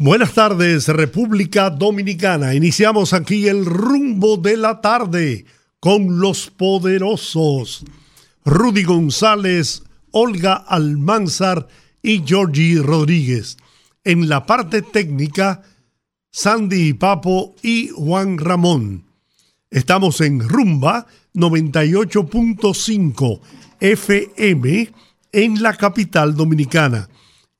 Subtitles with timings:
[0.00, 2.54] Buenas tardes, República Dominicana.
[2.54, 5.44] Iniciamos aquí el rumbo de la tarde
[5.80, 7.84] con los poderosos.
[8.44, 9.82] Rudy González,
[10.12, 11.66] Olga Almanzar
[12.00, 13.56] y Georgie Rodríguez.
[14.04, 15.62] En la parte técnica,
[16.30, 19.02] Sandy Papo y Juan Ramón.
[19.68, 23.40] Estamos en Rumba 98.5
[23.80, 24.92] FM
[25.32, 27.08] en la capital dominicana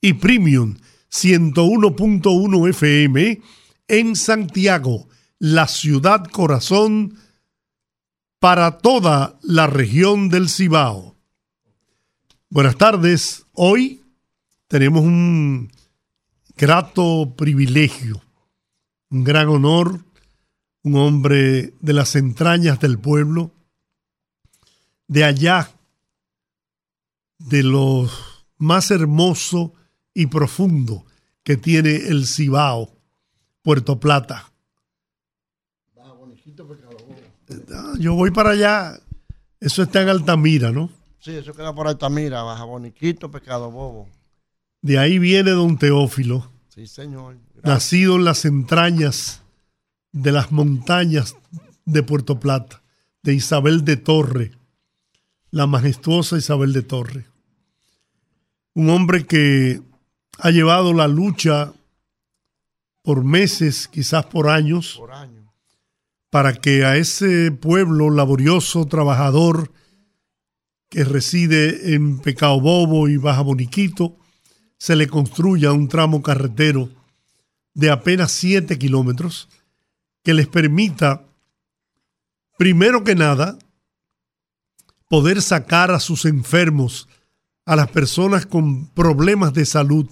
[0.00, 0.76] y Premium
[1.10, 3.40] 101.1 FM
[3.88, 5.08] en Santiago,
[5.38, 7.18] la ciudad corazón
[8.38, 11.16] para toda la región del Cibao.
[12.50, 13.46] Buenas tardes.
[13.52, 14.02] Hoy
[14.68, 15.72] tenemos un
[16.56, 18.22] grato privilegio,
[19.10, 20.04] un gran honor,
[20.82, 23.52] un hombre de las entrañas del pueblo,
[25.06, 25.70] de allá,
[27.38, 29.70] de los más hermosos
[30.18, 31.04] y profundo
[31.44, 32.90] que tiene el Cibao,
[33.62, 34.50] Puerto Plata.
[37.72, 38.98] Ah, yo voy para allá.
[39.60, 40.90] Eso está en Altamira, ¿no?
[41.20, 44.08] Sí, eso queda por Altamira, Baja Boniquito, Pescado Bobo.
[44.82, 46.50] De ahí viene don Teófilo.
[46.68, 47.36] Sí, señor.
[47.62, 49.42] Nacido en las entrañas
[50.10, 51.36] de las montañas
[51.84, 52.82] de Puerto Plata,
[53.22, 54.50] de Isabel de Torre,
[55.52, 57.26] la majestuosa Isabel de Torre.
[58.74, 59.80] Un hombre que
[60.38, 61.72] ha llevado la lucha
[63.02, 65.00] por meses, quizás por años,
[66.30, 69.72] para que a ese pueblo laborioso, trabajador,
[70.88, 74.16] que reside en Pecao Bobo y Baja Boniquito,
[74.78, 76.88] se le construya un tramo carretero
[77.74, 79.48] de apenas 7 kilómetros
[80.22, 81.24] que les permita,
[82.56, 83.58] primero que nada,
[85.08, 87.08] poder sacar a sus enfermos,
[87.64, 90.08] a las personas con problemas de salud,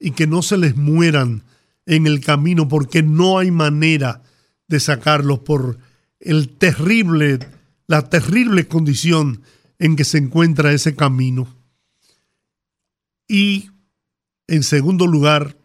[0.00, 1.44] y que no se les mueran
[1.84, 4.22] en el camino porque no hay manera
[4.66, 5.78] de sacarlos por
[6.18, 7.38] el terrible,
[7.86, 9.42] la terrible condición
[9.78, 11.54] en que se encuentra ese camino.
[13.28, 13.70] Y
[14.46, 15.56] en segundo lugar,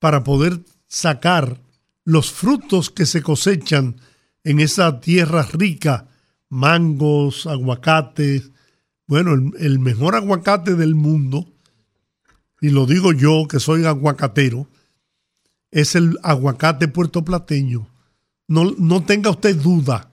[0.00, 1.60] para poder sacar
[2.04, 3.96] los frutos que se cosechan
[4.42, 6.08] en esa tierra rica,
[6.48, 8.50] mangos, aguacates,
[9.06, 11.53] bueno, el, el mejor aguacate del mundo
[12.60, 14.68] y lo digo yo que soy aguacatero,
[15.70, 17.88] es el aguacate puertoplateño.
[18.46, 20.10] No, no tenga usted duda,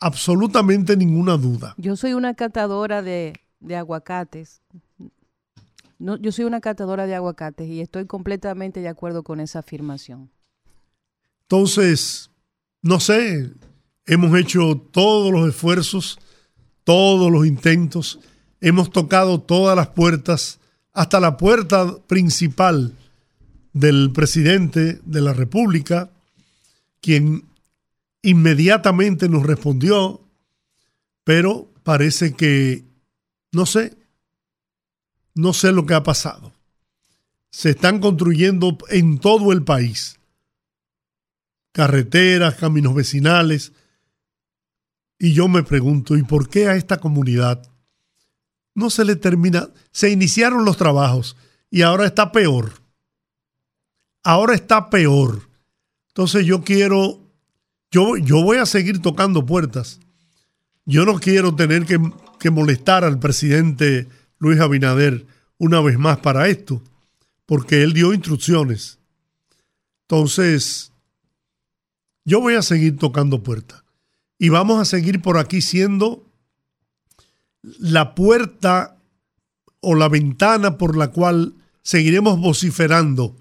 [0.00, 1.74] absolutamente ninguna duda.
[1.76, 4.62] Yo soy una catadora de, de aguacates.
[5.98, 10.30] No, yo soy una catadora de aguacates y estoy completamente de acuerdo con esa afirmación.
[11.42, 12.30] Entonces,
[12.82, 13.52] no sé,
[14.06, 16.18] hemos hecho todos los esfuerzos,
[16.84, 18.18] todos los intentos,
[18.60, 20.60] hemos tocado todas las puertas
[20.94, 22.94] hasta la puerta principal
[23.72, 26.10] del presidente de la República,
[27.00, 27.44] quien
[28.22, 30.22] inmediatamente nos respondió,
[31.24, 32.84] pero parece que,
[33.52, 33.96] no sé,
[35.34, 36.52] no sé lo que ha pasado.
[37.50, 40.18] Se están construyendo en todo el país
[41.72, 43.72] carreteras, caminos vecinales,
[45.18, 47.68] y yo me pregunto, ¿y por qué a esta comunidad
[48.74, 49.68] no se le termina.
[49.92, 51.36] Se iniciaron los trabajos
[51.70, 52.72] y ahora está peor.
[54.22, 55.48] Ahora está peor.
[56.08, 57.20] Entonces yo quiero,
[57.90, 60.00] yo, yo voy a seguir tocando puertas.
[60.84, 61.98] Yo no quiero tener que,
[62.38, 64.08] que molestar al presidente
[64.38, 65.26] Luis Abinader
[65.58, 66.82] una vez más para esto,
[67.46, 68.98] porque él dio instrucciones.
[70.02, 70.92] Entonces,
[72.24, 73.82] yo voy a seguir tocando puertas.
[74.38, 76.23] Y vamos a seguir por aquí siendo
[77.78, 78.96] la puerta
[79.80, 83.36] o la ventana por la cual seguiremos vociferando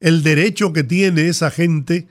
[0.00, 2.08] el derecho que tiene esa gente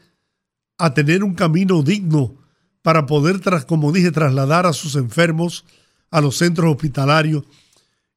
[0.78, 2.36] a tener un camino digno
[2.82, 5.66] para poder, tras, como dije, trasladar a sus enfermos
[6.10, 7.44] a los centros hospitalarios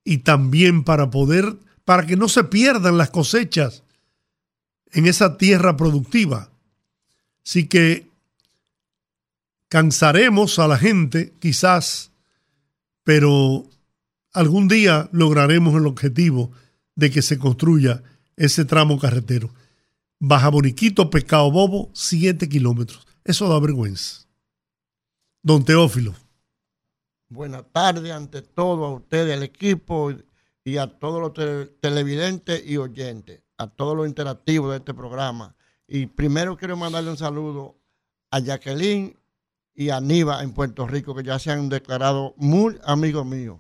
[0.05, 3.83] y también para poder, para que no se pierdan las cosechas
[4.93, 6.51] en esa tierra productiva.
[7.45, 8.07] Así que
[9.69, 12.10] cansaremos a la gente, quizás,
[13.11, 13.65] pero
[14.35, 16.53] algún día lograremos el objetivo
[16.95, 18.05] de que se construya
[18.37, 19.51] ese tramo carretero.
[20.21, 23.05] Baja Boniquito, Pescado Bobo, 7 kilómetros.
[23.25, 24.29] Eso da vergüenza.
[25.43, 26.15] Don Teófilo.
[27.29, 30.13] Buenas tardes ante todo a ustedes, al equipo
[30.63, 35.57] y a todos los televidentes y oyentes, a todos los interactivos de este programa.
[35.89, 37.77] Y primero quiero mandarle un saludo
[38.31, 39.17] a Jacqueline
[39.75, 43.59] y Aníbal en Puerto Rico, que ya se han declarado muy amigos míos.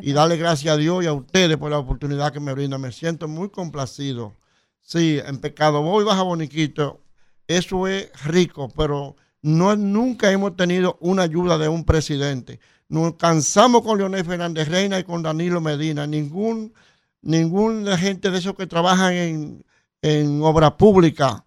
[0.00, 2.80] Y darle gracias a Dios y a ustedes por la oportunidad que me brindan.
[2.80, 4.34] Me siento muy complacido.
[4.80, 7.00] Sí, en pecado voy baja boniquito.
[7.46, 12.60] Eso es rico, pero no nunca hemos tenido una ayuda de un presidente.
[12.88, 16.06] Nos cansamos con Leonel Fernández Reina y con Danilo Medina.
[16.06, 16.74] Ningún,
[17.22, 19.64] ningún gente de esos que trabajan en,
[20.02, 21.44] en obra pública,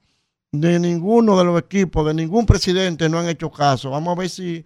[0.52, 3.90] de ninguno de los equipos, de ningún presidente no han hecho caso.
[3.90, 4.66] Vamos a ver si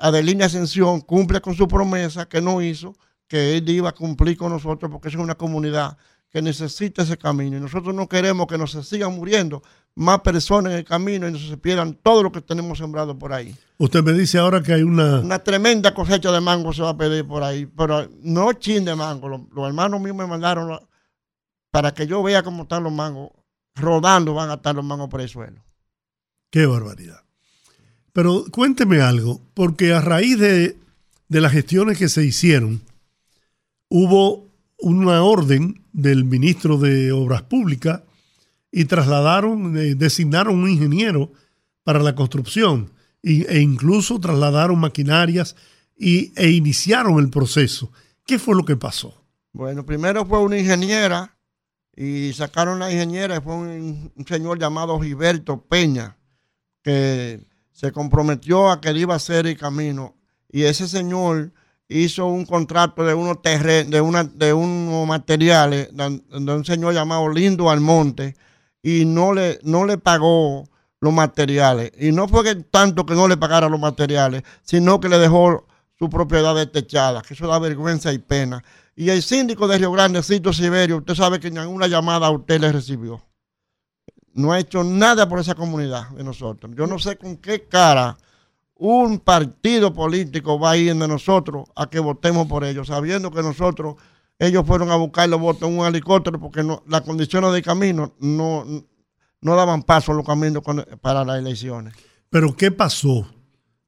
[0.00, 2.94] Adelina Ascensión cumple con su promesa que no hizo,
[3.26, 5.96] que él iba a cumplir con nosotros porque es una comunidad
[6.30, 7.56] que necesita ese camino.
[7.56, 9.62] Y nosotros no queremos que nos sigan muriendo
[9.94, 13.32] más personas en el camino y no se pierdan todo lo que tenemos sembrado por
[13.32, 13.54] ahí.
[13.78, 15.20] Usted me dice ahora que hay una...
[15.20, 18.96] Una tremenda cosecha de mango se va a pedir por ahí, pero no chin de
[18.96, 19.28] mango.
[19.28, 20.76] Los, hermanos míos me mandaron
[21.70, 23.30] para que yo vea cómo están los mangos.
[23.74, 25.64] Rodando van a estar los mangos por el suelo.
[26.50, 27.22] Qué barbaridad.
[28.12, 30.76] Pero cuénteme algo, porque a raíz de,
[31.28, 32.82] de las gestiones que se hicieron,
[33.88, 34.48] hubo
[34.78, 38.02] una orden del ministro de Obras Públicas
[38.70, 41.32] y trasladaron, eh, designaron un ingeniero
[41.84, 42.90] para la construcción
[43.22, 45.56] e incluso trasladaron maquinarias
[45.96, 47.90] y, e iniciaron el proceso.
[48.26, 49.24] ¿Qué fue lo que pasó?
[49.52, 51.33] Bueno, primero fue una ingeniera
[51.96, 56.16] y sacaron la ingeniera, fue un, señor llamado Gilberto Peña,
[56.82, 57.40] que
[57.72, 60.14] se comprometió a que iba a hacer el camino.
[60.50, 61.52] Y ese señor
[61.88, 63.38] hizo un contrato de unos
[64.02, 68.36] una, de unos materiales de, un señor llamado Lindo Almonte
[68.82, 70.68] y no le, no le pagó
[71.00, 71.92] los materiales.
[71.98, 75.66] Y no fue que tanto que no le pagara los materiales, sino que le dejó
[75.98, 78.64] su propiedad destechada, que eso da vergüenza y pena.
[78.96, 82.60] Y el síndico de Río Grande, Cito Siberio, usted sabe que ninguna llamada a usted
[82.60, 83.22] le recibió.
[84.32, 86.72] No ha hecho nada por esa comunidad de nosotros.
[86.76, 88.16] Yo no sé con qué cara
[88.76, 93.42] un partido político va a ir de nosotros a que votemos por ellos, sabiendo que
[93.42, 93.96] nosotros,
[94.38, 98.64] ellos fueron a buscar los votos en un helicóptero porque las condiciones de camino no,
[99.40, 100.62] no daban paso a los caminos
[101.00, 101.94] para las elecciones.
[102.30, 103.28] Pero ¿qué pasó?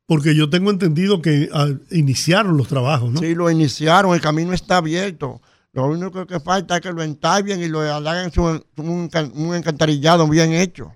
[0.06, 3.20] Porque yo tengo entendido que ah, iniciaron los trabajos, ¿no?
[3.20, 5.41] Sí, lo iniciaron, el camino está abierto.
[5.73, 10.53] Lo único que falta es que lo entablen y lo hagan un, un encantarillado bien
[10.53, 10.94] hecho,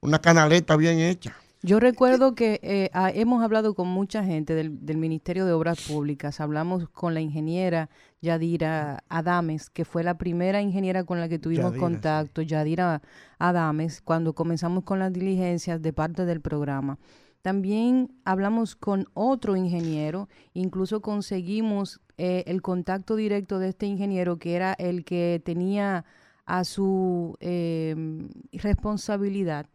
[0.00, 1.36] una canaleta bien hecha.
[1.64, 6.38] Yo recuerdo que eh, hemos hablado con mucha gente del, Ministerio de Obras Públicas.
[6.38, 7.88] Hablamos con la ingeniera
[8.20, 13.00] Yadira Adames, que fue la primera ingeniera con la que tuvimos contacto, Yadira
[13.38, 16.98] Adames, cuando comenzamos con las diligencias de parte del programa.
[17.44, 24.54] También hablamos con otro ingeniero, incluso conseguimos eh, el contacto directo de este ingeniero, que
[24.54, 26.06] era el que tenía
[26.46, 29.66] a su em, responsabilidad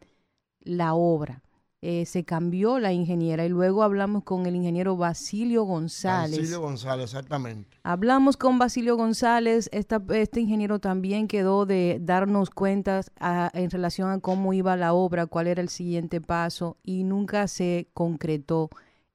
[0.62, 1.44] la obra.
[1.82, 6.38] Eh, se cambió la ingeniera y luego hablamos con el ingeniero Basilio González.
[6.38, 7.78] Basilio González, exactamente.
[7.84, 13.10] Hablamos con Basilio González, este ingeniero también quedó de darnos cuentas
[13.54, 17.88] en relación a cómo iba la obra, cuál era el siguiente paso y nunca se
[17.94, 18.68] concretó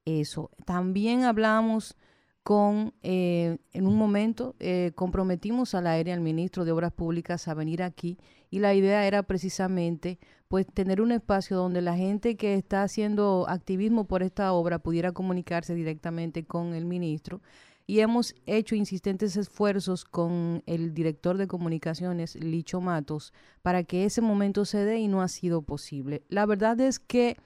[0.04, 0.50] eso.
[0.64, 1.96] También hablamos
[2.42, 7.54] con, eh, en un momento, eh, comprometimos al aire al ministro de Obras Públicas a
[7.54, 8.18] venir aquí
[8.50, 13.46] y la idea era precisamente pues tener un espacio donde la gente que está haciendo
[13.48, 17.40] activismo por esta obra pudiera comunicarse directamente con el ministro
[17.86, 24.20] y hemos hecho insistentes esfuerzos con el director de comunicaciones, Licho Matos, para que ese
[24.20, 26.24] momento se dé y no ha sido posible.
[26.28, 27.36] La verdad es que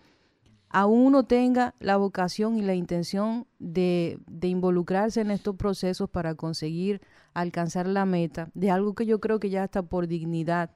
[0.70, 6.34] aún uno tenga la vocación y la intención de, de, involucrarse en estos procesos para
[6.34, 7.02] conseguir
[7.34, 10.70] alcanzar la meta, de algo que yo creo que ya está por dignidad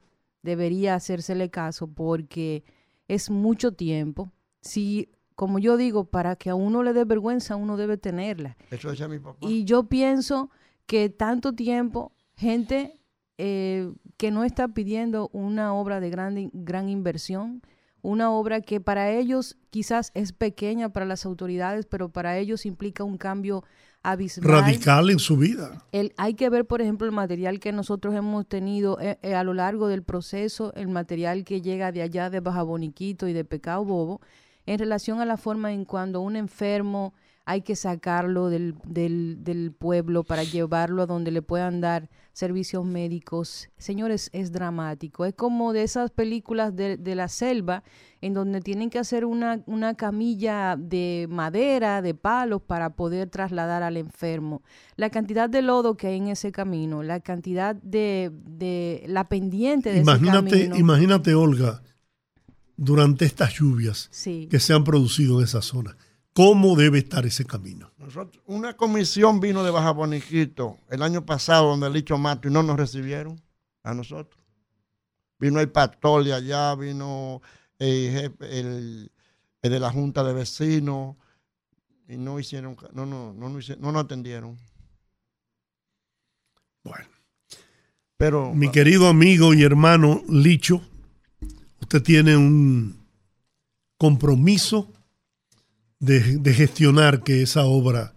[0.45, 2.63] debería hacérsele caso porque
[3.09, 4.31] es mucho tiempo.
[4.61, 8.57] Si, como yo digo, para que a uno le dé vergüenza, uno debe tenerla.
[8.71, 9.39] Eso decía mi papá.
[9.41, 10.51] Y yo pienso
[10.87, 13.01] que tanto tiempo, gente
[13.39, 17.63] eh, que no está pidiendo una obra de gran, gran inversión,
[18.03, 23.03] una obra que para ellos quizás es pequeña para las autoridades, pero para ellos implica
[23.03, 23.65] un cambio
[24.05, 24.63] abismal.
[24.63, 25.83] Radical en su vida.
[25.91, 29.43] El, hay que ver, por ejemplo, el material que nosotros hemos tenido eh, eh, a
[29.43, 33.45] lo largo del proceso, el material que llega de allá de Baja Boniquito y de
[33.45, 34.21] Pecado Bobo,
[34.67, 37.15] en relación a la forma en cuando un enfermo
[37.47, 42.87] hay que sacarlo del, del, del, pueblo para llevarlo a donde le puedan dar servicios
[42.87, 43.69] médicos.
[43.77, 45.27] Señores, es dramático.
[45.27, 47.83] Es como de esas películas de, de la selva
[48.23, 53.83] en donde tienen que hacer una, una, camilla de madera, de palos, para poder trasladar
[53.83, 54.63] al enfermo.
[54.97, 59.93] La cantidad de lodo que hay en ese camino, la cantidad de, de la pendiente
[59.93, 60.77] de imagínate, ese camino.
[60.77, 61.83] Imagínate, Olga,
[62.77, 64.49] durante estas lluvias sí.
[64.51, 65.97] que se han producido en esa zona
[66.35, 67.91] cómo debe estar ese camino.
[67.97, 72.51] Nosotros, una comisión vino de Baja Boniquito el año pasado donde el Licho Mato y
[72.51, 73.41] no nos recibieron
[73.83, 74.43] a nosotros.
[75.39, 77.41] Vino el pastor de allá, vino
[77.79, 79.11] el, el,
[79.63, 81.17] el, de la Junta de Vecinos
[82.09, 84.59] y no hicieron, no, no, no, no, hicieron, no nos atendieron.
[86.83, 87.07] Bueno.
[88.17, 90.83] Pero, Mi querido amigo y hermano Licho,
[91.81, 93.05] usted tiene un
[93.99, 94.94] compromiso
[96.05, 98.15] de, gestionar que esa obra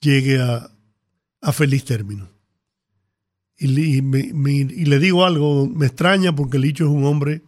[0.00, 0.70] llegue a,
[1.40, 2.30] a feliz término.
[3.56, 7.42] Y, y, y, le digo algo, me extraña porque Licho es un hombre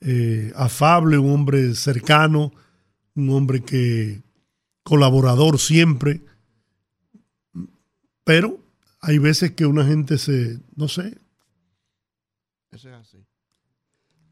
[0.00, 2.52] eh, afable, un hombre cercano,
[3.14, 4.22] un hombre que
[4.82, 6.22] colaborador siempre,
[8.24, 8.60] pero
[9.00, 11.18] hay veces que una gente se, no sé.
[12.70, 13.25] Es así.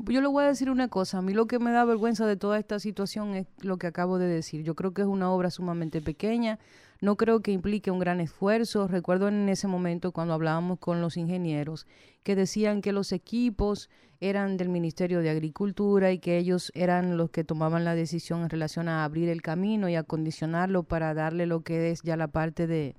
[0.07, 2.37] Yo le voy a decir una cosa, a mí lo que me da vergüenza de
[2.37, 4.63] toda esta situación es lo que acabo de decir.
[4.63, 6.59] Yo creo que es una obra sumamente pequeña,
[7.01, 8.87] no creo que implique un gran esfuerzo.
[8.89, 11.87] Recuerdo en ese momento cuando hablábamos con los ingenieros
[12.23, 13.89] que decían que los equipos
[14.21, 18.51] eran del Ministerio de Agricultura y que ellos eran los que tomaban la decisión en
[18.51, 22.67] relación a abrir el camino y acondicionarlo para darle lo que es ya la parte
[22.67, 22.97] de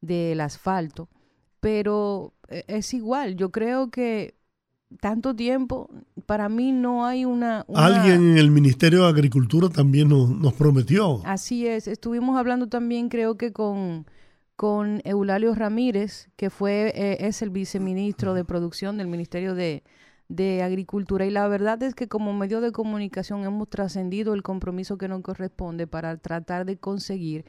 [0.00, 1.08] del asfalto.
[1.60, 4.34] Pero es igual, yo creo que
[5.00, 5.90] tanto tiempo,
[6.26, 7.86] para mí no hay una, una...
[7.86, 11.20] Alguien en el Ministerio de Agricultura también nos, nos, prometió.
[11.24, 14.06] Así es, estuvimos hablando también creo que con,
[14.56, 19.82] con Eulalio Ramírez, que fue eh, es el viceministro de producción del Ministerio de,
[20.28, 24.96] de Agricultura y la verdad es que como medio de comunicación hemos trascendido el compromiso
[24.96, 27.44] que nos corresponde para tratar de conseguir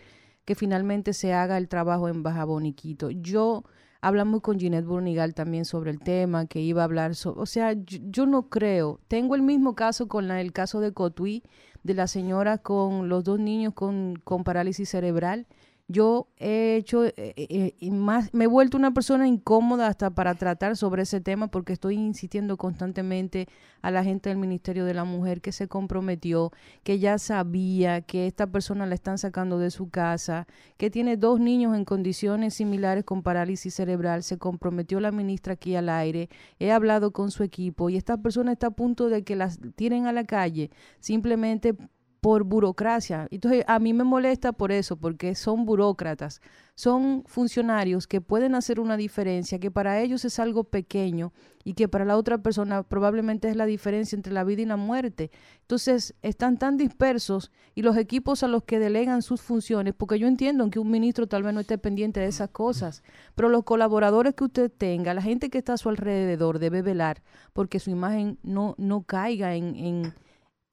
[0.46, 3.10] que finalmente se haga el trabajo en Baja Boniquito.
[3.10, 3.64] Yo
[4.04, 7.72] hablamos con Ginette Burnigal también sobre el tema, que iba a hablar sobre, o sea,
[7.72, 11.42] yo, yo, no creo, tengo el mismo caso con la, el caso de Cotuí,
[11.84, 15.48] de la señora con los dos niños con, con parálisis cerebral.
[15.94, 20.76] Yo he hecho, eh, eh, más, me he vuelto una persona incómoda hasta para tratar
[20.76, 23.48] sobre ese tema porque estoy insistiendo constantemente
[23.84, 28.26] a la gente del Ministerio de la Mujer que se comprometió, que ya sabía que
[28.26, 30.48] esta persona la están sacando de su casa,
[30.78, 35.76] que tiene dos niños en condiciones similares con parálisis cerebral, se comprometió la ministra aquí
[35.76, 39.36] al aire, he hablado con su equipo y esta persona está a punto de que
[39.36, 41.78] las tiren a la calle simplemente
[42.24, 43.28] por burocracia.
[43.32, 46.42] Entonces, a mí me molesta por eso, porque son burócratas,
[46.74, 51.34] son funcionarios que pueden hacer una diferencia, que para ellos es algo pequeño
[51.66, 54.78] y que para la otra persona probablemente es la diferencia entre la vida y la
[54.78, 55.32] muerte.
[55.64, 60.30] Entonces, están tan dispersos y los equipos a los que delegan sus funciones, porque yo
[60.30, 63.04] entiendo que un ministro tal vez no esté pendiente de esas cosas,
[63.36, 67.22] pero los colaboradores que usted tenga, la gente que está a su alrededor debe velar
[67.52, 70.14] porque su imagen no, no caiga en, en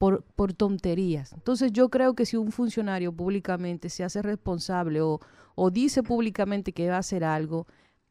[0.01, 1.31] por, por, tonterías.
[1.31, 5.19] Entonces yo creo que si un funcionario públicamente se hace responsable o,
[5.53, 7.67] o, dice públicamente que va a hacer algo,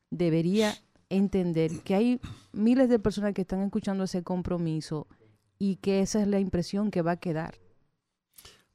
[0.09, 0.73] debería
[1.09, 2.20] entender que hay
[2.52, 5.09] miles de personas que están escuchando ese compromiso
[5.59, 7.56] y que esa es la impresión que va a quedar.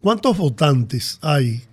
[0.02, 1.64] ¿Cuántos votantes hay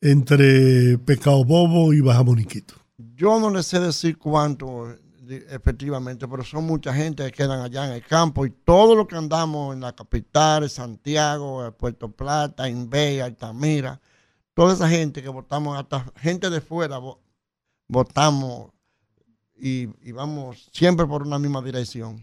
[0.00, 2.74] entre Pecado Bobo y Baja Moniquito?
[3.16, 4.96] Yo no les sé decir cuántos
[5.28, 9.16] efectivamente, pero son mucha gente que quedan allá en el campo y todo lo que
[9.16, 14.00] andamos en la capital, Santiago, Puerto Plata, Inbey, Altamira,
[14.54, 17.00] toda esa gente que votamos, hasta gente de fuera
[17.88, 18.70] votamos
[19.56, 22.22] y, y vamos siempre por una misma dirección.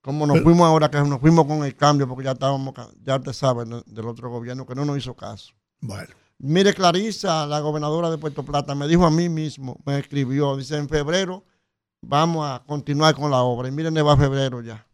[0.00, 3.18] Como nos pero, fuimos ahora, que nos fuimos con el cambio, porque ya estábamos, ya
[3.20, 5.54] te sabes, del otro gobierno que no nos hizo caso.
[5.80, 6.23] Bueno.
[6.38, 10.76] Mire, Clarisa, la gobernadora de Puerto Plata, me dijo a mí mismo, me escribió, dice,
[10.76, 11.44] en febrero
[12.02, 13.68] vamos a continuar con la obra.
[13.68, 14.86] Y miren, va febrero ya.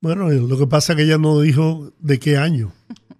[0.00, 2.72] Bueno, lo que pasa es que ella no dijo de qué año.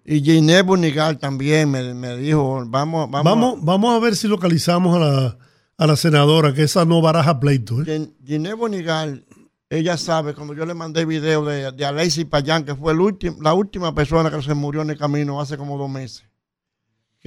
[0.05, 4.27] Y Ginés Bonigal también me, me, dijo, vamos, vamos, vamos, a, vamos a ver si
[4.27, 5.37] localizamos a la,
[5.77, 7.81] a la senadora, que esa no baraja pleito.
[7.81, 8.09] ¿eh?
[8.25, 9.25] Ginés Bonigal,
[9.69, 13.37] ella sabe, cuando yo le mandé video de, de Alexis Payán, que fue el último,
[13.41, 16.23] la última persona que se murió en el camino hace como dos meses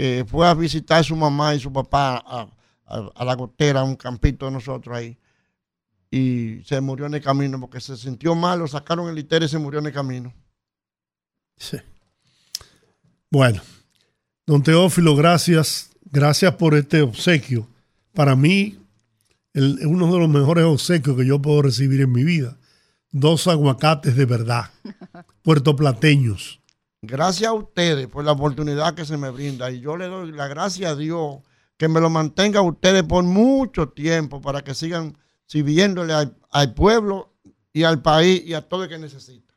[0.00, 2.48] que fue a visitar a su mamá y su papá a,
[2.86, 5.18] a, a, la gotera, a un campito de nosotros ahí.
[6.10, 9.48] Y se murió en el camino porque se sintió mal, lo sacaron el litero y
[9.50, 10.32] se murió en el camino.
[11.58, 11.76] Sí.
[13.30, 13.60] Bueno,
[14.46, 15.90] Don Teófilo, gracias.
[16.10, 17.68] Gracias por este obsequio.
[18.14, 18.78] Para mí,
[19.52, 22.56] es uno de los mejores obsequios que yo puedo recibir en mi vida.
[23.10, 24.70] Dos aguacates de verdad,
[25.42, 26.59] puertoplateños.
[27.02, 29.70] Gracias a ustedes por la oportunidad que se me brinda.
[29.70, 31.38] Y yo le doy la gracia a Dios
[31.76, 35.16] que me lo mantenga a ustedes por mucho tiempo para que sigan
[35.46, 36.12] sirviéndole
[36.50, 37.32] al, pueblo
[37.72, 39.54] y al país y a todo el que necesita.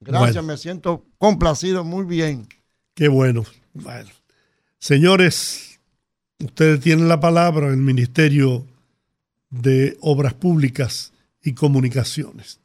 [0.00, 2.48] Gracias, me siento complacido muy bien.
[2.94, 3.44] Qué bueno.
[3.74, 4.10] Bueno,
[4.78, 5.80] señores,
[6.38, 8.66] ustedes tienen la palabra en el Ministerio
[9.50, 12.60] de Obras Públicas y Comunicaciones.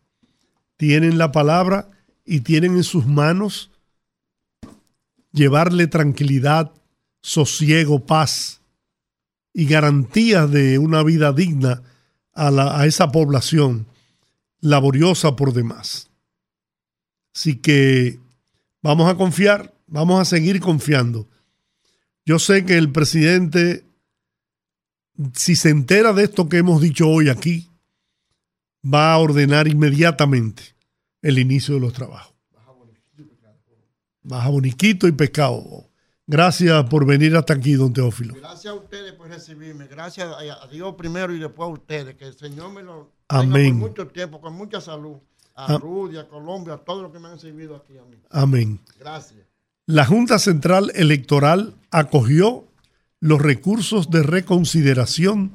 [0.78, 1.90] Tienen la palabra
[2.26, 3.72] y tienen en sus manos
[5.32, 6.72] llevarle tranquilidad,
[7.22, 8.62] sosiego, paz
[9.54, 11.84] y garantías de una vida digna
[12.34, 13.88] a, a esa población
[14.62, 16.10] laboriosa por demás.
[17.36, 18.20] Así que
[18.82, 21.28] vamos a confiar, vamos a seguir confiando.
[22.26, 23.86] Yo sé que el presidente,
[25.34, 27.70] si se entera de esto que hemos dicho hoy aquí,
[28.84, 30.76] va a ordenar inmediatamente
[31.22, 32.39] el inicio de los trabajos.
[34.30, 35.90] Baja boniquito y pescado.
[36.28, 38.36] Gracias por venir hasta aquí, don Teófilo.
[38.36, 39.88] Gracias a ustedes por recibirme.
[39.88, 42.14] Gracias a Dios primero y después a ustedes.
[42.14, 43.80] Que el Señor me lo Amén.
[43.80, 45.18] por mucho tiempo, con mucha salud.
[45.56, 48.18] A Rudy, a Colombia, a todos los que me han servido aquí a mí.
[48.30, 48.80] Amén.
[49.00, 49.42] Gracias.
[49.88, 52.66] La Junta Central Electoral acogió
[53.20, 55.52] los recursos de reconsideración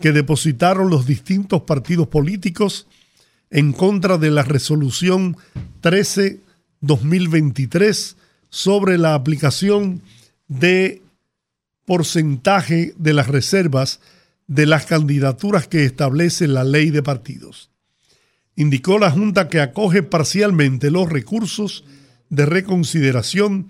[0.00, 2.86] que depositaron los distintos partidos políticos
[3.50, 5.36] en contra de la resolución
[6.82, 8.16] 13-2023
[8.50, 10.02] sobre la aplicación
[10.48, 11.02] de
[11.86, 14.00] porcentaje de las reservas
[14.46, 17.70] de las candidaturas que establece la ley de partidos.
[18.54, 21.84] Indicó la Junta que acoge parcialmente los recursos
[22.28, 23.68] de reconsideración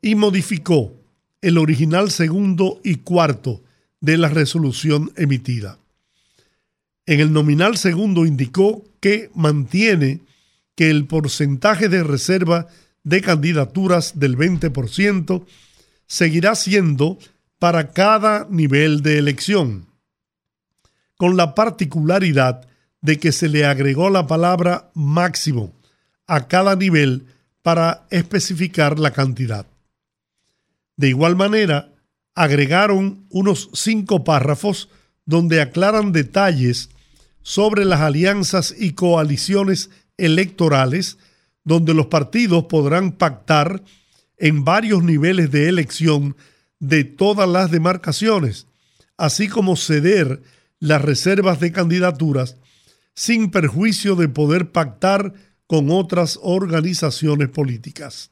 [0.00, 0.94] y modificó
[1.40, 3.62] el original segundo y cuarto
[4.00, 5.78] de la resolución emitida.
[7.06, 10.20] En el nominal segundo indicó que mantiene
[10.82, 12.66] que el porcentaje de reserva
[13.04, 15.46] de candidaturas del 20%
[16.08, 17.20] seguirá siendo
[17.60, 19.86] para cada nivel de elección
[21.16, 22.66] con la particularidad
[23.00, 25.72] de que se le agregó la palabra máximo
[26.26, 27.28] a cada nivel
[27.62, 29.66] para especificar la cantidad.
[30.96, 31.92] De igual manera,
[32.34, 34.88] agregaron unos cinco párrafos
[35.26, 36.88] donde aclaran detalles
[37.40, 39.88] sobre las alianzas y coaliciones
[40.24, 41.18] electorales,
[41.64, 43.82] donde los partidos podrán pactar
[44.36, 46.36] en varios niveles de elección
[46.80, 48.66] de todas las demarcaciones,
[49.16, 50.42] así como ceder
[50.80, 52.56] las reservas de candidaturas
[53.14, 55.34] sin perjuicio de poder pactar
[55.66, 58.30] con otras organizaciones políticas.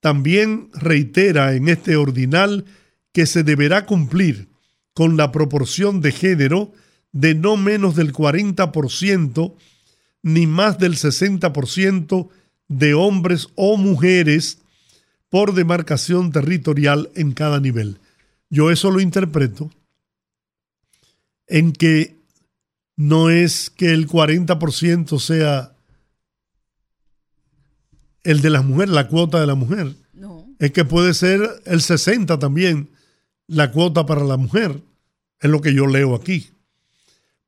[0.00, 2.64] También reitera en este ordinal
[3.12, 4.48] que se deberá cumplir
[4.94, 6.72] con la proporción de género
[7.12, 9.54] de no menos del 40%
[10.22, 12.28] ni más del 60%
[12.68, 14.58] de hombres o mujeres
[15.28, 17.98] por demarcación territorial en cada nivel.
[18.50, 19.70] Yo eso lo interpreto
[21.46, 22.16] en que
[22.96, 25.72] no es que el 40% sea
[28.22, 29.94] el de las mujeres, la cuota de la mujer.
[30.12, 30.46] No.
[30.58, 32.90] Es que puede ser el 60 también
[33.46, 34.80] la cuota para la mujer.
[35.40, 36.50] Es lo que yo leo aquí.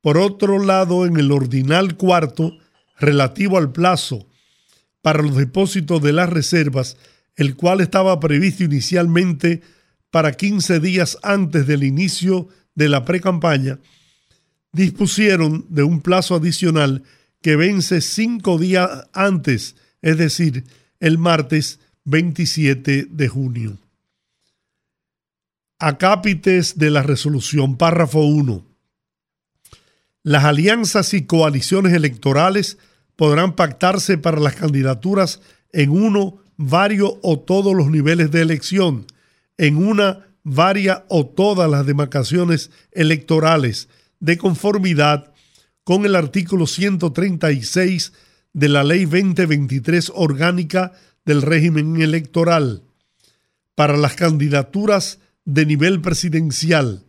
[0.03, 2.57] Por otro lado, en el ordinal cuarto,
[2.99, 4.27] relativo al plazo
[5.01, 6.97] para los depósitos de las reservas,
[7.37, 9.61] el cual estaba previsto inicialmente
[10.11, 13.79] para 15 días antes del inicio de la pre-campaña,
[14.73, 17.03] dispusieron de un plazo adicional
[17.41, 20.65] que vence cinco días antes, es decir,
[20.99, 23.77] el martes 27 de junio.
[25.79, 28.72] Acápites de la resolución, párrafo 1.
[30.23, 32.77] Las alianzas y coaliciones electorales
[33.17, 35.41] podrán pactarse para las candidaturas
[35.73, 39.05] en uno, varios o todos los niveles de elección,
[39.57, 45.33] en una, varia o todas las demarcaciones electorales, de conformidad
[45.83, 48.13] con el artículo 136
[48.53, 50.93] de la Ley 2023 orgánica
[51.25, 52.83] del régimen electoral.
[53.75, 57.03] Para las candidaturas de nivel presidencial,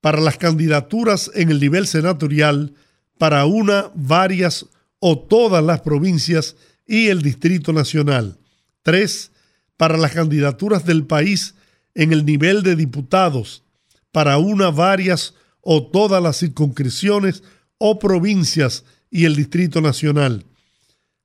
[0.00, 2.74] para las candidaturas en el nivel senatorial,
[3.18, 4.66] para una, varias
[5.00, 6.56] o todas las provincias
[6.86, 8.38] y el Distrito Nacional.
[8.82, 9.32] 3.
[9.76, 11.54] Para las candidaturas del país
[11.94, 13.64] en el nivel de diputados,
[14.12, 17.42] para una, varias o todas las circunscripciones
[17.78, 20.44] o provincias y el Distrito Nacional.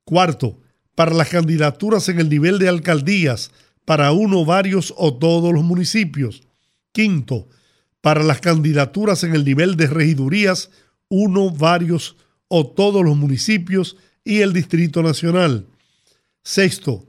[0.04, 0.60] Cuarto,
[0.94, 3.50] para las candidaturas en el nivel de alcaldías,
[3.84, 6.42] para uno, varios o todos los municipios.
[6.92, 7.48] Quinto,
[8.04, 10.68] para las candidaturas en el nivel de regidurías,
[11.08, 12.16] uno, varios
[12.48, 15.64] o todos los municipios y el Distrito Nacional.
[16.42, 17.06] Sexto,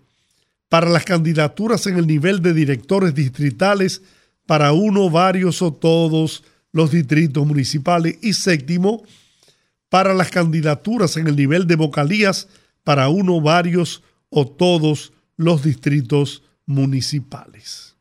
[0.69, 4.03] para las candidaturas en el nivel de directores distritales,
[4.45, 8.17] para uno, varios o todos los distritos municipales.
[8.21, 9.03] Y séptimo,
[9.89, 12.47] para las candidaturas en el nivel de vocalías,
[12.86, 17.94] para uno, varios o todos los distritos municipales.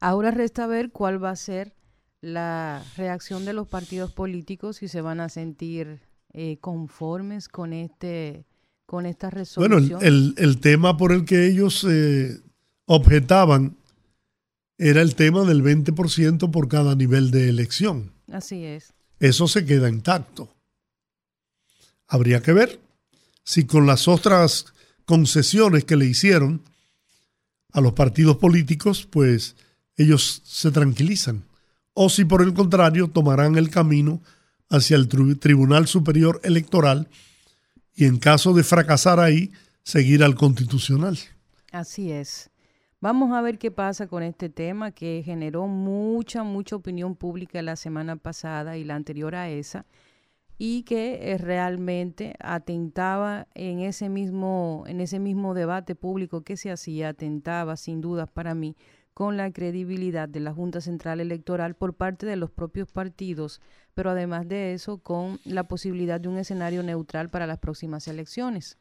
[0.00, 1.74] Ahora resta ver cuál va a ser
[2.20, 6.00] la reacción de los partidos políticos, si se van a sentir
[6.32, 8.44] eh, conformes con este
[8.86, 9.98] con esta resolución.
[9.98, 12.40] Bueno, el, tema por el que ellos eh,
[12.86, 13.76] objetaban
[14.78, 18.12] era el tema del 20% por cada nivel de elección.
[18.32, 18.94] Así es.
[19.20, 20.48] Eso se queda intacto.
[22.06, 22.80] Habría que ver
[23.44, 24.72] si con las otras
[25.04, 26.62] concesiones que le hicieron
[27.72, 29.54] a los partidos políticos, pues
[29.98, 31.42] ellos se tranquilizan.
[31.92, 34.22] O si por el contrario tomarán el camino
[34.70, 37.08] hacia el Tribunal Superior Electoral
[37.94, 39.50] y en caso de fracasar ahí,
[39.82, 41.18] seguir al constitucional.
[41.72, 42.50] Así es.
[43.00, 47.76] Vamos a ver qué pasa con este tema que generó mucha, mucha opinión pública la
[47.76, 49.86] semana pasada y la anterior a esa,
[50.58, 56.70] y que eh, realmente atentaba en ese mismo, en ese mismo debate público que se
[56.70, 58.76] hacía, atentaba sin dudas para mí
[59.18, 63.60] con la credibilidad de la Junta Central Electoral por parte de los propios partidos,
[63.92, 68.78] pero además de eso con la posibilidad de un escenario neutral para las próximas elecciones.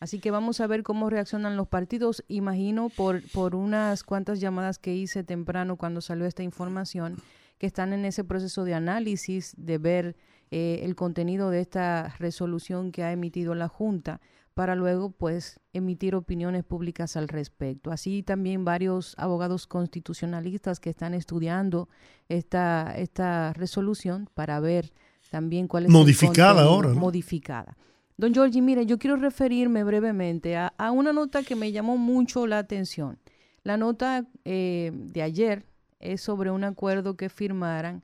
[0.00, 2.24] Así que vamos a ver cómo reaccionan los partidos.
[2.26, 7.14] Imagino por, por unas cuantas llamadas que hice temprano cuando salió esta información,
[7.56, 10.16] que están en ese proceso de análisis, de ver
[10.50, 14.20] eh, el contenido de esta resolución que ha emitido la Junta
[14.56, 17.90] para luego pues emitir opiniones públicas al respecto.
[17.90, 21.90] Así también varios abogados constitucionalistas que están estudiando
[22.30, 24.94] esta, esta resolución para ver
[25.30, 26.88] también cuál es modificada ahora.
[26.94, 27.76] Modificada.
[28.16, 32.56] Don Giorgi, mire, yo quiero referirme brevemente a, una nota que me llamó mucho la
[32.56, 33.18] atención.
[33.62, 35.66] La nota eh, de ayer
[36.00, 38.02] es sobre un acuerdo que firmaran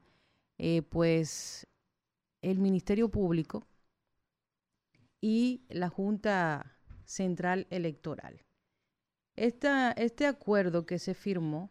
[0.58, 1.66] eh, pues
[2.42, 3.64] el Ministerio Público
[5.22, 8.42] y la Junta Central Electoral.
[9.36, 11.70] este acuerdo que se firmó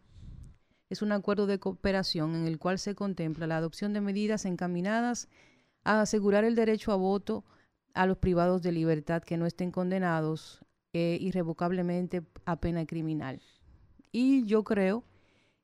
[0.90, 5.28] es un acuerdo de cooperación en el cual se contempla la adopción de medidas encaminadas
[5.84, 7.46] a asegurar el derecho a voto
[7.94, 13.42] a los privados de libertad que no estén condenados eh, irrevocablemente a pena criminal.
[14.12, 15.04] Y yo creo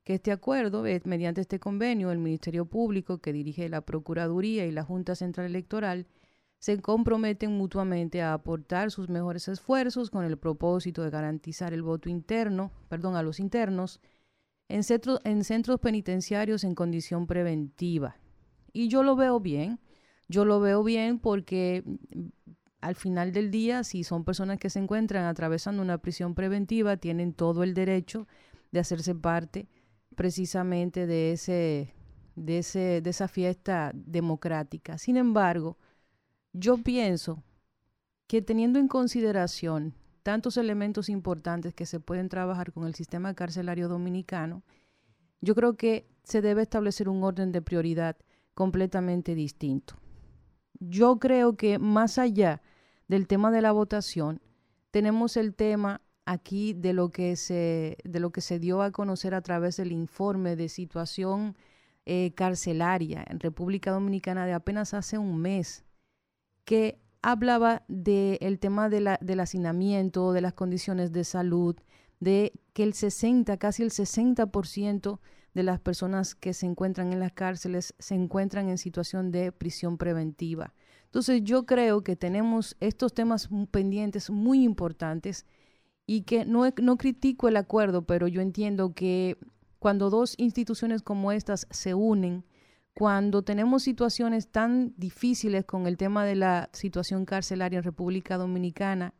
[0.04, 4.82] que este acuerdo, mediante este convenio, el Ministerio Público que dirige la Procuraduría y la
[4.82, 6.06] Junta Central Electoral,
[6.58, 12.08] se comprometen mutuamente a aportar sus mejores esfuerzos con el propósito de garantizar el voto
[12.08, 14.00] interno, perdón, a los internos
[14.68, 14.82] en,
[15.24, 18.16] en centros penitenciarios en condición preventiva.
[18.72, 19.80] Y yo lo veo bien,
[20.28, 22.26] yo lo veo bien porque mm,
[22.80, 27.32] al final del día, si son personas que se encuentran atravesando una prisión preventiva, tienen
[27.32, 28.26] todo el derecho
[28.70, 29.68] de hacerse parte
[30.14, 31.94] precisamente de, ese,
[32.36, 34.98] de, ese, de esa fiesta democrática.
[34.98, 35.78] Sin embargo,
[36.52, 37.42] yo pienso
[38.26, 43.88] que teniendo en consideración tantos elementos importantes que se pueden trabajar con el sistema carcelario
[43.88, 44.62] dominicano,
[45.40, 48.16] yo creo que se debe establecer un orden de prioridad
[48.54, 49.94] completamente distinto.
[50.80, 52.60] Yo creo que más allá
[53.06, 54.42] del tema de la votación,
[54.90, 59.34] tenemos el tema aquí de lo que se, de lo que se dio a conocer
[59.34, 61.56] a través del informe de situación
[62.04, 65.86] eh, carcelaria en República Dominicana de apenas hace un mes
[66.68, 71.76] que hablaba del tema del hacinamiento, de las condiciones de salud,
[72.20, 75.18] de que el 60, casi el 60%
[75.54, 79.96] de las personas que se encuentran en las cárceles se encuentran en situación de prisión
[79.96, 80.74] preventiva.
[81.06, 85.46] Entonces yo creo que tenemos estos temas pendientes muy importantes
[86.06, 89.38] y que no, no critico el acuerdo, pero yo entiendo que
[89.78, 92.44] cuando dos instituciones como estas se unen,
[92.98, 99.14] cuando tenemos situaciones tan difíciles con el tema de la situación carcelaria en República Dominicana,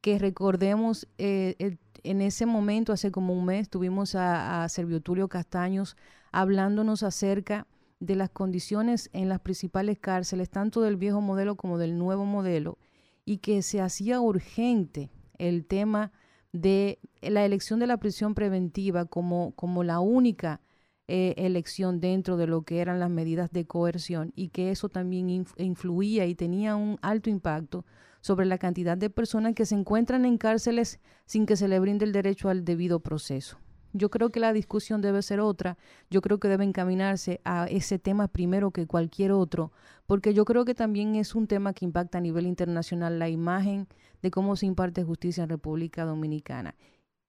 [0.00, 5.26] que recordemos, eh, en ese momento, hace como un mes, tuvimos a, a Servio Tulio
[5.26, 5.96] Castaños
[6.30, 7.66] hablándonos acerca
[7.98, 12.78] de las condiciones en las principales cárceles, tanto del viejo modelo como del nuevo modelo,
[13.24, 16.12] y que se hacía urgente el tema
[16.52, 20.60] de la elección de la prisión preventiva como, como la única
[21.08, 25.46] eh, elección dentro de lo que eran las medidas de coerción y que eso también
[25.56, 27.84] influía y tenía un alto impacto
[28.20, 32.04] sobre la cantidad de personas que se encuentran en cárceles sin que se le brinde
[32.04, 33.58] el derecho al debido proceso.
[33.92, 35.78] Yo creo que la discusión debe ser otra.
[36.10, 39.72] Yo creo que debe encaminarse a ese tema primero que cualquier otro,
[40.06, 43.86] porque yo creo que también es un tema que impacta a nivel internacional la imagen
[44.22, 46.74] de cómo se imparte justicia en República Dominicana.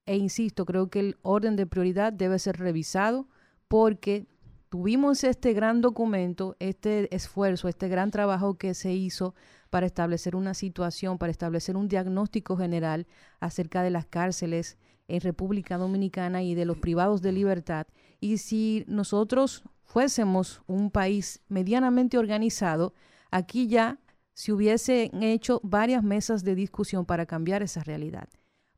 [0.04, 3.28] E insisto, creo que el orden de prioridad debe ser revisado
[3.68, 4.26] porque
[4.68, 9.34] tuvimos este gran documento, este esfuerzo, este gran trabajo que se hizo
[9.70, 13.06] para establecer una situación, para establecer un diagnóstico general
[13.40, 14.78] acerca de las cárceles
[15.08, 17.86] en República Dominicana y de los privados de libertad.
[18.20, 22.94] Y si nosotros fuésemos un país medianamente organizado,
[23.30, 23.98] aquí ya
[24.34, 28.28] se hubiesen hecho varias mesas de discusión para cambiar esa realidad,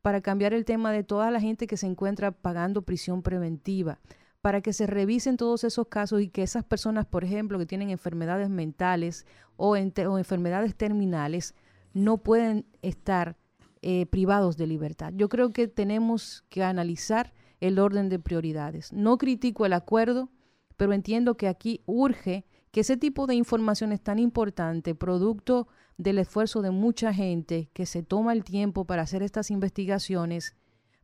[0.01, 3.99] para cambiar el tema de toda la gente que se encuentra pagando prisión preventiva,
[4.41, 7.89] para que se revisen todos esos casos y que esas personas, por ejemplo, que tienen
[7.89, 9.25] enfermedades mentales
[9.55, 11.53] o, enfermedades terminales,
[11.93, 13.37] no pueden estar
[13.81, 15.13] eh, privados de libertad.
[15.15, 18.91] Yo creo que tenemos que analizar el orden de prioridades.
[18.91, 20.29] No critico el acuerdo,
[20.75, 26.17] pero entiendo que aquí urge que ese tipo de información es tan importante, producto del
[26.17, 30.55] esfuerzo de mucha gente que se toma el tiempo para hacer estas investigaciones,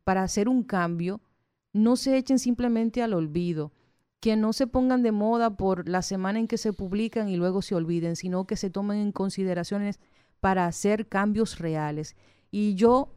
[0.04, 1.21] para hacer un cambio,
[1.78, 3.72] no se echen simplemente al olvido,
[4.20, 7.62] que no se pongan de moda por la semana en que se publican y luego
[7.62, 10.00] se olviden, sino que se tomen en consideraciones
[10.40, 12.16] para hacer cambios reales.
[12.52, 13.13] Y yo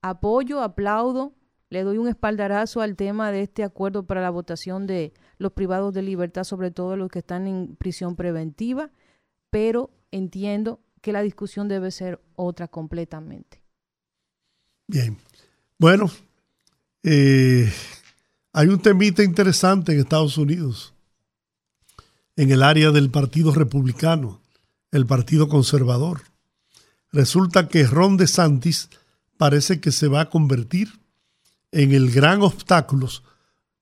[0.00, 1.34] apoyo, aplaudo,
[1.70, 5.92] le doy un espaldarazo al tema de este acuerdo para la votación de los privados
[5.92, 8.90] de libertad, sobre todo los que están en prisión preventiva,
[9.50, 13.62] pero entiendo que la discusión debe ser otra completamente.
[14.86, 15.18] Bien.
[15.78, 16.10] Bueno,
[17.02, 17.70] eh,
[18.54, 20.94] hay un temita interesante en Estados Unidos,
[22.36, 24.40] en el área del Partido Republicano,
[24.92, 26.22] el Partido Conservador.
[27.10, 28.90] Resulta que Ron DeSantis
[29.36, 31.00] parece que se va a convertir
[31.72, 33.08] en el gran obstáculo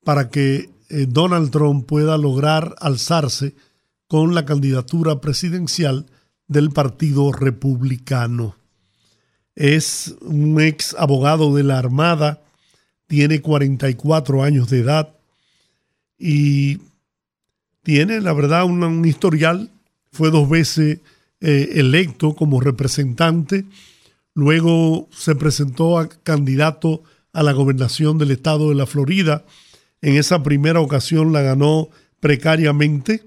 [0.04, 3.54] para que eh, Donald Trump pueda lograr alzarse
[4.08, 6.06] con la candidatura presidencial
[6.48, 8.56] del Partido Republicano.
[9.54, 12.42] Es un ex abogado de la Armada
[13.12, 15.14] tiene 44 años de edad
[16.18, 16.78] y
[17.82, 19.68] tiene, la verdad, un, historial.
[20.12, 21.00] Fue dos veces
[21.42, 23.66] eh, electo como representante,
[24.32, 27.02] luego se presentó a candidato
[27.34, 29.44] a la gobernación del estado de la Florida.
[30.00, 33.24] En esa primera ocasión la ganó precariamente,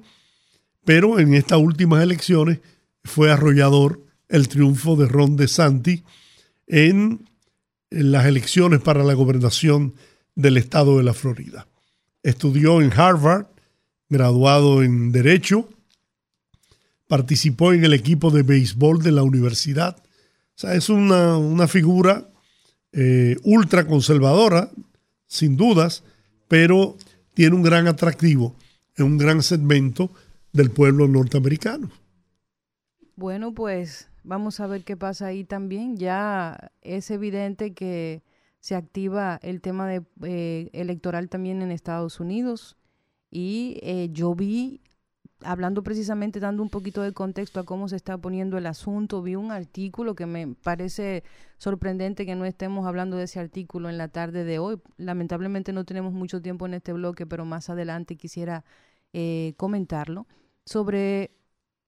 [0.84, 2.58] pero en estas últimas elecciones
[3.04, 6.02] fue arrollador el triunfo de Ron DeSantis
[6.66, 7.35] en en
[7.90, 9.94] las elecciones para la gobernación
[10.36, 11.68] del estado de la Florida.
[12.24, 13.48] Estudió en Harvard,
[14.10, 15.70] graduado en Derecho,
[17.08, 19.98] participó en el equipo de béisbol de la universidad.
[19.98, 22.30] O sea, es una, figura
[22.92, 24.72] eh, ultra conservadora,
[25.28, 26.04] sin dudas,
[26.48, 26.98] pero
[27.34, 28.56] tiene un gran atractivo
[28.96, 30.12] en un gran segmento
[30.54, 31.92] del pueblo norteamericano.
[33.16, 35.98] Bueno, pues Vamos a ver qué pasa ahí también.
[35.98, 38.24] Ya es evidente que
[38.60, 42.76] se activa el tema de, eh, electoral también en Estados Unidos.
[43.30, 44.82] Y eh, yo vi,
[45.42, 49.36] hablando precisamente, dando un poquito de contexto a cómo se está poniendo el asunto, vi
[49.36, 51.24] un artículo que me parece
[51.60, 54.82] sorprendente que no estemos hablando de ese artículo en la tarde de hoy.
[54.98, 58.66] Lamentablemente no tenemos mucho tiempo en este bloque, pero más adelante quisiera
[59.14, 60.26] eh, comentarlo
[60.66, 61.32] sobre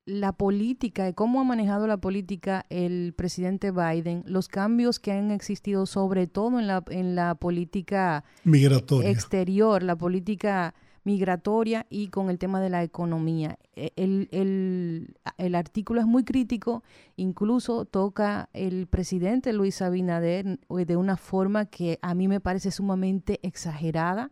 [0.07, 5.85] la política, cómo ha manejado la política el presidente Biden, los cambios que han existido
[5.85, 9.09] sobre todo en la, en la política migratoria.
[9.09, 13.59] exterior, la política migratoria y con el tema de la economía.
[13.75, 16.83] E, el, el, el, artículo es muy crítico,
[17.17, 22.71] incluso toca el presidente Luis Abinader eh, de una forma que a mí me parece
[22.71, 24.31] sumamente exagerada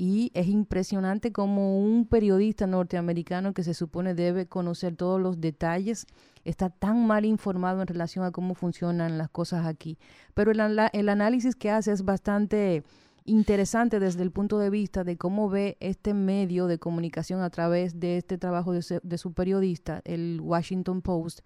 [0.00, 6.06] y es impresionante como un periodista norteamericano que se supone debe conocer todos los detalles
[6.44, 9.98] está tan mal informado en relación a cómo funcionan las cosas aquí.
[10.34, 10.60] Pero el,
[10.92, 12.84] el análisis que hace es bastante
[13.24, 17.98] interesante desde el punto de vista de cómo ve este medio de comunicación a través
[17.98, 21.40] de este trabajo de, su periodista, el Washington Post,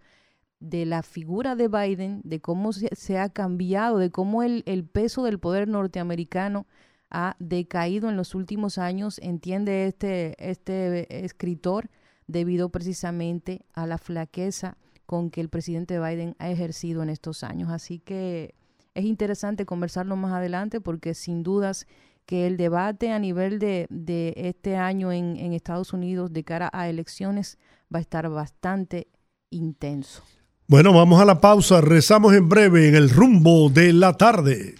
[0.60, 5.40] de la figura de Biden, de cómo se, ha cambiado, de cómo el peso del
[5.40, 6.66] poder norteamericano
[7.12, 11.90] ha decaído en los últimos años, entiende este, este escritor,
[12.27, 17.70] debido precisamente a la flaqueza con que el presidente Biden ha ejercido en estos años.
[17.70, 18.55] Así que
[18.94, 21.87] es interesante conversarlo más adelante porque sin dudas
[22.25, 26.70] que el debate a nivel de, de este año en, en Estados Unidos de cara
[26.72, 27.59] a elecciones
[27.92, 29.09] va a estar bastante
[29.51, 30.22] intenso.
[30.68, 31.81] Bueno, vamos a la pausa.
[31.81, 34.77] Rezamos en breve en el rumbo de la tarde.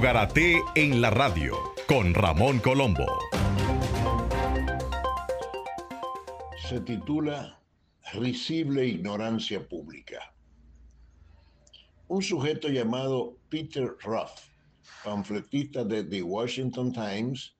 [0.00, 3.04] Fogarate en la radio con Ramón Colombo.
[6.66, 7.60] Se titula
[8.14, 10.32] Risible Ignorancia Pública.
[12.08, 14.30] Un sujeto llamado Peter Ruff,
[15.04, 17.54] panfletista de The Washington Times,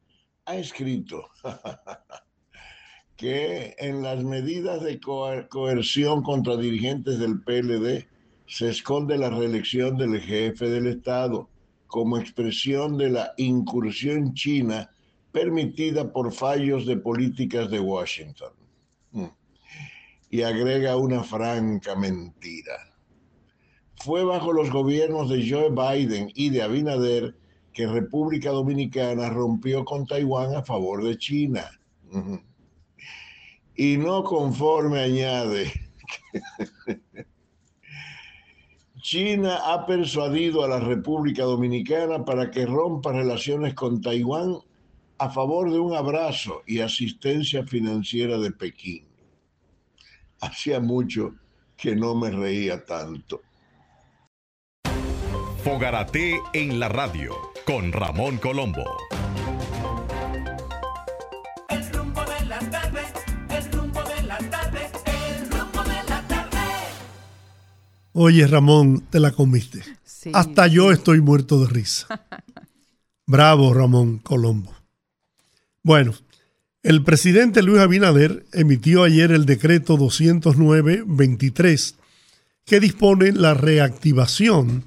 [0.46, 1.28] ha escrito
[3.18, 8.08] que en las medidas de coerción contra dirigentes del PLD
[8.46, 11.49] se esconde la reelección del jefe del Estado
[11.90, 14.90] como expresión de la incursión china
[15.32, 18.52] permitida por fallos de políticas de Washington.
[19.12, 19.26] Mm.
[20.30, 22.94] Y agrega una franca mentira.
[23.96, 27.36] Fue bajo los gobiernos de Joe Biden y de Abinader
[27.72, 31.70] que República Dominicana rompió con Taiwán a favor de China
[33.74, 35.72] y no conforme añade.
[39.10, 44.58] China ha persuadido a la República Dominicana para que rompa relaciones con Taiwán
[45.18, 49.08] a favor de un abrazo y asistencia financiera de Pekín.
[50.40, 51.34] Hacía mucho
[51.76, 53.40] que no me reía tanto.
[55.64, 57.34] Fogarate en la radio
[57.66, 58.84] con Ramón Colombo.
[68.22, 69.82] Oye, Ramón, te la comiste.
[70.34, 72.26] Hasta yo estoy muerto de risa.
[73.26, 74.74] Bravo, Ramón Colombo.
[75.82, 76.12] Bueno,
[76.82, 81.94] el presidente Luis Abinader emitió ayer el decreto 209-23
[82.66, 84.84] que dispone la reactivación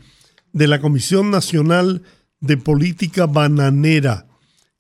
[0.52, 2.04] de la Comisión Nacional
[2.40, 4.28] de Política Bananera,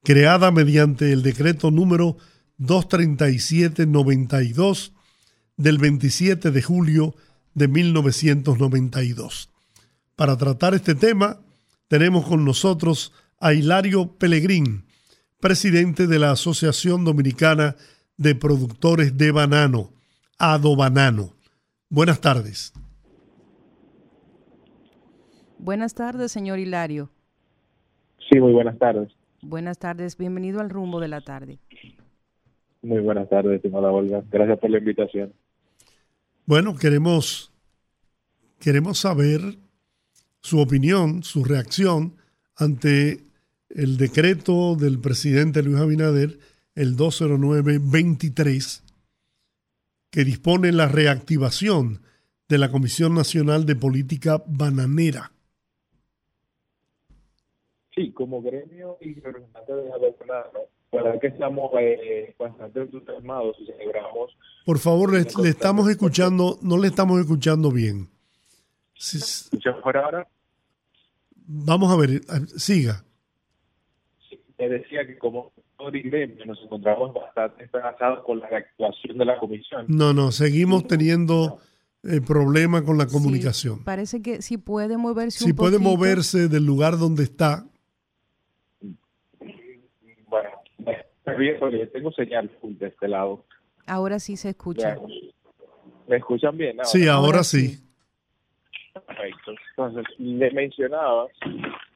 [0.03, 2.17] creada mediante el decreto número
[2.59, 4.91] 237-92
[5.57, 9.49] del 27 de julio de 1992.
[10.15, 11.39] Para tratar este tema,
[11.87, 14.85] tenemos con nosotros a Hilario Pellegrín,
[15.39, 17.75] presidente de la Asociación Dominicana
[18.17, 19.89] de Productores de Banano,
[20.37, 21.33] Ado Banano.
[21.89, 22.73] Buenas tardes.
[25.57, 27.09] Buenas tardes, señor Hilario.
[28.29, 29.11] Sí, muy buenas tardes.
[29.41, 31.59] Buenas tardes, bienvenido al rumbo de la tarde.
[32.81, 34.23] Muy buenas tardes, estimada Olga.
[34.29, 35.33] Gracias por la invitación.
[36.45, 37.53] Bueno, queremos,
[38.59, 39.39] queremos saber
[40.41, 42.17] su opinión, su reacción
[42.57, 43.19] ante
[43.69, 46.37] el decreto del presidente Luis Abinader,
[46.75, 48.83] el 209-23,
[50.11, 52.01] que dispone la reactivación
[52.49, 55.31] de la Comisión Nacional de Política Bananera.
[57.95, 64.35] Sí, como gremio y representante de la verdad que estamos eh, bastante entusiasmados y celebramos.
[64.65, 68.09] Por favor, le, estamos escuchando, no le estamos escuchando bien.
[68.95, 70.27] Si, ¿Escucha ahora?
[71.45, 72.21] Vamos a ver,
[72.55, 73.03] siga.
[74.29, 75.51] Sí, te decía que como
[75.91, 79.85] gremio nos encontramos bastante esperanzados con la reactivación de la comisión.
[79.87, 81.59] No, no, seguimos teniendo
[82.03, 83.83] eh, problemas con la comunicación.
[83.83, 87.65] parece que si puede moverse si puede moverse del lugar donde está.
[90.27, 90.49] Bueno,
[91.91, 93.45] tengo señal de este lado.
[93.87, 94.97] Ahora sí se escucha.
[96.07, 96.77] ¿Me escuchan bien?
[96.83, 97.79] Sí, ahora, sí.
[98.93, 99.53] Perfecto.
[99.71, 101.27] Entonces, le mencionaba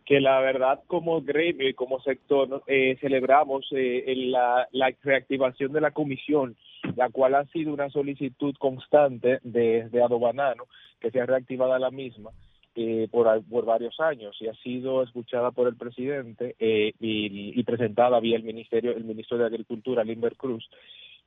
[0.06, 5.82] que la verdad como gremio y como sector eh, celebramos eh, la, la, reactivación de
[5.82, 6.56] la comisión,
[6.96, 10.64] la cual ha sido una solicitud constante desde Adobanano,
[11.02, 12.32] que se ha reactivado la misma
[12.80, 18.20] eh, por, por, varios años y ha sido escuchada por el presidente eh, y, presentada
[18.20, 20.70] vía el ministerio, el ministro de Agricultura, Limber Cruz,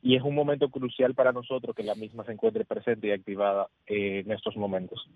[0.03, 3.69] y es un momento crucial para nosotros que la misma se encuentre presente y activada
[3.87, 5.09] eh, en estos momentos.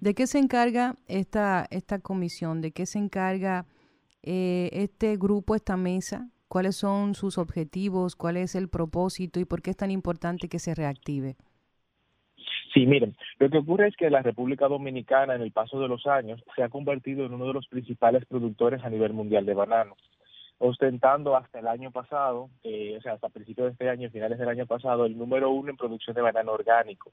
[0.00, 2.60] ¿De qué se encarga esta, esta comisión?
[2.60, 3.66] ¿De qué se encarga
[4.24, 6.28] este grupo, esta mesa?
[6.48, 8.14] ¿Cuáles son sus objetivos?
[8.14, 9.40] ¿Cuál es el propósito?
[9.40, 11.36] ¿Y por qué es tan importante que se reactive?
[12.72, 16.06] Sí, miren, lo que ocurre es que la República Dominicana en el paso de los
[16.06, 19.96] años se ha convertido en uno de los principales productores a nivel mundial de banano,
[20.64, 24.48] ostentando hasta el año pasado, eh, o sea, hasta principios de este año, finales del
[24.48, 27.10] año pasado, el número uno en producción de banano orgánico,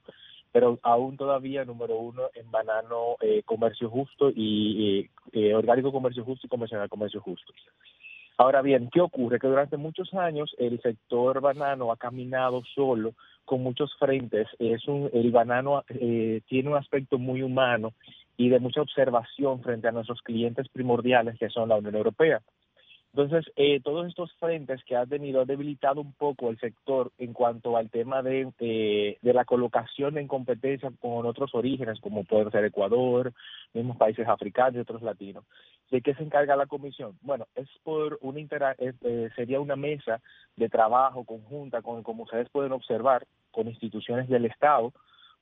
[0.52, 6.46] pero aún todavía número uno en banano eh, comercio justo y eh, orgánico comercio justo
[6.46, 7.52] y convencional comercio justo.
[8.38, 9.40] Ahora bien, ¿qué ocurre?
[9.40, 14.46] Que durante muchos años el sector banano ha caminado solo con muchos frentes.
[14.60, 17.94] Es un, el banano eh, tiene un aspecto muy humano
[18.36, 22.40] y de mucha observación frente a nuestros clientes primordiales que son la Unión Europea.
[23.12, 27.76] Entonces, eh, todos estos frentes que han tenido debilitado un poco el sector en cuanto
[27.76, 32.64] al tema de, eh, de la colocación en competencia con otros orígenes, como pueden ser
[32.64, 33.32] Ecuador,
[33.74, 35.44] mismos países africanos y otros latinos.
[35.90, 37.18] ¿De qué se encarga la comisión?
[37.22, 38.38] Bueno, es por una
[38.78, 40.20] eh, sería una mesa
[40.54, 44.92] de trabajo conjunta con, como ustedes pueden observar, con instituciones del Estado,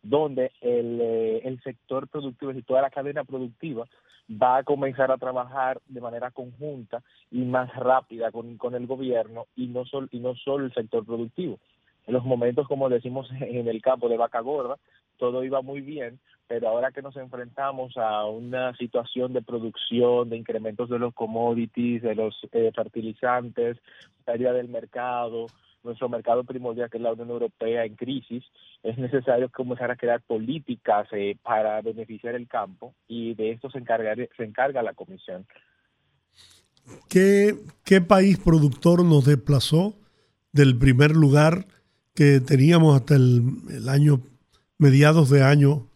[0.03, 3.87] donde el, eh, el sector productivo y toda la cadena productiva
[4.31, 9.47] va a comenzar a trabajar de manera conjunta y más rápida con, con el gobierno
[9.57, 11.59] y no, sol, y no solo el sector productivo.
[12.07, 14.77] En los momentos, como decimos en el campo de vaca gorda,
[15.19, 20.37] todo iba muy bien, pero ahora que nos enfrentamos a una situación de producción, de
[20.37, 23.79] incrementos de los commodities, de los eh, fertilizantes,
[24.25, 25.47] salida del mercado,
[25.89, 28.45] nuestro mercado primordial, que es la Unión Europea, en crisis,
[28.83, 33.79] es necesario comenzar a crear políticas eh, para beneficiar el campo y de esto se,
[33.79, 35.47] encarga, se encarga la Comisión.
[37.09, 39.95] ¿Qué, ¿Qué país productor nos desplazó
[40.53, 41.67] del primer lugar
[42.15, 44.21] que teníamos hasta el, el año,
[44.79, 45.87] mediados de año,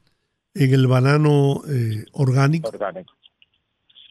[0.54, 2.68] en el banano eh, orgánico?
[2.68, 3.14] Orgánico.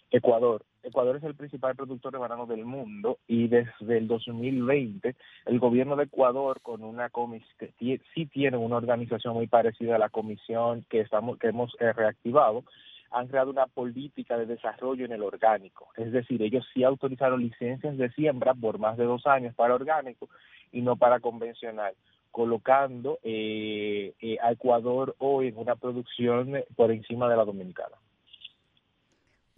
[0.10, 0.64] Ecuador.
[0.84, 5.16] Ecuador es el principal productor de banano del mundo y desde el 2020
[5.46, 10.00] el gobierno de Ecuador con una comisión que sí tiene una organización muy parecida a
[10.00, 12.64] la comisión que estamos que hemos eh, reactivado
[13.12, 15.90] han creado una política de desarrollo en el orgánico.
[15.98, 20.30] Es decir, ellos sí autorizaron licencias de siembra por más de dos años para orgánico
[20.72, 21.94] y no para convencional,
[22.32, 27.98] colocando eh, eh, a Ecuador hoy en una producción por encima de la dominicana.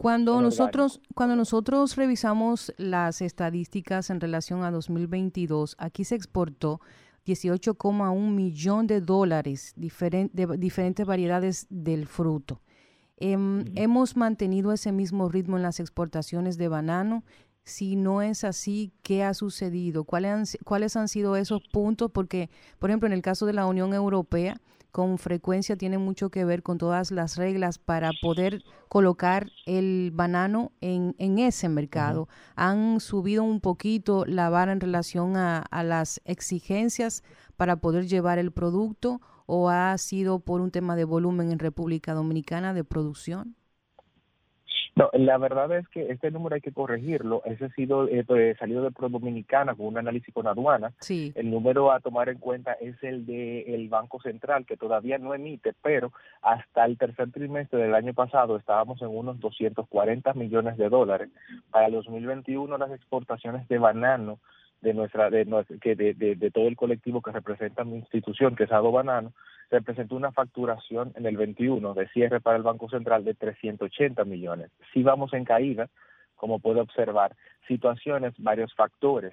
[0.04, 6.82] Cuando nosotros, cuando nosotros revisamos las estadísticas en relación a 2022, aquí se exportó
[7.24, 12.60] 18,1 millón de dólares de diferentes variedades del fruto.
[13.16, 17.24] Em, hemos mantenido ese mismo ritmo en las exportaciones de banano.
[17.64, 20.04] Si no es así, ¿qué ha sucedido?
[20.04, 22.10] ¿Cuáles han, ¿Cuáles han sido esos puntos?
[22.10, 24.60] Porque, por ejemplo, en el caso de la Unión Europea,
[24.94, 30.70] con frecuencia tiene mucho que ver con todas las reglas para poder colocar el banano
[30.80, 32.28] en, en ese mercado.
[32.54, 37.24] Han subido un poquito la vara en relación a, a las exigencias
[37.56, 42.14] para poder llevar el producto o ha sido por un tema de volumen en República
[42.14, 43.56] Dominicana de producción?
[44.96, 47.42] No, la verdad es que este número hay que corregirlo.
[47.44, 50.92] Ese ha sido eh, salido de Pro Dominicana con un análisis con aduana.
[51.00, 51.32] Sí.
[51.34, 55.34] El número a tomar en cuenta es el de el Banco Central, que todavía no
[55.34, 60.88] emite, pero hasta el tercer trimestre del año pasado estábamos en unos 240 millones de
[60.88, 61.28] dólares.
[61.72, 64.38] Para el 2021 las exportaciones de banano
[64.84, 65.46] de nuestra de,
[65.80, 69.32] que de, de, todo el colectivo que representa mi institución que es Ado Banano
[69.70, 74.70] representó una facturación en el 21 de cierre para el Banco Central de 380 millones.
[74.92, 75.88] Si vamos en caída,
[76.36, 77.34] como puede observar,
[77.66, 79.32] situaciones, varios factores.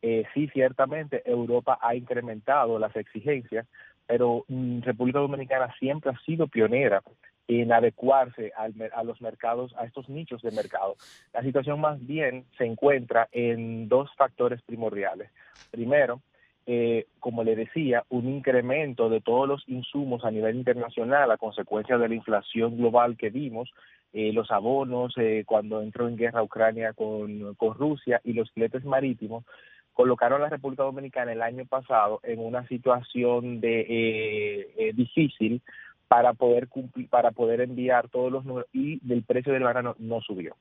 [0.00, 3.66] Eh, sí, ciertamente Europa ha incrementado las exigencias,
[4.06, 7.02] pero mm, República Dominicana siempre ha sido pionera
[7.48, 10.96] en adecuarse al, a los mercados, a estos nichos de mercado.
[11.32, 15.30] La situación más bien se encuentra en dos factores primordiales.
[15.70, 16.20] Primero,
[16.68, 21.96] eh, como le decía, un incremento de todos los insumos a nivel internacional a consecuencia
[21.96, 23.70] de la inflación global que vimos,
[24.12, 28.84] eh, los abonos eh, cuando entró en guerra Ucrania con, con Rusia y los fletes
[28.84, 29.44] marítimos,
[29.92, 35.62] colocaron a la República Dominicana el año pasado en una situación de difícil
[36.08, 40.20] para poder cumplir, para poder enviar todos los números y del precio del banano no
[40.20, 40.56] subió.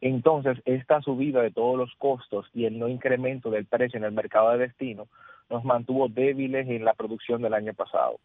[0.00, 4.12] Entonces, esta subida de todos los costos y el no incremento del precio en el
[4.12, 5.08] mercado de destino
[5.48, 8.18] nos mantuvo débiles en la producción del año pasado.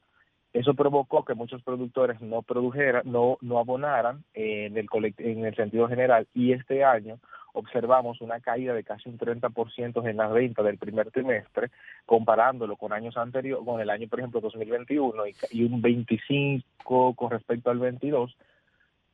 [0.51, 4.87] Eso provocó que muchos productores no produjeran, no, no abonaran en el,
[5.17, 7.19] en el sentido general y este año
[7.53, 11.69] observamos una caída de casi un 30% en la venta del primer trimestre,
[12.05, 17.31] comparándolo con años anteriores, con el año, por ejemplo, 2021 y, y un 25 con
[17.31, 18.35] respecto al 22,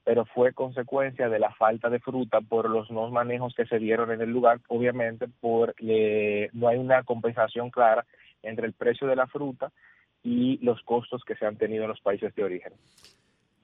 [0.03, 4.11] pero fue consecuencia de la falta de fruta por los no manejos que se dieron
[4.11, 8.05] en el lugar, obviamente porque no hay una compensación clara
[8.43, 9.71] entre el precio de la fruta
[10.25, 12.73] y los costos que se han tenido en los países de origen.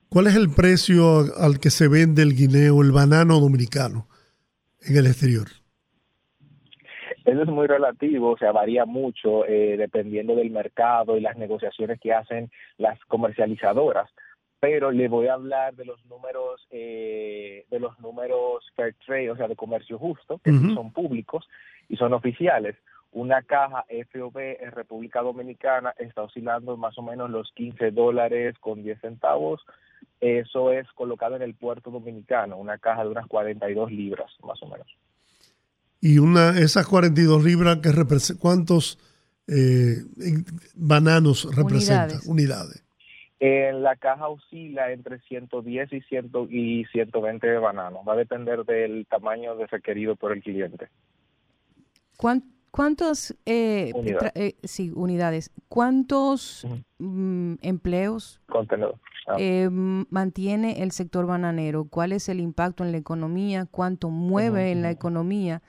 [0.07, 4.07] ¿Cuál es el precio al que se vende el guineo, el banano dominicano
[4.82, 5.47] en el exterior?
[7.26, 11.99] Eso es muy relativo, o sea, varía mucho eh, dependiendo del mercado y las negociaciones
[11.99, 14.09] que hacen las comercializadoras
[14.62, 19.36] pero le voy a hablar de los números eh, de los números fair trade, o
[19.36, 21.49] sea, de comercio justo, que son públicos
[21.89, 22.76] y son oficiales.
[23.14, 28.84] Una caja FOB en República Dominicana está oscilando más o menos los 15 dólares con
[28.84, 29.62] 10 centavos.
[30.22, 34.68] Eso es colocado en el puerto dominicano, una caja de unas 42 libras más o
[34.68, 34.88] menos.
[35.99, 37.91] Y una esas 42 libras, que
[38.39, 38.97] ¿cuántos
[39.47, 39.97] eh,
[40.76, 42.20] bananos representan?
[42.26, 42.84] Unidades.
[43.39, 48.07] En la caja oscila entre 110 y, 100 y 120 de bananos.
[48.07, 50.89] Va a depender del tamaño de requerido por el cliente.
[52.72, 54.32] ¿Cuántos eh, unidades.
[54.36, 55.51] Eh, sí, unidades?
[55.67, 56.65] ¿Cuántos
[56.99, 59.36] mm, empleos ah.
[59.38, 61.86] eh, mantiene el sector bananero?
[61.86, 63.67] ¿Cuál es el impacto en la economía?
[63.69, 65.61] ¿Cuánto mueve en la economía?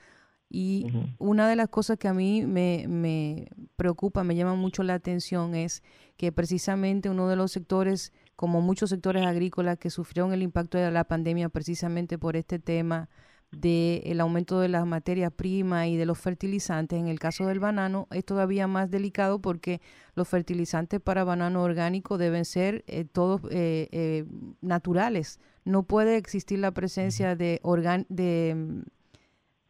[0.49, 0.87] Y
[1.19, 5.55] una de las cosas que a mí me, me, preocupa, me llama mucho la atención
[5.55, 5.83] es
[6.19, 10.91] que precisamente uno de los sectores, como muchos sectores agrícolas que sufrieron el impacto de
[10.91, 13.09] la pandemia precisamente por este tema
[13.53, 16.99] del aumento de las materias primas y de los fertilizantes.
[16.99, 19.81] En el caso del banano es todavía más delicado porque
[20.15, 24.25] los fertilizantes para banano orgánico deben ser eh, todos eh, eh,
[24.63, 25.39] naturales.
[25.65, 27.61] No puede existir la presencia de,
[28.09, 28.83] de,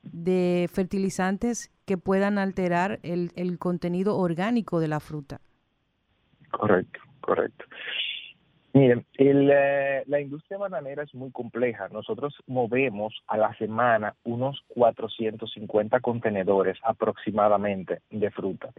[0.02, 5.40] de fertilizantes que puedan alterar el, el contenido orgánico de la fruta.
[6.50, 7.64] Correcto, correcto.
[8.74, 11.88] Miren, eh, la industria bananera es muy compleja.
[11.88, 18.70] Nosotros movemos a la semana unos 450 contenedores aproximadamente de fruta.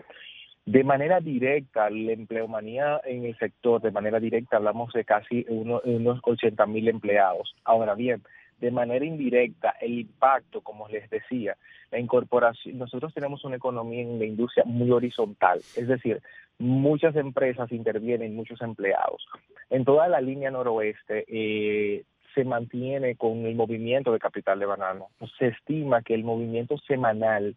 [0.66, 6.20] De manera directa, la empleomanía en el sector, de manera directa hablamos de casi unos
[6.24, 7.54] 80 mil empleados.
[7.64, 8.24] Ahora bien,
[8.60, 11.58] de manera indirecta, el impacto, como les decía,
[11.92, 16.22] la incorporación, nosotros tenemos una economía en la industria muy horizontal, es decir,
[16.60, 19.26] muchas empresas intervienen, muchos empleados.
[19.70, 25.10] En toda la línea noroeste eh, se mantiene con el movimiento de capital de banano.
[25.38, 27.56] Se estima que el movimiento semanal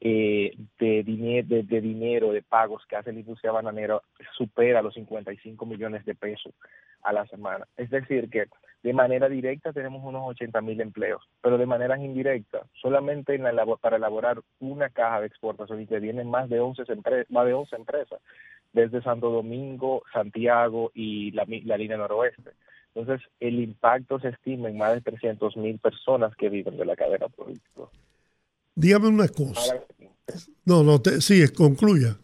[0.00, 4.00] eh, de, dinero, de pagos que hace la industria bananera
[4.36, 6.54] supera los 55 millones de pesos
[7.02, 7.66] a la semana.
[7.76, 8.46] Es decir, que
[8.82, 13.66] de manera directa tenemos unos 80 mil empleos, pero de manera indirecta, solamente en la,
[13.80, 16.84] para elaborar una caja de exportación vienen más de 11,
[17.28, 18.20] más de 11 empresas,
[18.72, 22.52] desde Santo Domingo, Santiago y la, la línea noroeste.
[22.94, 26.96] Entonces, el impacto se estima en más de 300 mil personas que viven de la
[26.96, 27.82] cadena política.
[28.78, 29.74] Dígame una cosa.
[30.64, 32.16] No, no, te, sí, concluya.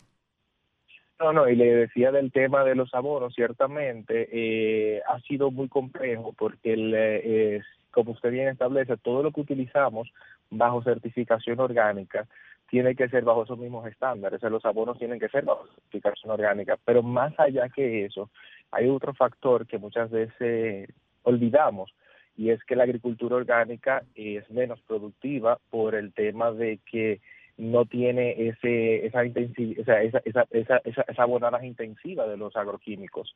[1.19, 5.69] No, no, y le decía del tema de los abonos, ciertamente eh, ha sido muy
[5.69, 10.09] complejo porque, el, eh, como usted bien establece, todo lo que utilizamos
[10.49, 12.29] bajo certificación orgánica
[12.71, 16.79] tiene que ser bajo esos mismos estándares, los abonos tienen que ser bajo certificación orgánica,
[16.85, 18.31] pero más allá que eso,
[18.71, 20.89] hay otro factor que muchas veces
[21.25, 21.93] olvidamos,
[22.37, 27.21] y es que la agricultura orgánica es menos productiva por el tema de que
[27.57, 33.35] no tiene ese esa esa, esa, esa, esa, esa intensiva de los agroquímicos.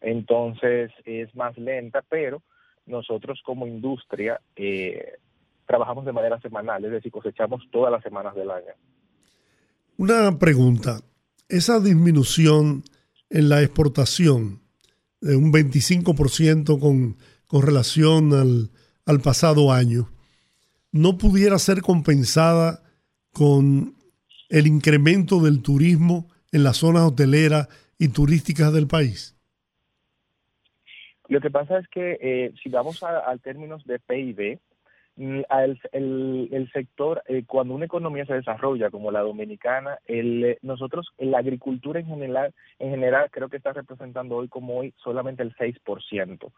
[0.00, 2.42] Entonces es más lenta, pero
[2.86, 5.14] nosotros como industria eh,
[5.66, 8.72] trabajamos de manera semanal, es decir, cosechamos todas las semanas del año.
[9.98, 11.00] Una pregunta,
[11.48, 12.84] esa disminución
[13.30, 14.60] en la exportación
[15.20, 17.16] de un 25% con
[17.48, 18.70] con relación al,
[19.04, 20.08] al pasado año,
[20.92, 22.82] no pudiera ser compensada
[23.32, 23.94] con
[24.48, 27.68] el incremento del turismo en las zonas hoteleras
[27.98, 29.34] y turísticas del país?
[31.28, 34.58] Lo que pasa es que eh, si vamos a, términos de PIB,
[35.16, 35.40] mm,
[35.92, 41.08] el, el, sector, eh, cuando una economía se desarrolla como la dominicana, el, eh, nosotros,
[41.18, 45.54] la agricultura en general, en general creo que está representando hoy como hoy solamente el
[45.54, 46.50] 6%.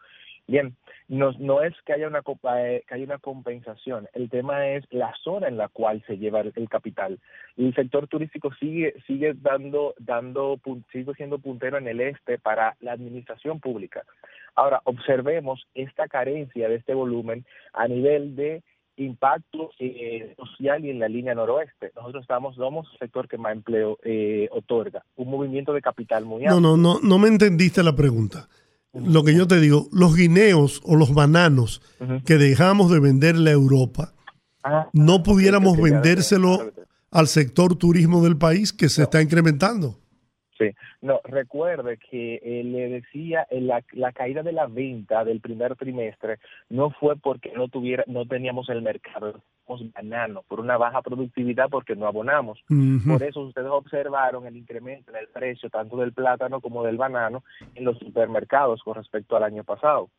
[0.47, 0.75] Bien,
[1.07, 2.23] no, no es que haya una
[2.57, 6.41] eh, que haya una compensación, el tema es la zona en la cual se lleva
[6.41, 7.19] el, capital.
[7.57, 10.59] El sector turístico sigue sigue dando dando
[10.91, 14.03] sigue siendo puntero en el este para la administración pública.
[14.55, 18.63] Ahora observemos esta carencia de este volumen a nivel de
[18.97, 21.91] impacto eh, social y en la línea noroeste.
[21.95, 26.45] Nosotros estamos, somos el sector que más empleo eh, otorga, un movimiento de capital muy
[26.45, 26.59] alto.
[26.59, 28.47] No, no, no, no me entendiste la pregunta
[28.93, 31.81] lo que yo te digo, los guineos o los bananos
[32.25, 34.13] que dejamos de venderle a Europa,
[34.63, 36.71] ah, no pudiéramos vendérselo
[37.09, 39.99] al sector turismo del país que se está incrementando.
[40.61, 45.41] Sí, no, recuerde que eh, le decía eh, la, la caída de la venta del
[45.41, 46.37] primer trimestre
[46.69, 51.67] no fue porque no tuviera, no teníamos el mercado, teníamos banano, por una baja productividad
[51.69, 52.59] porque no abonamos.
[53.07, 57.43] Por eso ustedes observaron el incremento en el precio tanto del plátano como del banano
[57.73, 60.09] en los supermercados con respecto al año pasado.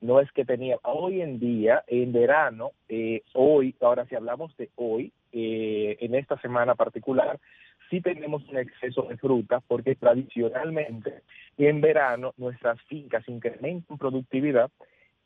[0.00, 4.70] No es que tenía, hoy en día, en verano, eh, hoy, ahora si hablamos de
[4.74, 7.38] hoy, eh, en esta semana particular,
[7.90, 11.22] sí tenemos un exceso de fruta porque tradicionalmente
[11.58, 14.70] en verano nuestras fincas incrementan productividad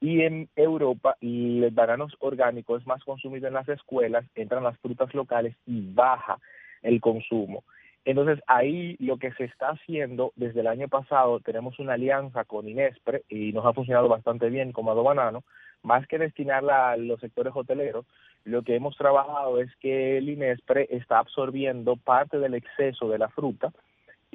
[0.01, 5.13] y en Europa el banano orgánico es más consumido en las escuelas, entran las frutas
[5.15, 6.39] locales y baja
[6.83, 7.65] el consumo.
[8.05, 12.69] Entonces ahí lo que se está haciendo desde el año pasado, tenemos una alianza con
[12.69, 15.43] Inespre y nos ha funcionado bastante bien como Banano,
[15.83, 18.07] más que destinarla a los sectores hoteleros,
[18.45, 23.29] lo que hemos trabajado es que el Inespre está absorbiendo parte del exceso de la
[23.29, 23.73] fruta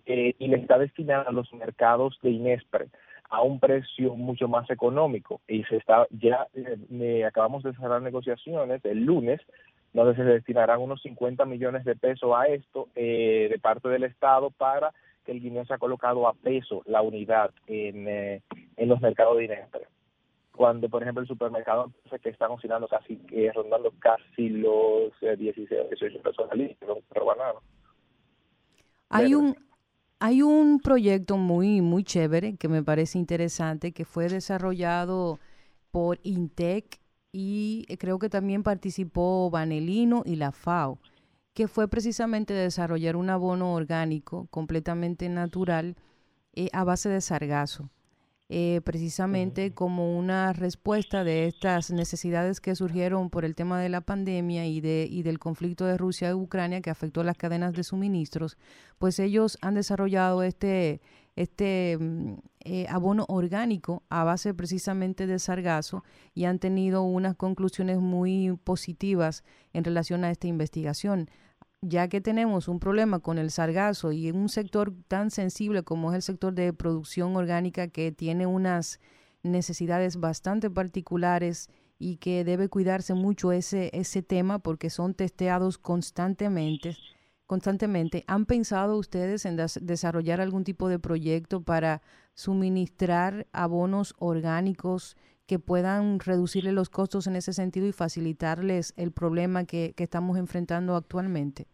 [0.06, 2.88] eh, y le está destinando a los mercados de Inespre
[3.30, 8.86] a un precio mucho más económico y se está ya eh, acabamos de cerrar negociaciones
[8.86, 9.41] el lunes
[9.94, 14.52] donde se destinarán unos 50 millones de pesos a esto eh, de parte del Estado
[14.52, 14.91] para
[15.26, 18.41] que el guineo sea colocado a peso la unidad en, eh,
[18.78, 19.88] en los mercados de Inespre.
[20.56, 21.91] Cuando, por ejemplo, el supermercado
[22.22, 27.60] que están oscilando casi, eh, rondando casi los 16 o 18 pesos al litro, banano.
[29.10, 29.56] Hay un,
[30.20, 35.39] hay un proyecto muy, muy chévere que me parece interesante que fue desarrollado
[35.91, 36.99] por Intec
[37.32, 40.99] y eh, creo que también participó Vanelino y la FAO,
[41.54, 45.95] que fue precisamente desarrollar un abono orgánico completamente natural
[46.54, 47.89] eh, a base de sargazo.
[48.56, 54.01] Eh, precisamente como una respuesta de estas necesidades que surgieron por el tema de la
[54.01, 57.84] pandemia y, de, y del conflicto de Rusia y Ucrania que afectó las cadenas de
[57.84, 58.60] suministros,
[58.99, 61.01] pues ellos han desarrollado este,
[61.36, 66.04] este mm, eh, abono orgánico a base precisamente de sargazo
[66.36, 69.43] y han tenido unas conclusiones muy positivas
[69.74, 71.28] en relación a esta investigación.
[71.86, 76.11] Ya que tenemos un problema con el sargazo y en un sector tan sensible como
[76.11, 79.01] es el sector de producción orgánica que tiene unas
[79.43, 81.69] necesidades bastante particulares
[81.99, 86.95] y que debe cuidarse mucho ese, ese tema porque son testeados constantemente
[87.45, 88.23] constantemente.
[88.27, 92.01] ¿Han pensado ustedes en desarrollar algún tipo de proyecto para
[92.34, 99.65] suministrar abonos orgánicos que puedan reducirle los costos en ese sentido y facilitarles el problema
[99.65, 101.67] que, estamos enfrentando actualmente?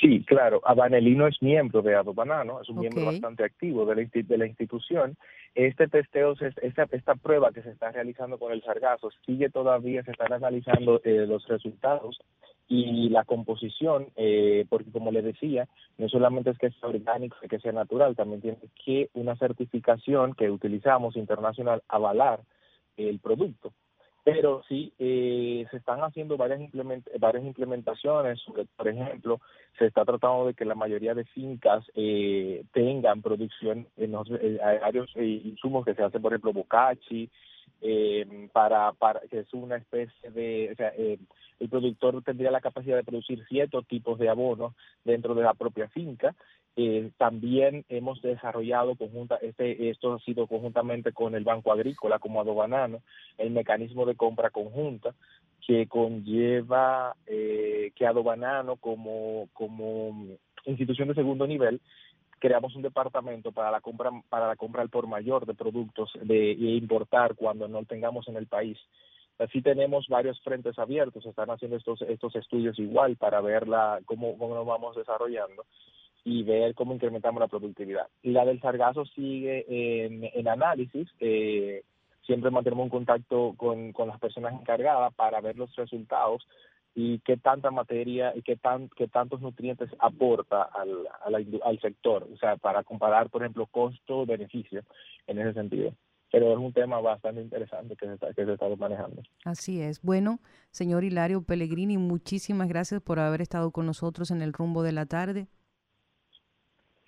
[0.00, 0.60] Sí, claro.
[0.64, 5.16] Abanelino es miembro de Adobanano, es un miembro bastante activo de la, de la institución.
[5.54, 10.10] Este testeo, esta, esta prueba que se está realizando con el sargazo, sigue todavía, se
[10.10, 12.18] están analizando eh, los resultados
[12.68, 15.68] y la composición, eh, porque como le decía,
[15.98, 20.50] no solamente es que sea orgánico, que sea natural, también tiene que una certificación que
[20.50, 22.40] utilizamos internacional avalar
[22.96, 23.72] el producto.
[24.26, 26.60] Pero sí, eh, se están haciendo varias,
[27.20, 28.42] varias implementaciones,
[28.76, 29.40] por ejemplo,
[29.78, 35.14] se está tratando de que la mayoría de fincas eh, tengan producción en los varios
[35.14, 37.30] insumos que se hacen, por ejemplo, bocachi,
[37.82, 41.18] eh, para, para que es una especie de, o sea, eh,
[41.60, 44.74] el productor tendría la capacidad de producir ciertos tipos de abonos
[45.04, 46.34] dentro de la propia finca.
[46.78, 52.38] Eh, también hemos desarrollado conjunta, este, esto ha sido conjuntamente con el Banco Agrícola como
[52.38, 53.00] Adobanano,
[53.38, 55.14] el mecanismo de compra conjunta
[55.66, 61.80] que conlleva eh, que Adobanano como, como institución de segundo nivel
[62.38, 66.52] creamos un departamento para la compra para la compra al por mayor de productos de,
[66.52, 68.78] importar cuando no tengamos en el país.
[69.38, 74.36] Así tenemos varios frentes abiertos, están haciendo estos estos estudios igual para ver la, cómo,
[74.36, 75.64] cómo nos vamos desarrollando
[76.26, 78.08] y ver cómo incrementamos la productividad.
[78.24, 81.08] La del sargazo sigue en, análisis.
[81.20, 81.84] Eh,
[82.26, 86.44] siempre mantenemos un contacto con, con las personas encargadas para ver los resultados
[86.96, 91.06] y qué tanta materia y qué, tan, qué tantos nutrientes aporta al,
[91.62, 94.82] al, sector, o sea, para comparar, por ejemplo, costo-beneficio
[95.28, 95.94] en ese sentido.
[96.32, 99.22] Pero es un tema bastante interesante que se, está, que se está manejando.
[99.44, 100.02] Así es.
[100.02, 100.40] Bueno,
[100.72, 105.06] señor Hilario Pellegrini, muchísimas gracias por haber estado con nosotros en el rumbo de la
[105.06, 105.46] tarde.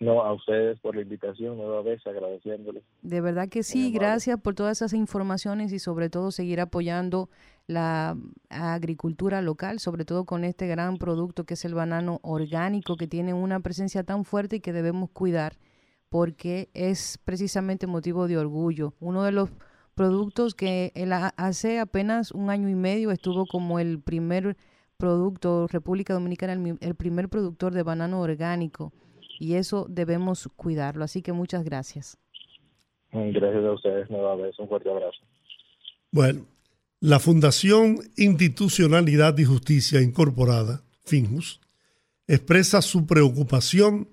[0.01, 2.84] No, a ustedes por la invitación, nueva vez agradeciéndoles.
[3.03, 7.28] De verdad que sí, gracias por todas esas informaciones y sobre todo seguir apoyando
[7.66, 8.16] la
[8.49, 13.34] agricultura local, sobre todo con este gran producto que es el banano orgánico, que tiene
[13.34, 15.59] una presencia tan fuerte y que debemos cuidar
[16.09, 18.94] porque es precisamente motivo de orgullo.
[19.01, 19.51] Uno de los
[19.94, 20.92] productos que
[21.36, 24.57] hace apenas un año y medio estuvo como el primer
[24.96, 28.92] producto, República Dominicana, el primer productor de banano orgánico
[29.39, 31.05] y eso debemos cuidarlo.
[31.05, 32.18] Así que muchas gracias.
[33.12, 34.61] Gracias a ustedes nuevamente.
[34.61, 35.18] Un fuerte abrazo.
[36.11, 36.47] Bueno,
[37.01, 41.61] la Fundación Institucionalidad y Justicia Incorporada, FINJUS,
[42.26, 44.09] expresa su preocupación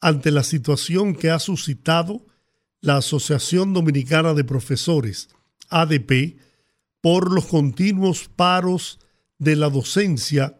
[0.00, 2.22] ante la situación que ha suscitado
[2.80, 5.28] la Asociación Dominicana de Profesores,
[5.70, 6.38] ADP,
[7.00, 8.98] por los continuos paros
[9.38, 10.58] de la docencia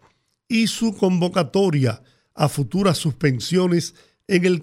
[0.49, 2.03] y su convocatoria
[2.35, 3.95] a futuras suspensiones
[4.27, 4.63] en el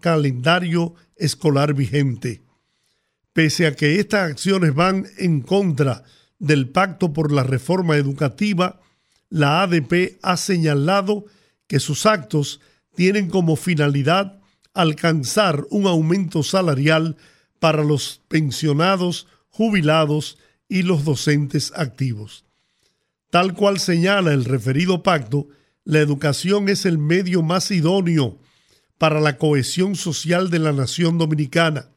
[0.00, 2.42] calendario escolar vigente.
[3.32, 6.04] Pese a que estas acciones van en contra
[6.38, 8.80] del Pacto por la Reforma Educativa,
[9.28, 11.26] la ADP ha señalado
[11.66, 12.60] que sus actos
[12.94, 14.40] tienen como finalidad
[14.74, 17.16] alcanzar un aumento salarial
[17.58, 20.38] para los pensionados, jubilados
[20.68, 22.44] y los docentes activos.
[23.30, 25.48] Tal cual señala el referido pacto,
[25.88, 28.38] la educación es el medio más idóneo
[28.98, 31.88] para la cohesión social de la nación dominicana.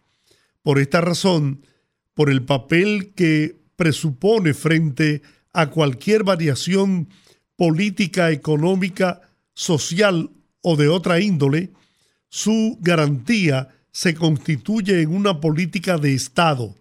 [0.64, 1.66] Por esta razón,
[2.14, 7.10] por el papel que presupone frente a cualquier variación
[7.58, 9.24] política, económica,
[9.54, 10.30] social
[10.62, 11.74] o de otra índole,
[12.30, 16.78] su garantía se constituye en una política de Estado,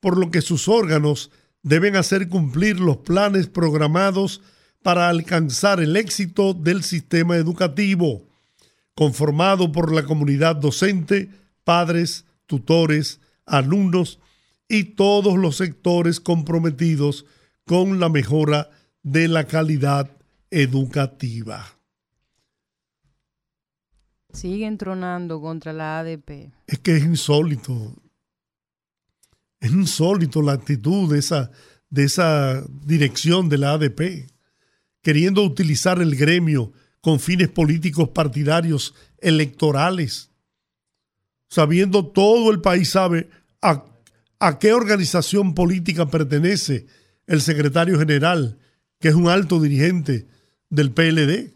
[0.00, 1.30] por lo que sus órganos
[1.62, 4.40] deben hacer cumplir los planes programados
[4.88, 8.26] para alcanzar el éxito del sistema educativo,
[8.94, 11.28] conformado por la comunidad docente,
[11.62, 14.18] padres, tutores, alumnos
[14.66, 17.26] y todos los sectores comprometidos
[17.66, 18.70] con la mejora
[19.02, 20.10] de la calidad
[20.50, 21.66] educativa.
[24.32, 26.50] Siguen tronando contra la ADP.
[26.66, 27.94] Es que es insólito.
[29.60, 31.50] Es insólito la actitud de esa,
[31.90, 34.37] de esa dirección de la ADP,
[35.02, 40.30] queriendo utilizar el gremio con fines políticos partidarios electorales,
[41.48, 43.28] sabiendo todo el país sabe
[43.62, 43.84] a,
[44.38, 46.86] a qué organización política pertenece
[47.26, 48.58] el secretario general,
[48.98, 50.26] que es un alto dirigente
[50.70, 51.54] del PLD.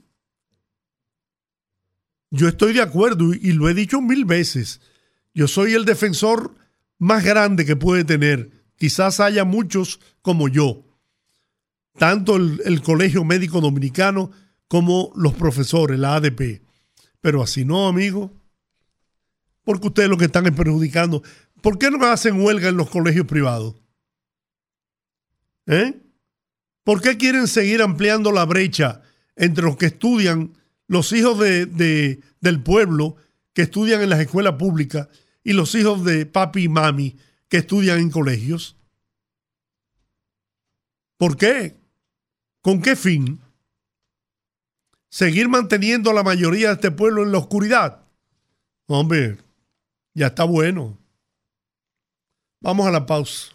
[2.30, 4.80] Yo estoy de acuerdo y lo he dicho mil veces.
[5.34, 6.55] Yo soy el defensor
[6.99, 8.51] más grande que puede tener.
[8.76, 10.84] Quizás haya muchos como yo.
[11.99, 14.30] Tanto el, Colegio Médico Dominicano
[14.68, 16.62] como los profesores, la ADP.
[17.20, 18.32] Pero así no, amigo.
[19.64, 21.22] Porque ustedes lo que están es perjudicando.
[21.61, 23.76] ¿Por qué no hacen huelga en los colegios privados?
[25.66, 26.01] ¿Eh?
[26.82, 29.03] ¿Por qué quieren seguir ampliando la brecha
[29.36, 30.57] entre los que estudian
[30.88, 33.16] los hijos de, del pueblo
[33.53, 35.09] que estudian en las escuelas públicas
[35.45, 37.16] y los hijos de papi y mami
[37.49, 38.76] que estudian en colegios?
[41.16, 41.81] ¿Por qué?
[42.62, 43.40] ¿Con qué fin?
[45.10, 48.04] ¿Seguir manteniendo a la mayoría de este pueblo en la oscuridad?
[48.86, 49.38] Hombre,
[50.14, 50.96] ya está bueno.
[52.60, 53.48] Vamos a la pausa.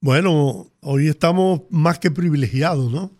[0.00, 3.12] Bueno, hoy estamos más que privilegiados, ¿no?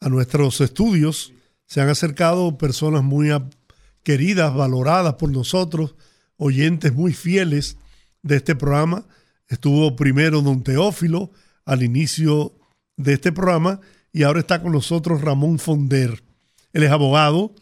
[0.00, 1.32] A nuestros estudios
[1.66, 3.30] se han acercado personas muy
[4.02, 5.94] queridas, valoradas por nosotros,
[6.36, 7.78] oyentes muy fieles
[8.22, 9.06] de este programa.
[9.48, 11.30] Estuvo primero don Teófilo
[11.64, 12.52] al inicio
[12.96, 13.80] de este programa
[14.12, 16.22] y ahora está con nosotros Ramón Fonder.
[16.72, 17.54] Él es abogado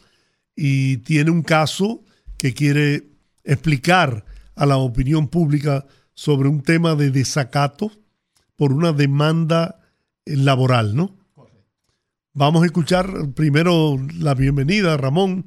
[0.55, 2.03] y tiene un caso
[2.37, 3.09] que quiere
[3.43, 7.91] explicar a la opinión pública sobre un tema de desacato
[8.63, 9.81] por una demanda
[10.23, 11.17] laboral, ¿no?
[12.31, 15.45] Vamos a escuchar primero la bienvenida, Ramón.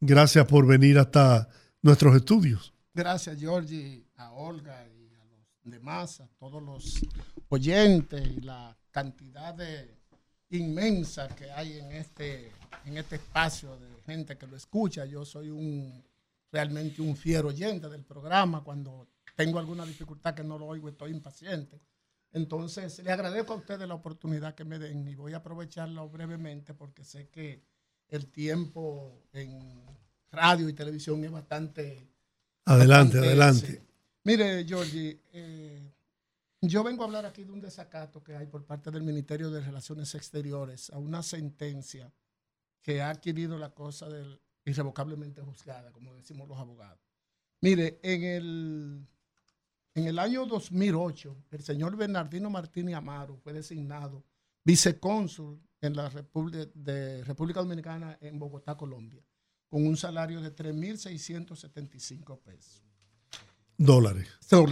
[0.00, 1.48] Gracias por venir hasta
[1.80, 2.74] nuestros estudios.
[2.92, 7.06] Gracias, Georgie, a Olga y a los demás, a todos los
[7.50, 10.00] oyentes y la cantidad de
[10.50, 12.50] inmensa que hay en este,
[12.84, 15.04] en este espacio de gente que lo escucha.
[15.04, 16.02] Yo soy un
[16.50, 18.64] realmente un fiero oyente del programa.
[18.64, 19.06] Cuando
[19.36, 21.80] tengo alguna dificultad que no lo oigo, estoy impaciente.
[22.36, 26.74] Entonces, le agradezco a ustedes la oportunidad que me den y voy a aprovecharla brevemente
[26.74, 27.62] porque sé que
[28.08, 29.82] el tiempo en
[30.30, 32.06] radio y televisión es bastante...
[32.66, 33.82] Adelante, adelante.
[34.24, 35.90] Mire, Georgie, eh,
[36.60, 39.62] yo vengo a hablar aquí de un desacato que hay por parte del Ministerio de
[39.62, 42.12] Relaciones Exteriores a una sentencia
[42.82, 47.00] que ha adquirido la cosa del irrevocablemente juzgada, como decimos los abogados.
[47.62, 49.06] Mire, en el
[49.96, 54.22] en el año 2008, el señor Bernardino Martínez Amaro fue designado
[54.62, 59.22] vicecónsul en la República, de República Dominicana en Bogotá, Colombia.
[59.70, 62.84] con un salario de 3.675 pesos.
[63.78, 64.28] Dólares.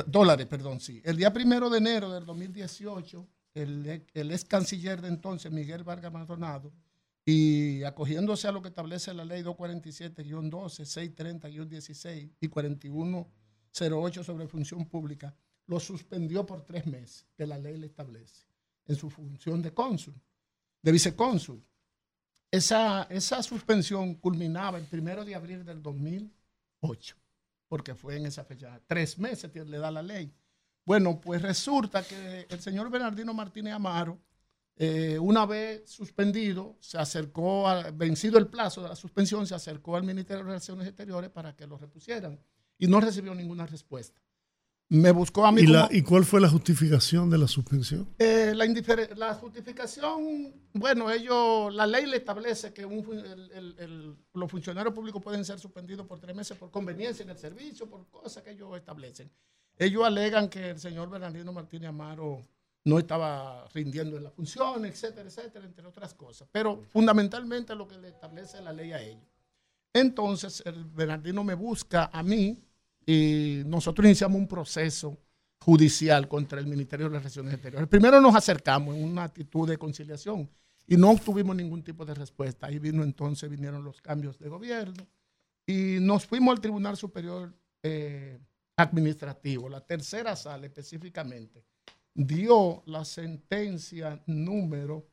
[0.06, 1.00] Dólares, perdón, sí.
[1.02, 6.12] El día primero de enero del 2018, el, el ex canciller de entonces, Miguel Vargas
[6.12, 6.70] Maldonado,
[7.24, 12.48] y acogiéndose a lo que establece la ley 247-12, 630-16 y
[13.76, 15.34] 4108 sobre función pública,
[15.66, 18.46] lo suspendió por tres meses, que la ley le establece,
[18.86, 20.14] en su función de cónsul,
[20.82, 21.64] de vicecónsul.
[22.50, 27.16] Esa, esa suspensión culminaba el primero de abril del 2008
[27.74, 28.80] porque fue en esa fecha.
[28.86, 30.32] Tres meses le da la ley.
[30.84, 34.20] Bueno, pues resulta que el señor Bernardino Martínez Amaro,
[34.76, 37.64] eh, una vez suspendido, se acercó,
[37.94, 41.66] vencido el plazo de la suspensión, se acercó al Ministerio de Relaciones Exteriores para que
[41.66, 42.38] lo repusieran
[42.78, 44.24] y no recibió ninguna respuesta
[44.88, 45.62] me buscó a mí.
[45.90, 48.08] ¿Y, cuál fue la justificación de la suspensión?
[48.18, 48.66] Eh, la,
[49.16, 52.82] la, justificación, bueno, ellos, la ley le establece que
[54.32, 58.06] los funcionarios públicos pueden ser suspendidos por tres meses por conveniencia en el servicio, por
[58.08, 59.30] cosas que ellos establecen.
[59.76, 62.42] Ellos alegan que el señor Bernardino Martínez Amaro
[62.84, 66.46] no estaba rindiendo en la función, etcétera, etcétera, entre otras cosas.
[66.52, 69.33] Pero fundamentalmente lo que le establece la ley a ellos.
[69.94, 72.60] Entonces, el Bernardino me busca a mí
[73.06, 75.16] y nosotros iniciamos un proceso
[75.60, 77.88] judicial contra el Ministerio de Relaciones Exteriores.
[77.88, 80.50] Primero nos acercamos en una actitud de conciliación
[80.86, 82.66] y no obtuvimos ningún tipo de respuesta.
[82.66, 85.06] Ahí vino entonces, vinieron los cambios de gobierno
[85.64, 88.40] y nos fuimos al Tribunal Superior eh,
[88.76, 91.64] Administrativo, la tercera sala específicamente,
[92.12, 95.06] dio la sentencia número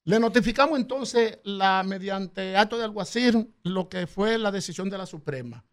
[0.04, 5.06] Le notificamos entonces la, mediante acto de alguacil lo que fue la decisión de la
[5.06, 5.64] Suprema.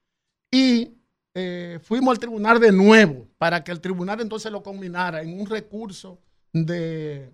[0.52, 0.98] Y
[1.34, 5.46] eh, fuimos al tribunal de nuevo para que el tribunal entonces lo combinara en un
[5.46, 6.20] recurso
[6.52, 7.34] de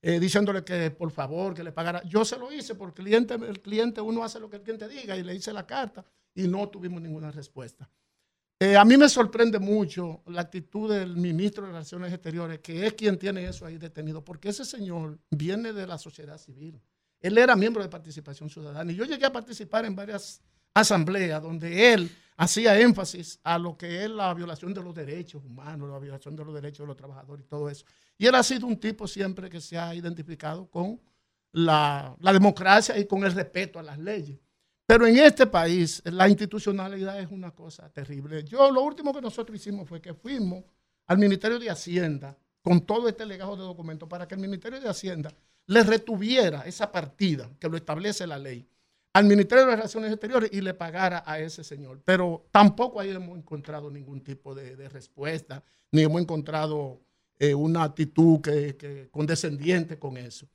[0.00, 2.02] eh, diciéndole que por favor, que le pagara.
[2.04, 4.88] Yo se lo hice porque el cliente, el cliente, uno hace lo que el cliente
[4.88, 6.04] diga y le hice la carta
[6.34, 7.88] y no tuvimos ninguna respuesta.
[8.58, 12.92] Eh, a mí me sorprende mucho la actitud del ministro de Relaciones Exteriores, que es
[12.94, 16.80] quien tiene eso ahí detenido, porque ese señor viene de la sociedad civil.
[17.22, 20.42] Él era miembro de Participación Ciudadana y yo llegué a participar en varias
[20.74, 25.88] asambleas donde él hacía énfasis a lo que es la violación de los derechos humanos,
[25.88, 27.84] la violación de los derechos de los trabajadores y todo eso.
[28.18, 31.00] Y él ha sido un tipo siempre que se ha identificado con
[31.52, 34.40] la, democracia y con el respeto a las leyes.
[34.86, 38.42] Pero en este país la institucionalidad es una cosa terrible.
[38.44, 40.64] Yo lo último que nosotros hicimos fue que fuimos
[41.06, 44.88] al Ministerio de Hacienda con todo este legajo de documentos para que el Ministerio de
[44.88, 45.32] Hacienda
[45.66, 48.66] le retuviera esa partida que lo establece la ley
[49.14, 52.00] al Ministerio de Relaciones Exteriores y le pagara a ese señor.
[52.04, 57.00] Pero tampoco ahí hemos encontrado ningún tipo de, respuesta, ni hemos encontrado
[57.38, 60.46] eh, una actitud que, condescendiente con eso.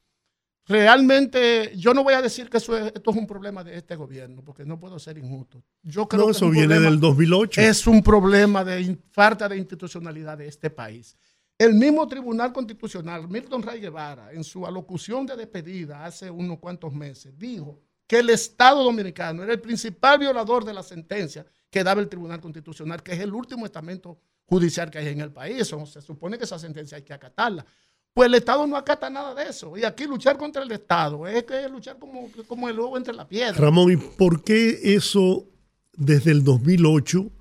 [0.66, 4.66] Realmente, yo no voy a decir que esto es un problema de este gobierno, porque
[4.66, 5.64] no puedo ser injusto.
[5.82, 7.62] Yo creo no, eso viene del 2008.
[7.62, 11.16] Es un problema de falta de institucionalidad de este país.
[11.58, 16.94] El mismo Tribunal Constitucional, Milton Ray Guevara, en su alocución de despedida hace unos cuantos
[16.94, 22.00] meses, dijo que el Estado Dominicano era el principal violador de la sentencia que daba
[22.00, 25.68] el Tribunal Constitucional, que es el último estamento judicial que hay en el país.
[25.68, 27.66] se supone que esa sentencia hay que acatarla.
[28.14, 29.76] Pues el Estado no acata nada de eso.
[29.78, 33.54] Y aquí luchar contra el Estado es que luchar como, el huevo entre la piedra.
[33.54, 35.48] Ramón, ¿y por qué eso
[35.94, 37.32] desde el 2008,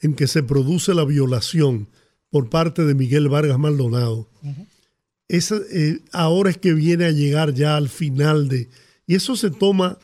[0.00, 1.88] en que se produce la violación
[2.30, 4.28] por parte de Miguel Vargas Maldonado,
[5.28, 8.68] eh, ahora es que viene a llegar ya al final de...
[9.06, 9.98] Y eso se toma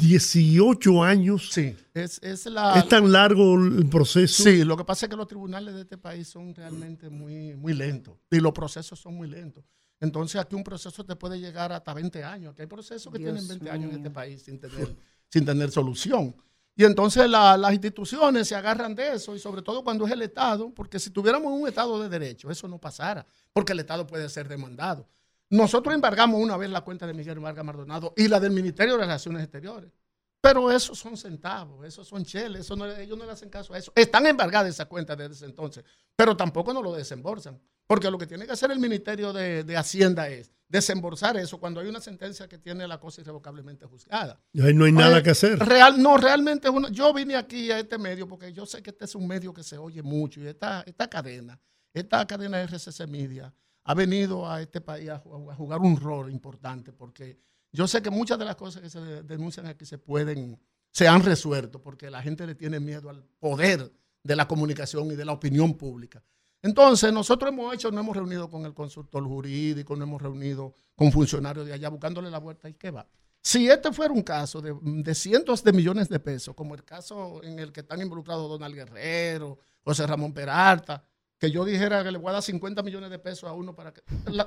[0.00, 1.50] 18 años.
[1.52, 4.42] Sí, es, es, la, es tan largo el proceso.
[4.42, 7.72] Sí, lo que pasa es que los tribunales de este país son realmente muy, muy
[7.72, 9.64] lentos y los procesos son muy lentos.
[10.00, 12.52] Entonces aquí un proceso te puede llegar hasta 20 años.
[12.52, 14.94] Aquí hay procesos que tienen 20 años en este país sin tener,
[15.30, 16.34] sin tener solución.
[16.76, 20.72] Y entonces las instituciones se agarran de eso y sobre todo cuando es el Estado,
[20.74, 24.48] porque si tuviéramos un Estado de derecho, eso no pasara, porque el Estado puede ser
[24.48, 25.06] demandado.
[25.50, 29.00] Nosotros embargamos una vez la cuenta de Miguel Vargas Maldonado y la del Ministerio de
[29.00, 29.92] Relaciones Exteriores.
[30.40, 33.78] Pero esos son centavos, esos son cheles, eso no, ellos no le hacen caso a
[33.78, 33.92] eso.
[33.94, 35.84] Están embargadas esas cuentas desde ese entonces,
[36.16, 37.58] pero tampoco no lo desembolsan.
[37.86, 41.88] Porque lo que tiene que hacer el Ministerio de, Hacienda es desembolsar eso cuando hay
[41.88, 44.40] una sentencia que tiene la cosa irrevocablemente juzgada.
[44.60, 45.58] Ahí no hay nada que hacer.
[45.58, 49.04] Real, no, realmente uno, yo vine aquí a este medio porque yo sé que este
[49.04, 51.60] es un medio que se oye mucho y esta, esta cadena,
[51.92, 53.52] esta cadena RCC Media,
[53.84, 57.38] ha venido a este país a, jugar un rol importante, porque
[57.72, 60.58] yo sé que muchas de las cosas que se denuncian aquí se pueden,
[60.90, 65.16] se han resuelto, porque la gente le tiene miedo al poder de la comunicación y
[65.16, 66.22] de la opinión pública.
[66.64, 71.12] Entonces, nosotros hemos hecho, nos hemos reunido con el consultor jurídico, nos hemos reunido con
[71.12, 73.06] funcionarios de allá buscándole la vuelta y qué va.
[73.42, 77.42] Si este fuera un caso de, de, cientos de millones de pesos, como el caso
[77.42, 81.04] en el que están involucrados Donald Guerrero, José Ramón Peralta,
[81.38, 83.92] que yo dijera que le voy a dar 50 millones de pesos a uno para
[83.92, 84.02] que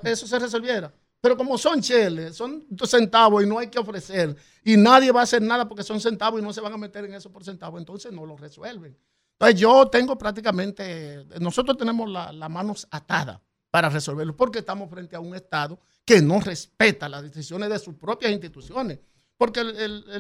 [0.06, 0.92] eso se resolviera.
[1.22, 5.24] Pero como son cheles, son centavos y no hay que ofrecer, y nadie va a
[5.24, 7.80] hacer nada porque son centavos y no se van a meter en eso por centavos,
[7.80, 8.98] entonces no lo resuelven.
[9.40, 15.20] Entonces yo tengo prácticamente, nosotros tenemos las manos atadas para resolverlo, porque estamos frente a
[15.20, 19.00] un Estado que no respeta las decisiones de sus propias instituciones.
[19.38, 19.62] Porque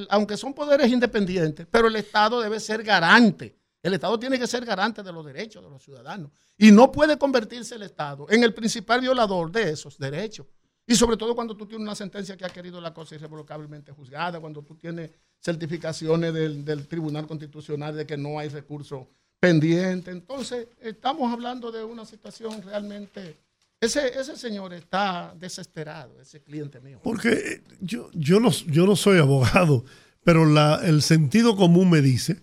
[0.09, 3.57] aunque son poderes independientes, pero el Estado debe ser garante
[3.88, 7.18] el Estado tiene que ser garante de los derechos de los ciudadanos y no puede
[7.18, 10.45] convertirse el Estado en el principal violador de esos derechos.
[10.86, 14.39] Y sobre todo cuando tú tienes una sentencia que ha querido la cosa irrevocablemente juzgada,
[14.39, 19.07] cuando tú tienes certificaciones del, Tribunal Constitucional de que no hay recurso
[19.39, 20.11] pendiente.
[20.11, 23.38] Entonces, estamos hablando de una situación realmente...
[23.79, 26.99] Ese, ese señor está desesperado, ese cliente mío.
[27.03, 29.85] Porque yo, yo, no, yo no soy abogado,
[30.23, 32.41] pero la, el sentido común me dice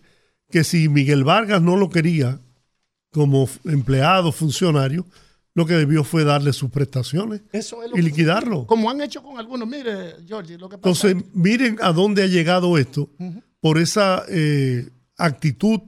[0.48, 2.38] que si Miguel Vargas no lo quería
[3.10, 5.04] como empleado, funcionario,
[5.54, 7.42] lo que debió fue darle sus prestaciones
[7.94, 8.66] y liquidarlo.
[8.66, 9.68] como han hecho con algunos.
[9.68, 13.08] Mire, Georgie, lo que pasa Entonces, miren a dónde ha llegado esto
[13.60, 15.80] por esa eh, actitud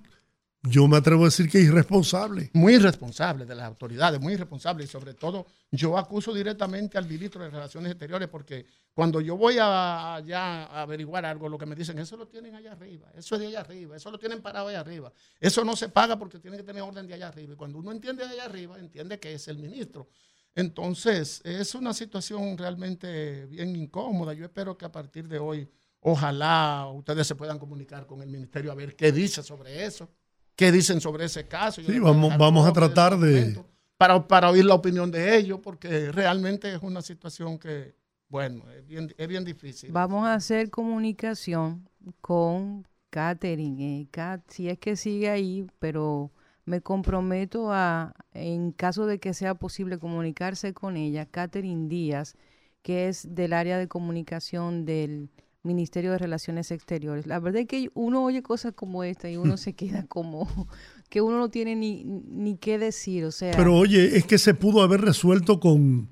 [0.69, 2.51] yo me atrevo a decir que es irresponsable.
[2.53, 4.85] Muy irresponsable de las autoridades, muy irresponsable.
[4.85, 9.55] Y sobre todo, yo acuso directamente al ministro de Relaciones Exteriores porque cuando yo voy
[9.59, 13.41] allá a averiguar algo, lo que me dicen, eso lo tienen allá arriba, eso es
[13.41, 15.13] de allá arriba, eso lo tienen parado allá arriba.
[15.41, 17.55] Eso no se paga porque tiene que tener orden de allá arriba.
[17.55, 20.09] Y cuando uno entiende de allá arriba, entiende que es el ministro.
[20.55, 24.33] Entonces, es una situación realmente bien incómoda.
[24.33, 25.69] Yo espero que a partir de hoy,
[26.01, 30.09] ojalá ustedes se puedan comunicar con el ministerio a ver qué dice sobre eso
[30.57, 31.83] qué dicen sobre ese caso.
[31.83, 33.63] sí, vamos, vamos a tratar de...
[33.97, 37.95] Para, para, oír la opinión de ellos, porque realmente es una situación que,
[38.29, 39.91] bueno, es bien, es bien difícil.
[39.91, 41.89] Vamos a hacer comunicación
[42.21, 46.31] con Catherine, eh, Kat, si es que sigue ahí, pero
[46.67, 52.37] me comprometo a, en caso de que sea posible comunicarse con ella, Catherine Díaz,
[52.83, 55.31] que es del área de comunicación del
[55.67, 57.27] Ministerio de Relaciones Exteriores.
[57.27, 60.49] La verdad es que uno oye cosas como esta y uno se queda como
[61.11, 63.53] que uno no tiene ni, ni qué decir, o sea...
[63.57, 66.09] Pero oye, es que se pudo haber resuelto con,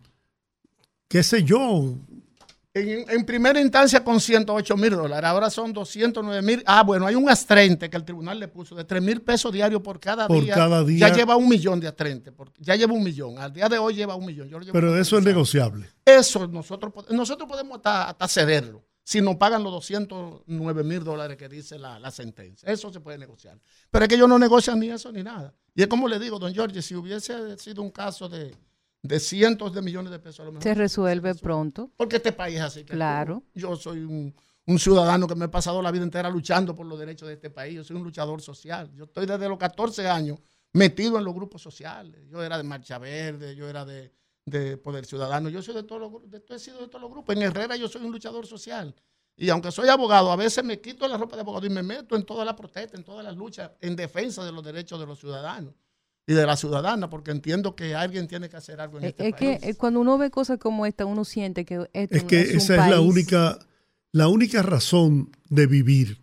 [1.09, 1.97] qué sé yo,
[2.77, 6.63] en, primera instancia con 108 mil dólares, ahora son 209 mil.
[6.67, 9.81] Ah, bueno, hay un astrente que el tribunal le puso de 3 mil pesos diarios
[9.81, 10.55] por cada, por día.
[10.55, 11.09] cada día.
[11.09, 13.39] Ya lleva un millón de astrente, ya lleva un millón.
[13.39, 14.51] Al día de hoy lleva un millón.
[14.73, 15.89] Pero eso es negociable.
[16.05, 21.79] Eso nosotros, nosotros podemos hasta, cederlo si nos pagan los 209 mil dólares que dice
[21.79, 22.69] la, la, sentencia.
[22.69, 23.61] Eso se puede negociar.
[23.91, 25.55] Pero es que ellos no negocian ni eso ni nada.
[25.75, 28.57] Y es como le digo, don Jorge, si hubiese sido un caso de
[29.05, 30.63] de cientos de millones de pesos a lo mejor.
[30.63, 31.91] Se resuelve pronto.
[31.95, 32.85] Porque este país es así.
[32.85, 33.43] claro.
[33.55, 34.35] Yo soy un,
[34.79, 37.75] ciudadano que me he pasado la vida entera luchando por los derechos de este país.
[37.75, 38.91] Yo soy un luchador social.
[38.95, 40.39] Yo estoy desde los 14 años
[40.73, 42.23] metido en los grupos sociales.
[42.31, 44.11] Yo era de Marcha Verde, yo era de,
[44.83, 45.49] Poder Ciudadano.
[45.49, 47.35] Yo soy de todos los de, he sido de todos los grupos.
[47.35, 48.95] En Herrera yo soy un luchador social.
[49.37, 52.15] Y aunque soy abogado, a veces me quito la ropa de abogado y me meto
[52.15, 55.19] en toda la protesta, en todas las luchas en defensa de los derechos de los
[55.19, 55.75] ciudadanos
[56.27, 59.35] y de la ciudadana, porque entiendo que alguien tiene que hacer algo en este es
[59.35, 62.91] que eh, cuando uno ve cosas como esta, uno siente que es que esa es
[62.91, 63.59] la única
[64.13, 66.23] la única razón de vivir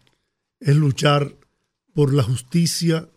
[0.59, 1.36] es luchar
[1.93, 3.09] por la justicia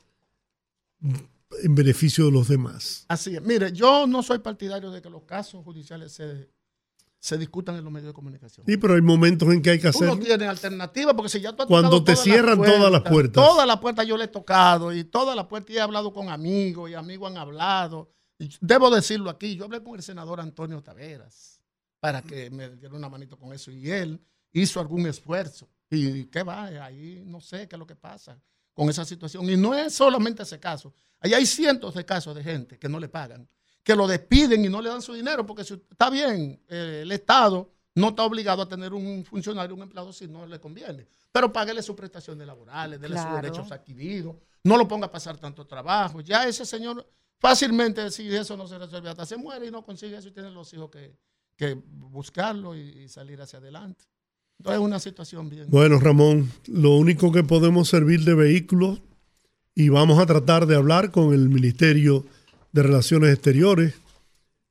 [1.63, 3.05] en beneficio de los demás.
[3.09, 3.43] Así es.
[3.43, 6.49] Mire, yo no soy partidario de que los casos judiciales se
[7.25, 8.67] se discutan en los medios de comunicación.
[8.67, 10.15] Sí, pero hay momentos en que hay que hacerlo.
[10.15, 13.43] no tiene alternativa, porque si ya tú has Cuando te cierran todas las puertas.
[13.43, 16.91] Todas las puertas yo le he tocado, y todas las puertas, he hablado con amigos,
[16.91, 18.11] y amigos han hablado.
[18.39, 21.63] Y debo decirlo aquí, yo hablé con el senador Antonio Taveras
[21.99, 24.21] para que me diera una manito con eso, y él
[24.53, 25.67] hizo algún esfuerzo.
[25.89, 26.65] ¿Y qué va?
[26.85, 28.39] Ahí no sé qué es lo que pasa
[28.75, 29.49] con esa situación.
[29.49, 30.93] Y no es solamente ese caso.
[31.21, 33.49] Ahí hay cientos de casos de gente que no le pagan
[33.85, 37.13] que lo despiden y no le dan su dinero, porque si, está bien, eh, el
[37.13, 41.07] Estado no está obligado a tener un funcionario, un empleado, si no le conviene.
[41.31, 45.67] Pero páguele sus prestaciones laborales, déle sus derechos adquiridos, no lo ponga a pasar tanto
[45.67, 46.23] trabajo.
[46.23, 47.07] Ya ese señor
[47.39, 50.51] fácilmente, si eso no se resuelve, hasta se muere y no consigue eso y tiene
[50.51, 51.15] los hijos que,
[51.85, 54.07] buscarlo y, salir hacia adelante.
[54.59, 55.67] Entonces es una situación bien.
[55.69, 59.01] Bueno, Ramón, lo único que podemos servir de vehículo
[59.75, 62.25] y vamos a tratar de hablar con el Ministerio
[62.73, 63.95] de Relaciones Exteriores,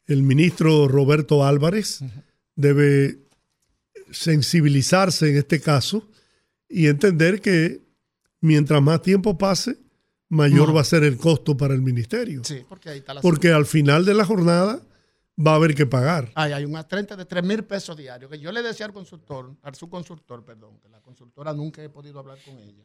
[0.07, 1.99] el ministro Roberto Álvarez,
[2.55, 3.19] debe
[4.11, 6.07] sensibilizarse en este caso
[6.69, 7.81] y entender que
[8.41, 9.77] mientras más tiempo pase,
[10.29, 12.41] mayor va a ser el costo para el ministerio.
[12.43, 14.81] Sí, porque ahí está la Porque al final de la jornada
[15.37, 16.31] va a haber que pagar.
[16.35, 19.75] hay un 30 de 3 mil pesos diarios, que yo le decía al consultor, al
[19.75, 22.83] subconsultor, perdón, que la consultora nunca he podido hablar con ella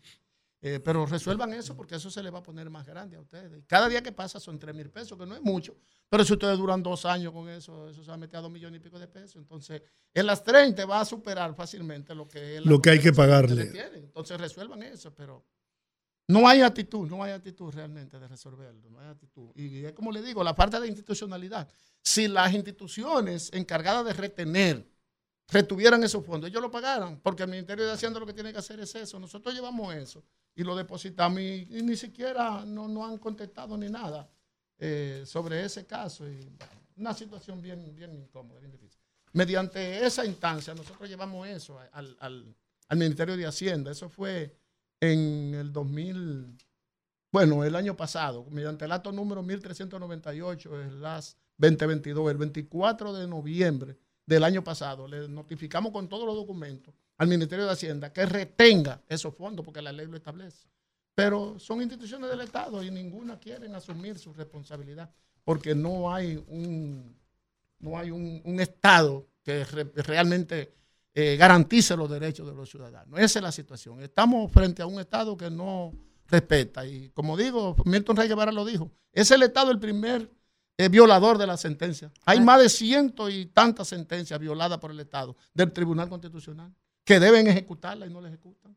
[0.61, 3.65] eh, pero resuelvan eso porque eso se le va a poner más grande a ustedes.
[3.67, 5.77] Cada día que pasa son 3 mil pesos, que no es mucho.
[6.09, 8.51] Pero si ustedes duran dos años con eso, eso se va a meter a dos
[8.51, 9.37] millones y pico de pesos.
[9.37, 9.83] Entonces,
[10.13, 13.71] en las 30 va a superar fácilmente lo que, lo que hay que pagarle.
[13.95, 15.45] Entonces, resuelvan eso, pero
[16.29, 18.91] no hay actitud, no hay actitud realmente de resolverlo.
[18.91, 19.51] No hay actitud.
[19.55, 21.67] Y es como le digo, la parte de institucionalidad.
[22.03, 24.87] Si las instituciones encargadas de retener
[25.49, 28.59] retuvieran esos fondos, ellos lo pagaran, porque el Ministerio de Hacienda lo que tiene que
[28.59, 29.19] hacer es eso.
[29.19, 30.23] Nosotros llevamos eso
[30.55, 34.29] y lo depositamos y, ni siquiera no, han contestado ni nada
[34.79, 36.29] eh, sobre ese caso.
[36.29, 36.41] Y,
[36.99, 39.01] una situación bien, bien incómoda, bien difícil.
[39.33, 43.93] Mediante esa instancia, nosotros llevamos eso al, al Ministerio de Hacienda.
[43.93, 44.55] Eso fue
[45.01, 46.57] en el 2000,
[47.33, 53.27] bueno, el año pasado, mediante el acto número 1398, el LAS 2022, el 24 de
[53.27, 58.25] noviembre del año pasado, le notificamos con todos los documentos al Ministerio de Hacienda que
[58.27, 60.69] retenga esos fondos porque la ley lo establece.
[61.15, 65.11] Pero son instituciones del Estado y ninguna quieren asumir su responsabilidad
[65.45, 67.17] porque no hay un,
[67.81, 70.75] no hay un, Estado que realmente
[71.21, 73.19] eh, garantice los derechos de los ciudadanos.
[73.19, 74.01] Esa es la situación.
[74.01, 75.91] Estamos frente a un Estado que no
[76.29, 76.87] respeta.
[76.87, 80.31] Y como digo, Milton Rey Guevara lo dijo, es el Estado el primer
[80.77, 82.13] es violador de la sentencia.
[82.25, 87.19] Hay más de ciento y tantas sentencias violadas por el Estado del Tribunal Constitucional que
[87.19, 88.77] deben ejecutarla y no la ejecutan.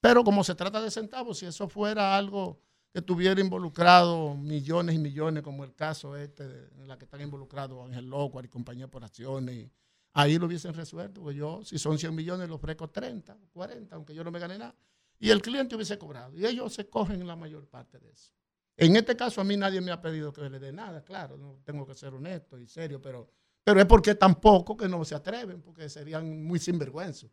[0.00, 2.60] Pero como se trata de centavos, si eso fuera algo
[2.92, 6.42] que tuviera involucrado millones y millones, como el caso este
[6.76, 9.70] en la que están involucrados Ángel Locuar y compañía por acciones,
[10.18, 11.22] ahí lo hubiesen resuelto.
[11.22, 14.58] Pues yo, si son 100 millones, lo ofrezco 30, 40, aunque yo no me gane
[14.58, 14.74] nada.
[15.20, 16.36] Y el cliente hubiese cobrado.
[16.36, 18.32] Y ellos se cogen la mayor parte de eso.
[18.76, 21.58] En este caso a mí nadie me ha pedido que le dé nada, claro, no
[21.64, 23.28] tengo que ser honesto y serio, pero,
[23.64, 27.28] pero es porque tampoco que no se atreven, porque serían muy sinvergüenzos.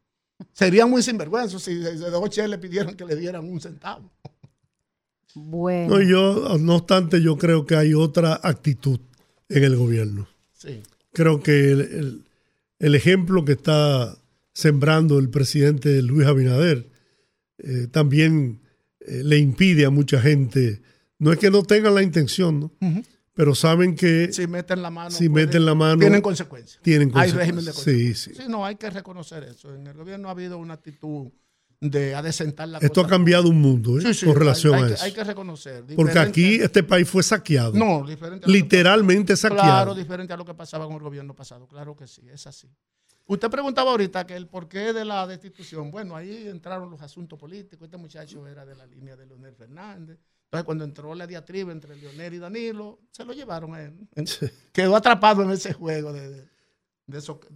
[0.53, 4.11] Serían muy sinvergüenzos si de dos le pidieran que le dieran un centavo.
[5.35, 5.97] Bueno.
[5.97, 8.99] No, yo, no obstante, yo creo que hay otra actitud
[9.47, 10.27] en el gobierno.
[10.51, 10.81] Sí.
[11.13, 12.25] Creo que el, el,
[12.79, 14.17] ejemplo que está
[14.53, 16.89] sembrando el presidente Luis Abinader
[17.59, 18.61] eh, también
[18.99, 20.81] eh, le impide a mucha gente,
[21.19, 22.71] no es que no tengan la intención, ¿no?
[23.33, 26.81] pero saben que si meten la mano, si meten la mano tienen consecuencias.
[26.81, 27.33] Tienen consecuencias.
[27.33, 28.19] Hay régimen de consecuencias.
[28.19, 28.41] Sí, sí.
[28.43, 29.75] sí, no hay que reconocer eso.
[29.75, 31.31] En el gobierno ha habido una actitud
[31.79, 34.03] de adecentar la Esto ha cambiado un mundo ¿eh?
[34.23, 35.03] con relación a eso.
[35.03, 35.83] Hay que reconocer.
[35.95, 37.73] Porque aquí este país fue saqueado.
[37.73, 38.49] No, diferente.
[38.49, 39.63] Literalmente saqueado.
[39.63, 41.67] Claro, diferente a lo que pasaba con el gobierno pasado.
[41.67, 42.69] Claro que sí, es así.
[43.27, 45.89] Usted preguntaba ahorita que el porqué de la destitución.
[45.89, 47.85] Bueno, ahí entraron los asuntos políticos.
[47.85, 50.19] Este muchacho era de la línea de Leonel Fernández.
[50.45, 54.07] Entonces, cuando entró la diatriba entre Leonel y Danilo, se lo llevaron a él.
[54.71, 56.47] Quedó atrapado en ese juego de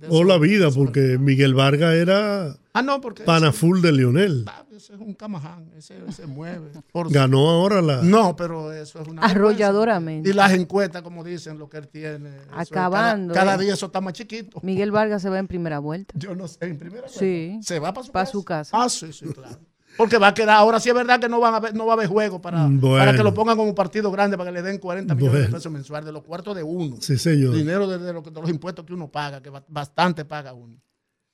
[0.09, 4.45] o la vida, porque Miguel Vargas era ah, no, porque panaful de Lionel.
[4.47, 6.69] Ah, ese es un camaján, ese se mueve.
[7.09, 8.03] Ganó ahora la.
[8.03, 9.23] No, pero eso es una.
[9.23, 10.29] Arrolladoramente.
[10.29, 12.29] Y las encuestas, como dicen, lo que él tiene.
[12.51, 13.33] Acabando.
[13.33, 14.59] Cada, día eso está más chiquito.
[14.61, 16.13] Miguel Vargas se va en primera vuelta.
[16.15, 17.19] Yo no sé, en primera vuelta.
[17.19, 17.59] Sí.
[17.63, 18.77] Se va para su, para su casa.
[18.79, 19.59] Ah, sí, sí, claro.
[19.99, 21.95] Porque va a quedar, ahora sí es verdad que no, van a no va a
[21.95, 25.13] haber juego para, para que lo pongan como partido grande, para que le den 40
[25.13, 26.95] millones de pesos mensuales de los cuartos de uno.
[27.01, 27.53] Sí, señor.
[27.53, 30.79] Dinero de, los impuestos que uno paga, que bastante paga uno.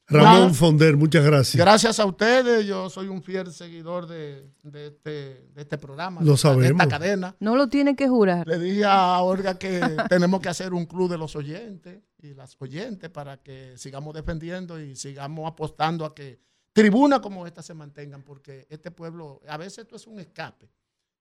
[0.07, 1.63] Ramón Fonder, muchas gracias.
[1.63, 6.63] Gracias a ustedes, yo soy un fiel seguidor de, este, este, programa, lo sabemos.
[6.63, 7.35] de esta cadena.
[7.39, 8.47] No lo tiene que jurar.
[8.47, 9.79] Le dije a Olga que
[10.09, 14.81] tenemos que hacer un club de los oyentes y las oyentes para que sigamos defendiendo
[14.81, 16.39] y sigamos apostando a que
[16.75, 20.69] tribunas como esta se mantengan, porque este pueblo, a veces esto es un escape.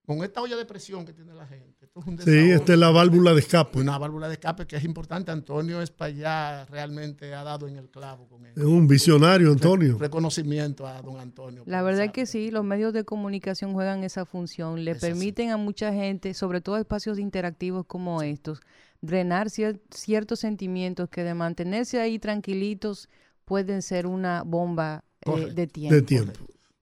[0.05, 1.85] Con esta olla de presión que tiene la gente.
[1.85, 3.79] Esto es un sí, esta es la válvula de escape.
[3.79, 5.31] Una válvula de escape que es importante.
[5.31, 8.51] Antonio Espaillá realmente ha dado en el clavo con él.
[8.55, 9.97] Es un visionario, Antonio.
[9.97, 11.63] reconocimiento a don Antonio.
[11.65, 14.83] La verdad es que sí, los medios de comunicación juegan esa función.
[14.83, 18.59] Le permiten a mucha gente, sobre todo espacios interactivos como estos,
[19.01, 23.09] drenar ciertos sentimientos que de mantenerse ahí tranquilitos
[23.45, 26.33] pueden ser una bomba eh, de tiempo.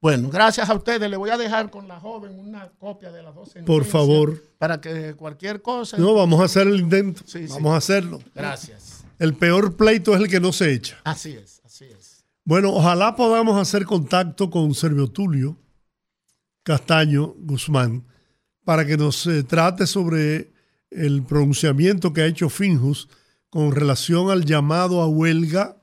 [0.02, 1.10] Bueno, gracias a ustedes.
[1.10, 3.66] Le voy a dejar con la joven una copia de las dos sentencias.
[3.66, 4.44] Por favor.
[4.58, 5.98] Para que cualquier cosa.
[5.98, 7.24] No, vamos a hacer el intento.
[7.50, 8.20] vamos a hacerlo.
[8.36, 9.06] Gracias.
[9.18, 11.00] El peor pleito es el que no se echa.
[11.06, 12.26] Así es, así es.
[12.44, 15.56] Bueno, ojalá podamos hacer contacto con Servio Tulio
[16.64, 18.04] Castaño Guzmán
[18.66, 20.52] para que nos eh, trate sobre
[20.90, 23.08] el pronunciamiento que ha hecho Finjus
[23.50, 25.78] con relación al llamado a huelga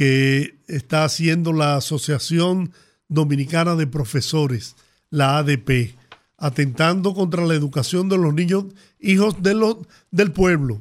[0.00, 2.72] que está haciendo la Asociación
[3.08, 4.74] Dominicana de Profesores,
[5.10, 5.94] la ADP,
[6.38, 8.64] atentando contra la educación de los niños,
[8.98, 9.76] hijos de los,
[10.10, 10.80] del pueblo,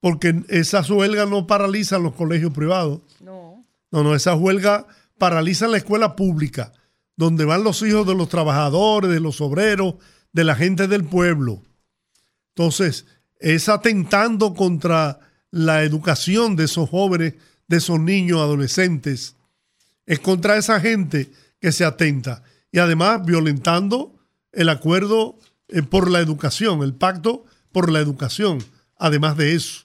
[0.00, 3.02] porque esa huelga no paraliza los colegios privados.
[3.20, 3.66] No.
[3.90, 4.86] No, no, esa huelga
[5.18, 6.72] paraliza la escuela pública,
[7.16, 9.96] donde van los hijos de los trabajadores, de los obreros,
[10.32, 11.60] de la gente del pueblo.
[12.54, 13.04] Entonces,
[13.40, 15.20] es atentando contra
[15.50, 17.34] la educación de esos jóvenes
[17.68, 19.36] de esos niños, adolescentes.
[20.06, 21.30] Es contra esa gente
[21.60, 22.42] que se atenta.
[22.72, 24.14] Y además violentando
[24.52, 25.38] el acuerdo
[25.68, 28.58] eh, por la educación, el pacto por la educación,
[28.96, 29.84] además de eso.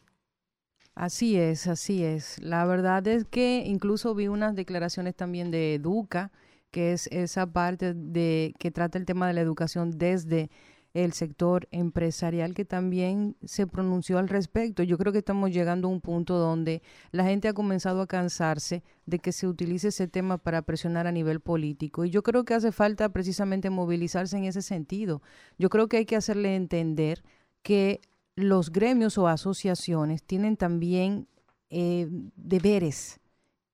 [0.95, 2.39] Así es, así es.
[2.39, 6.31] La verdad es que incluso vi unas declaraciones también de Educa,
[6.71, 10.49] que es esa parte de que trata el tema de la educación desde
[10.93, 14.83] el sector empresarial que también se pronunció al respecto.
[14.83, 18.83] Yo creo que estamos llegando a un punto donde la gente ha comenzado a cansarse
[19.05, 22.05] de que se utilice ese tema para presionar a nivel político.
[22.05, 25.23] Y yo creo que hace falta precisamente movilizarse en ese sentido.
[25.57, 27.23] Yo creo que hay que hacerle entender
[27.63, 28.01] que
[28.35, 31.27] los gremios o asociaciones tienen también
[31.69, 33.19] eh, deberes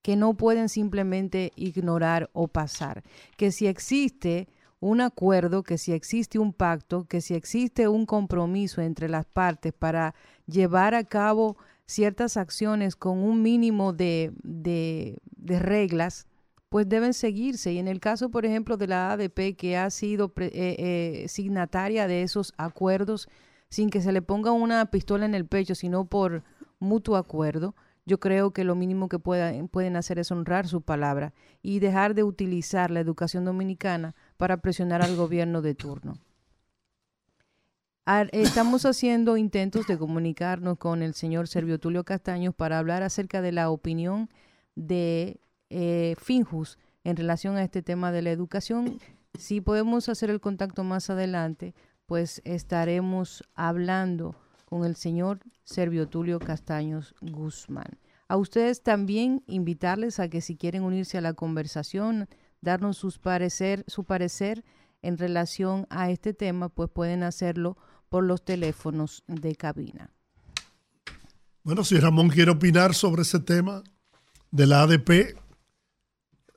[0.01, 3.03] que no pueden simplemente ignorar o pasar.
[3.35, 4.47] Que si existe
[4.80, 9.73] un acuerdo, que si existe un pacto, que si existe un compromiso entre las partes
[9.73, 10.15] para
[10.45, 15.19] llevar a cabo ciertas acciones con un mínimo de, de,
[15.60, 16.27] reglas,
[16.69, 17.73] pues deben seguirse.
[17.73, 22.07] Y en el caso, por ejemplo, de la ADP, que ha sido eh, eh, signataria
[22.07, 23.27] de esos acuerdos
[23.69, 26.43] sin que se le ponga una pistola en el pecho, sino por
[26.80, 27.76] mutuo acuerdo,
[28.10, 31.31] yo creo que lo mínimo que pueden hacer es honrar su palabra
[31.61, 36.15] y dejar de utilizar la educación dominicana para presionar al gobierno de turno.
[38.31, 43.52] Estamos haciendo intentos de comunicarnos con el señor Servio Tulio Castaños para hablar acerca de
[43.52, 44.27] la opinión
[44.73, 48.98] de eh, Finjus en relación a este tema de la educación.
[49.38, 51.76] Si podemos hacer el contacto más adelante,
[52.07, 54.36] pues estaremos hablando
[54.69, 57.97] con el señor Servio Tulio Castaños Guzmán.
[58.27, 62.29] A ustedes también invitarles a que si quieren unirse a la conversación,
[62.61, 64.63] darnos sus parecer, su parecer
[65.01, 67.77] en relación a este tema, pues pueden hacerlo
[68.09, 70.11] por los teléfonos de cabina.
[71.63, 73.81] Bueno, si Ramón quiere opinar sobre ese tema
[74.51, 75.35] de la ADP,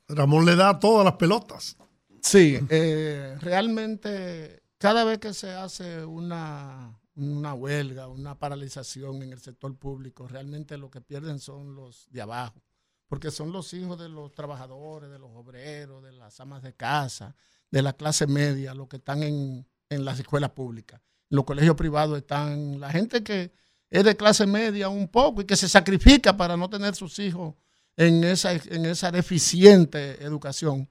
[0.08, 1.78] Ramón le da todas las pelotas.
[2.20, 9.40] Sí, eh, realmente cada vez que se hace una, una huelga, una paralización en el
[9.40, 12.62] sector público, realmente lo que pierden son los de abajo,
[13.08, 17.34] porque son los hijos de los trabajadores, de los obreros, de las amas de casa,
[17.70, 21.00] de la clase media, los que están en, en las escuelas públicas.
[21.28, 23.52] Los colegios privados están, la gente que
[23.90, 27.54] es de clase media un poco y que se sacrifica para no tener sus hijos
[27.96, 30.88] en esa, en esa deficiente educación.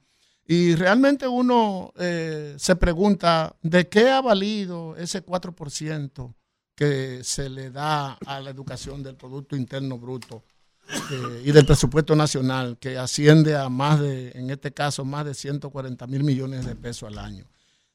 [0.47, 6.33] Y realmente uno eh, se pregunta, ¿de qué ha valido ese 4%
[6.75, 10.43] que se le da a la educación del Producto Interno Bruto
[11.11, 15.33] eh, y del presupuesto nacional, que asciende a más de, en este caso, más de
[15.33, 17.45] 140 mil millones de pesos al año?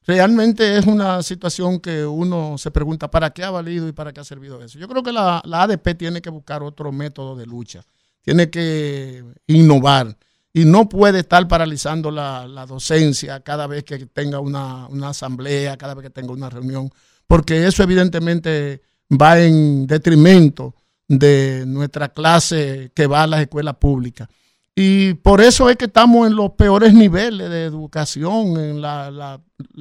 [0.07, 4.21] Realmente es una situación que uno se pregunta, ¿para qué ha valido y para qué
[4.21, 4.79] ha servido eso?
[4.79, 7.85] Yo creo que la, la ADP tiene que buscar otro método de lucha,
[8.23, 10.17] tiene que innovar
[10.57, 16.05] y no puede estar paralizando la, docencia cada vez que tenga una, asamblea, cada vez
[16.05, 16.91] que tenga una reunión,
[17.27, 18.81] porque eso evidentemente
[19.11, 20.75] va en detrimento
[21.07, 24.31] de nuestra clase que va a las escuelas públicas.
[24.75, 28.59] Y por eso es que estamos en los peores niveles de educación.
[28.59, 29.39] En la,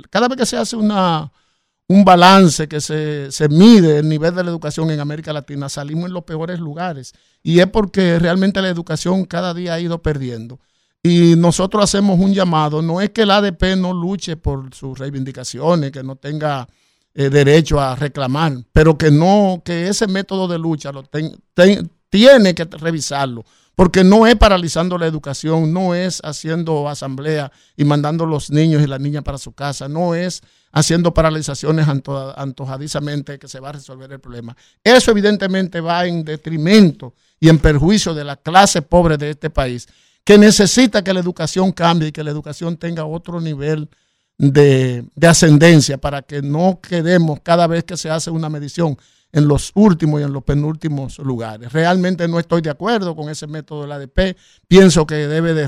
[0.09, 1.31] cada vez que se hace una,
[1.87, 6.07] un balance, que se, se, mide el nivel de la educación en América Latina, salimos
[6.07, 7.13] en los peores lugares.
[7.43, 10.59] Y es porque realmente la educación cada día ha ido perdiendo.
[11.03, 15.91] Y nosotros hacemos un llamado, no es que el ADP no luche por sus reivindicaciones,
[15.91, 16.67] que no tenga
[17.13, 21.03] eh, derecho a reclamar, pero que no, que ese método de lucha lo
[22.09, 23.45] tiene que revisarlo,
[23.75, 28.87] porque no es paralizando la educación, no es haciendo asamblea y mandando los niños y
[28.87, 30.41] las niñas para su casa, no es
[30.71, 34.55] haciendo paralizaciones antojadizamente que se va a resolver el problema.
[34.83, 39.87] Eso evidentemente va en detrimento y en perjuicio de la clase pobre de este país
[40.25, 43.87] que necesita que la educación cambie y que la educación tenga otro nivel
[44.37, 48.97] de, ascendencia para que no quedemos cada vez que se hace una medición
[49.31, 51.71] en los últimos y en los penúltimos lugares.
[51.73, 54.37] Realmente no estoy de acuerdo con ese método del ADP.
[54.67, 55.67] Pienso que debe de,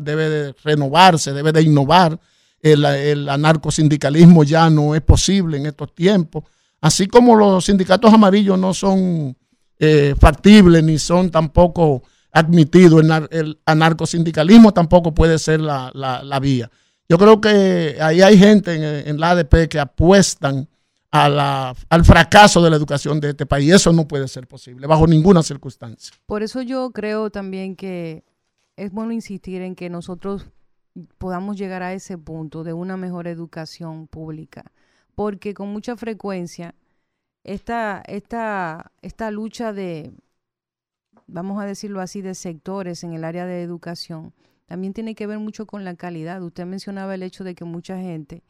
[0.00, 2.18] debe de renovarse, debe de innovar.
[2.60, 6.44] El, el anarcosindicalismo ya no es posible en estos tiempos.
[6.80, 9.36] Así como los sindicatos amarillos no son
[9.78, 12.02] eh, factibles ni son tampoco
[12.32, 13.00] admitido.
[13.00, 16.70] El, el anarcosindicalismo tampoco puede ser la, vía.
[17.08, 20.68] Yo creo que ahí hay gente en, la ADP que apuestan
[21.12, 23.72] a la, al fracaso de la educación de este país.
[23.72, 26.16] Eso no puede ser posible, bajo ninguna circunstancia.
[26.26, 28.24] Por eso yo creo también que
[28.76, 30.46] es bueno insistir en que nosotros
[31.18, 34.72] podamos llegar a ese punto de una mejor educación pública,
[35.14, 36.74] porque con mucha frecuencia
[37.44, 40.12] esta, esta, esta lucha de,
[41.26, 44.32] vamos a decirlo así, de sectores en el área de educación,
[44.64, 46.42] también tiene que ver mucho con la calidad.
[46.42, 48.42] Usted mencionaba el hecho de que mucha gente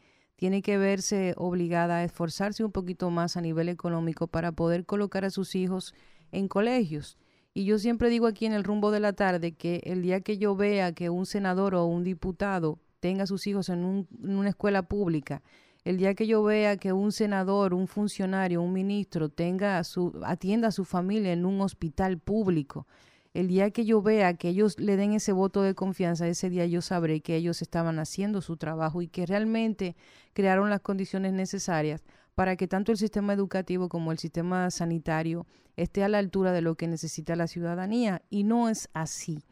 [0.43, 5.25] tiene que verse obligada a esforzarse un poquito más a nivel económico para poder colocar
[5.25, 5.95] a sus hijos
[6.33, 7.17] en colegios.
[7.55, 10.39] Y yo siempre digo aquí en el rumbo de la tarde que el día que
[10.39, 14.49] yo vea que un senador o un diputado tenga a sus hijos en, en una
[14.49, 15.45] escuela pública
[15.85, 20.69] el día que yo vea que un senador, un funcionario, un ministro tenga su, atienda
[20.69, 22.89] a su familia en un hospital público,
[23.35, 26.67] el día que yo vea que ellos le den ese voto de confianza, ese día
[26.67, 29.97] yo sabré que ellos estaban haciendo su trabajo y que realmente
[30.35, 32.03] crearon las condiciones necesarias
[32.35, 35.47] para que tanto el sistema educativo como el sistema sanitario
[35.77, 38.23] esté a la altura de lo que necesita la ciudadanía.
[38.31, 39.45] Y no es así.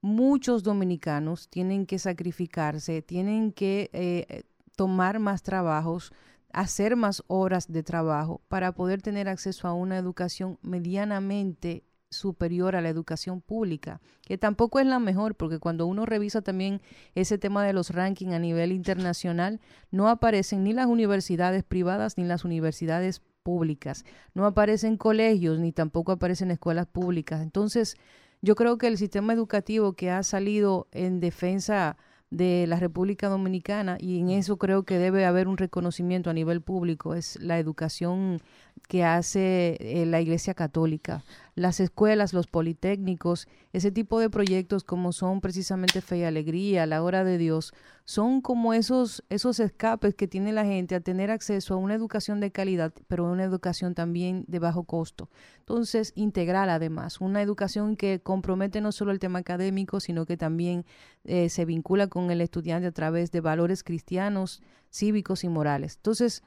[0.00, 4.42] Muchos dominicanos tienen que sacrificarse, tienen que eh,
[4.76, 6.12] tomar más trabajos,
[6.52, 11.84] hacer más horas de trabajo para poder tener acceso a una educación medianamente
[12.14, 16.80] superior a la educación pública, que tampoco es la mejor, porque cuando uno revisa también
[17.14, 19.60] ese tema de los rankings a nivel internacional,
[19.90, 26.12] no aparecen ni las universidades privadas ni las universidades públicas, no aparecen colegios ni tampoco
[26.12, 27.42] aparecen escuelas públicas.
[27.42, 27.96] Entonces,
[28.40, 31.96] yo creo que el sistema educativo que ha salido en defensa
[32.30, 36.60] de la República Dominicana y en eso creo que debe haber un reconocimiento a nivel
[36.60, 38.40] público, es la educación
[38.88, 41.24] que hace eh, la Iglesia Católica.
[41.54, 47.02] Las escuelas, los politécnicos, ese tipo de proyectos como son precisamente Fe y Alegría, la
[47.02, 47.72] Hora de Dios,
[48.04, 52.40] son como esos, esos escapes que tiene la gente a tener acceso a una educación
[52.40, 55.30] de calidad, pero una educación también de bajo costo.
[55.60, 60.84] Entonces, integral además, una educación que compromete no solo el tema académico, sino que también
[61.24, 64.60] eh, se vincula con el estudiante a través de valores cristianos,
[64.92, 65.96] cívicos y morales.
[65.96, 66.42] Entonces,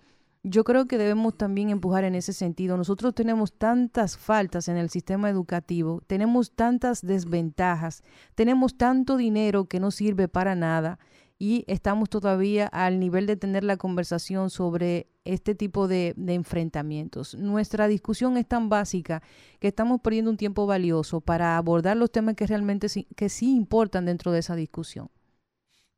[0.50, 2.78] yo creo que debemos también empujar en ese sentido.
[2.78, 8.04] Nosotros tenemos tantas faltas en el sistema educativo, tenemos tantas desventajas,
[8.36, 11.00] tenemos tanto dinero que no sirve para nada
[11.40, 17.36] y estamos todavía al nivel de tener la conversación sobre este tipo de, enfrentamientos.
[17.36, 19.22] Nuestra discusión es tan básica
[19.60, 24.06] que estamos perdiendo un tiempo valioso para abordar los temas que realmente que sí importan
[24.06, 25.10] dentro de esa discusión.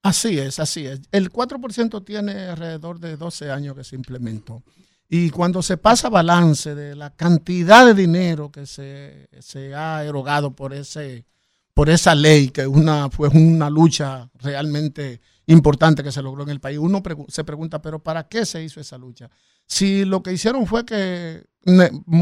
[0.01, 1.01] Así es, así es.
[1.11, 4.63] El 4% tiene alrededor de 12 años que se implementó.
[5.09, 9.27] Y cuando se pasa balance de la cantidad de dinero que se,
[9.75, 11.25] ha erogado por, ese,
[11.73, 16.59] por esa ley, que una, fue una lucha realmente importante que se logró en el
[16.59, 19.31] país, uno se pregunta, pero ¿para qué se hizo esa lucha?
[19.65, 21.43] Si lo que hicieron fue que,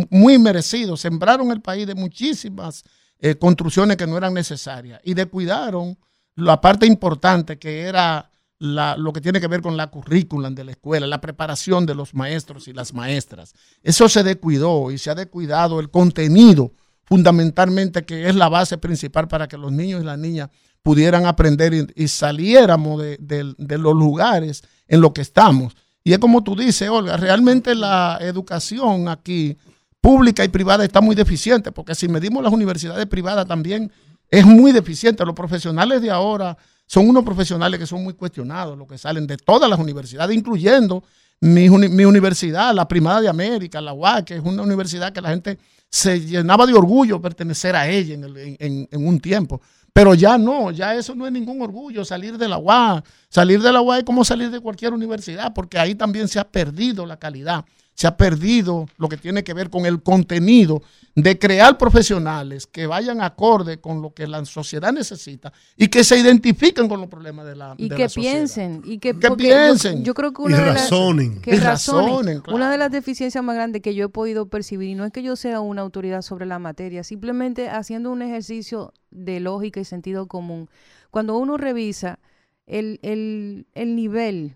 [0.10, 2.84] muy merecido, sembraron el país de muchísimas
[3.20, 5.98] eh, construcciones que no eran necesarias y descuidaron
[6.38, 10.72] la parte importante que era lo que tiene que ver con la currícula de la
[10.72, 13.53] escuela, la preparación de los maestros y las maestras.
[13.84, 16.72] Eso se descuidó y se ha descuidado el contenido
[17.03, 20.49] fundamentalmente que es la base principal para que los niños y las niñas
[20.81, 25.76] pudieran aprender y, saliéramos de, de, los lugares en los que estamos.
[26.03, 29.57] Y es como tú dices, Olga, realmente la educación aquí,
[29.99, 33.91] pública y privada, está muy deficiente, porque si medimos las universidades privadas también
[34.30, 35.26] es muy deficiente.
[35.26, 39.38] Los profesionales de ahora son unos profesionales que son muy cuestionados, los que salen de
[39.38, 41.04] todas las universidades, incluyendo
[41.40, 45.58] mi, universidad, la Primada de América, la UAC, que es una universidad que la gente
[45.90, 48.16] se llenaba de orgullo pertenecer a ella
[48.60, 49.62] en, un tiempo.
[49.94, 53.06] Pero ya no, ya eso no es ningún orgullo, salir de la UAC.
[53.30, 56.44] Salir de la UAC es como salir de cualquier universidad, porque ahí también se ha
[56.44, 57.66] perdido la calidad
[57.98, 60.84] se ha perdido lo que tiene que ver con el contenido
[61.15, 66.15] de crear profesionales que vayan acorde con lo que la sociedad necesita y que se
[66.19, 70.03] identifiquen con los problemas de la, y que piensen y que, piensen.
[70.03, 71.41] yo, creo que una de razonen.
[71.41, 75.03] que razonen, una de las deficiencias más grandes que yo he podido percibir y no
[75.03, 79.80] es que yo sea una autoridad sobre la materia simplemente haciendo un ejercicio de lógica
[79.80, 80.69] y sentido común
[81.10, 82.19] cuando uno revisa
[82.68, 84.53] el, el, el nivel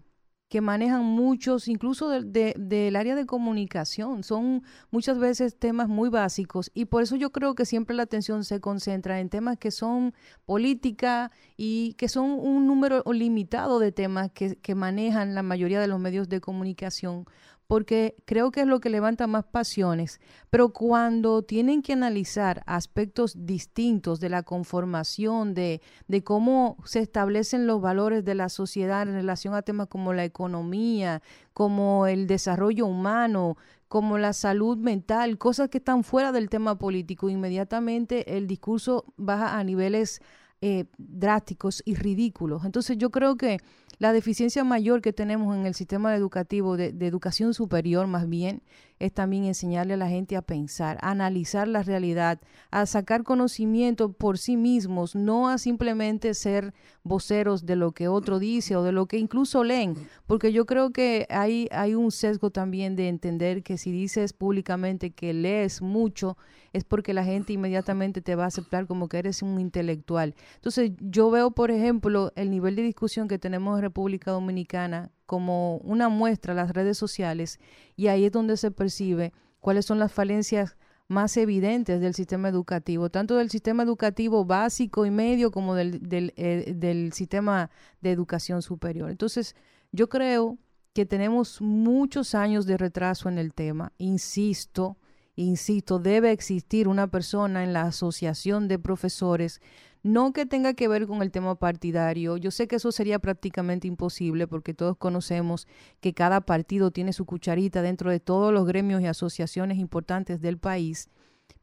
[0.52, 4.22] que manejan muchos, incluso del área de comunicación.
[4.26, 8.44] Son muchas veces temas muy básicos y por eso yo creo que siempre la atención
[8.44, 10.14] se concentra en temas que son
[10.46, 15.88] política y que son un número limitado de temas que, que manejan la mayoría de
[15.88, 17.24] los medios de comunicación
[17.72, 20.20] porque creo que es lo que levanta más pasiones,
[20.50, 25.80] pero cuando tienen que analizar aspectos distintos de la conformación, de,
[26.10, 30.26] de cómo se establecen los valores de la sociedad en relación a temas como la
[30.26, 31.22] economía,
[31.54, 33.56] como el desarrollo humano,
[33.88, 39.58] como la salud mental, cosas que están fuera del tema político, inmediatamente el discurso baja
[39.58, 40.22] a niveles
[40.62, 42.66] eh, drásticos y ridículos.
[42.66, 43.58] Entonces yo creo que
[43.98, 48.62] la deficiencia mayor que tenemos en el sistema educativo, de, educación superior más bien,
[49.02, 54.14] es también enseñarle a la gente a pensar, a analizar la realidad, a sacar conocimiento
[54.14, 56.74] por sí mismos, no a simplemente ser
[57.04, 59.96] voceros de lo que otro dice o de lo que incluso leen,
[60.28, 65.10] porque yo creo que hay, hay un sesgo también de entender que si dices públicamente
[65.10, 66.38] que lees mucho,
[66.72, 70.36] es porque la gente inmediatamente te va a aceptar como que eres un intelectual.
[70.56, 75.78] Entonces yo veo, por ejemplo, el nivel de discusión que tenemos en República Dominicana como
[75.78, 77.58] una muestra las redes sociales
[77.96, 79.32] y ahí es donde se percibe
[79.62, 80.76] cuáles son las falencias
[81.08, 86.34] más evidentes del sistema educativo, tanto del sistema educativo básico y medio como del, del,
[86.36, 87.70] eh, del sistema
[88.02, 89.10] de educación superior.
[89.10, 89.56] Entonces,
[89.94, 90.58] yo creo
[90.92, 93.94] que tenemos muchos años de retraso en el tema.
[94.00, 94.98] Insisto,
[95.38, 99.62] insisto, debe existir una persona en la asociación de profesores
[100.04, 102.38] no que tenga que ver con el tema partidario.
[102.38, 105.68] Yo sé que eso sería prácticamente imposible porque todos conocemos
[106.00, 110.58] que cada partido tiene su cucharita dentro de todos los gremios y asociaciones importantes del
[110.58, 111.10] país,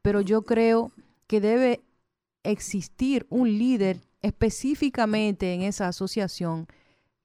[0.02, 0.92] pero yo creo
[1.26, 1.82] que debe
[2.44, 6.66] existir un líder específicamente en esa asociación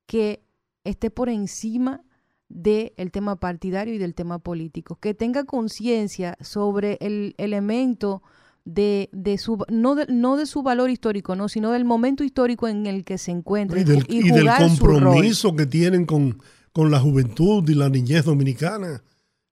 [0.05, 0.43] que
[0.83, 2.03] esté por encima
[2.49, 8.21] del tema partidario y del tema político, que tenga conciencia sobre el elemento
[8.65, 12.67] de, de su no de, no de su valor histórico, no, sino del momento histórico
[12.67, 16.41] en el que se encuentra y del, del compromiso que tienen con,
[16.71, 19.03] con la juventud y la niñez dominicana.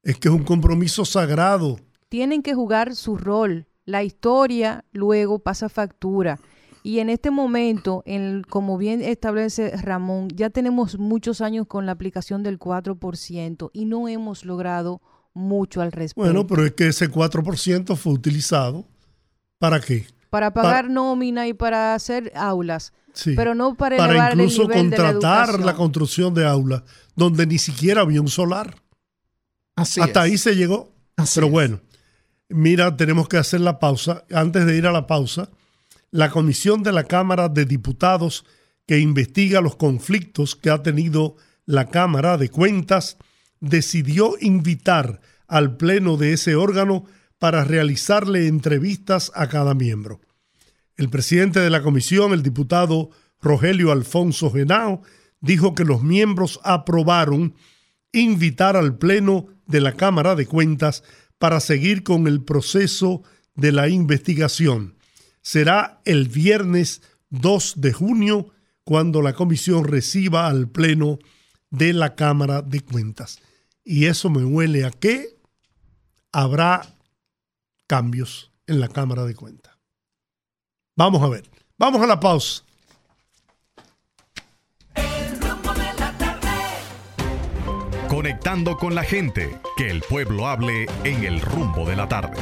[0.03, 1.77] Es que es un compromiso sagrado.
[2.09, 3.67] Tienen que jugar su rol.
[3.85, 6.39] La historia luego pasa factura.
[6.83, 11.91] Y en este momento, en, como bien establece Ramón, ya tenemos muchos años con la
[11.91, 15.01] aplicación del 4% y no hemos logrado
[15.33, 16.23] mucho al respecto.
[16.23, 18.88] Bueno, pero es que ese 4% fue utilizado
[19.61, 20.07] para qué?
[20.31, 22.93] Para pagar nómina y para hacer aulas.
[23.13, 23.33] Sí.
[23.35, 25.65] Pero no para, para elevar incluso el nivel contratar de la, educación.
[25.67, 26.81] la construcción de aulas
[27.15, 28.81] donde ni siquiera había un solar.
[29.75, 30.31] Así Hasta es.
[30.31, 30.95] ahí se llegó.
[31.15, 31.79] Así Pero bueno,
[32.49, 34.23] mira, tenemos que hacer la pausa.
[34.33, 35.49] Antes de ir a la pausa,
[36.09, 38.43] la comisión de la Cámara de Diputados
[38.88, 41.35] que investiga los conflictos que ha tenido
[41.67, 43.17] la Cámara de Cuentas
[43.59, 47.05] decidió invitar al pleno de ese órgano
[47.41, 50.22] para realizarle entrevistas a cada miembro.
[50.95, 53.09] El presidente de la comisión, el diputado
[53.41, 55.01] Rogelio Alfonso Genao,
[55.39, 57.55] dijo que los miembros aprobaron
[58.11, 61.03] invitar al Pleno de la Cámara de Cuentas
[61.39, 63.23] para seguir con el proceso
[63.55, 64.93] de la investigación.
[65.41, 67.01] Será el viernes
[67.31, 68.49] 2 de junio
[68.84, 71.18] cuando la comisión reciba al Pleno
[71.72, 73.39] de la Cámara de Cuentas.
[73.84, 75.39] Y eso me huele a que
[76.31, 77.01] habrá
[77.91, 79.76] cambios en la Cámara de Cuentas.
[80.95, 81.51] Vamos a ver.
[81.77, 82.63] Vamos a la pausa.
[88.07, 92.38] Conectando con la gente, que el pueblo hable en el rumbo de la tarde.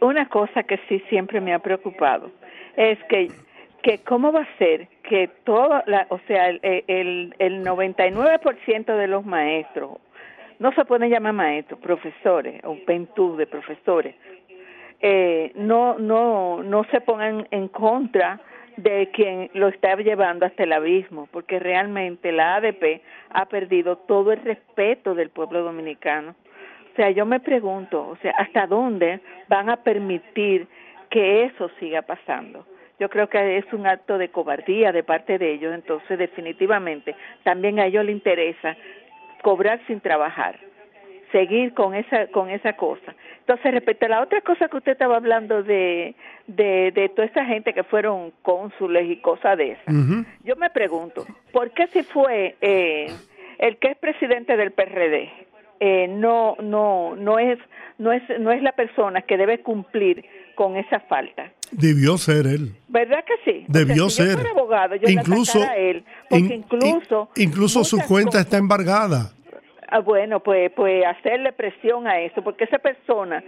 [0.00, 2.30] Una cosa que sí siempre me ha preocupado
[2.76, 3.28] es que
[3.82, 9.06] que cómo va a ser que todo, la, o sea, el, el, el 99% de
[9.06, 9.98] los maestros,
[10.58, 14.14] no se pueden llamar maestros, profesores, o pentú de profesores,
[15.00, 18.38] eh, no, no, no se pongan en contra
[18.76, 24.32] de quien lo está llevando hasta el abismo, porque realmente la ADP ha perdido todo
[24.32, 26.34] el respeto del pueblo dominicano.
[26.92, 30.66] O sea, yo me pregunto, o sea, ¿hasta dónde van a permitir
[31.08, 32.66] que eso siga pasando?
[32.98, 37.14] Yo creo que es un acto de cobardía de parte de ellos, entonces definitivamente
[37.44, 38.76] también a ellos les interesa
[39.42, 40.58] cobrar sin trabajar,
[41.32, 43.14] seguir con esa con esa cosa.
[43.40, 46.14] Entonces, respecto a la otra cosa que usted estaba hablando de
[46.46, 49.94] de, de toda esa gente que fueron cónsules y cosas de esas,
[50.44, 53.06] yo me pregunto, ¿por qué si fue eh,
[53.58, 55.30] el que es presidente del PRD
[55.80, 57.58] eh, no no no es
[57.98, 60.24] no es no es la persona que debe cumplir
[60.54, 61.52] con esa falta?
[61.72, 62.74] Debió ser él.
[62.88, 63.64] ¿Verdad que sí?
[63.68, 64.34] O sea, Debió si yo ser.
[64.34, 68.56] fuera abogado, yo incluso, a él, porque in- incluso in- incluso su cuenta cosas- está
[68.58, 69.30] embargada.
[69.90, 73.42] Ah, bueno, pues, pues hacerle presión a eso, porque esa persona,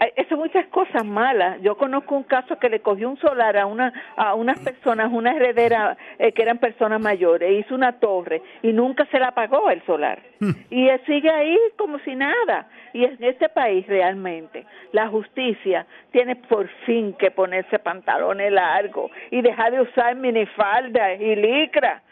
[0.00, 1.62] eh, eso muchas cosas malas.
[1.62, 5.36] Yo conozco un caso que le cogió un solar a una a unas personas, una
[5.36, 9.82] heredera eh, que eran personas mayores, hizo una torre y nunca se la pagó el
[9.86, 10.20] solar.
[10.68, 12.68] Y él sigue ahí como si nada.
[12.92, 19.42] Y en este país realmente la justicia tiene por fin que ponerse pantalones largos y
[19.42, 22.02] dejar de usar minifalda y licra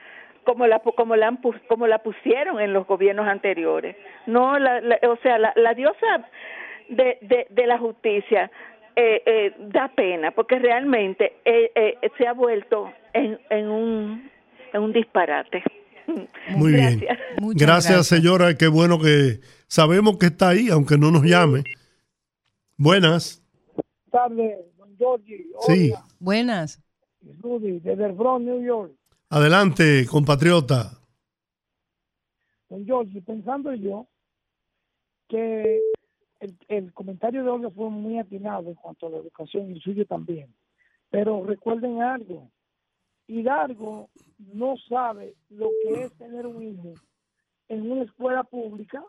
[0.45, 3.97] como la como la han pu- como la pusieron en los gobiernos anteriores
[4.27, 6.27] no la, la- o sea la, la diosa
[6.89, 8.51] de, de, de la justicia
[8.97, 14.31] eh, eh, da pena porque realmente eh, eh, se ha vuelto en, en un
[14.73, 15.63] en un disparate
[16.57, 16.99] Muy bien.
[17.01, 17.19] Gracias.
[17.57, 18.55] Gracias, señora.
[18.59, 19.39] Qué bueno que
[19.69, 21.63] sabemos que está ahí, aunque no nos llame.
[22.77, 23.41] Buenas.
[24.11, 25.47] tardes, don Georgie.
[25.61, 25.93] Sí.
[26.19, 26.83] Buenas.
[27.41, 28.93] Rudy, desde el Bronx, New York.
[29.35, 30.91] Adelante, compatriota.
[32.69, 34.07] Don Georgie, pensando yo
[35.27, 35.81] que
[36.41, 39.81] el, el comentario de Olga fue muy atinado en cuanto a la educación y el
[39.81, 40.55] suyo también.
[41.09, 42.51] Pero recuerden algo,
[43.27, 46.93] Hidalgo no sabe lo que es tener un hijo
[47.71, 49.03] en una escuela pública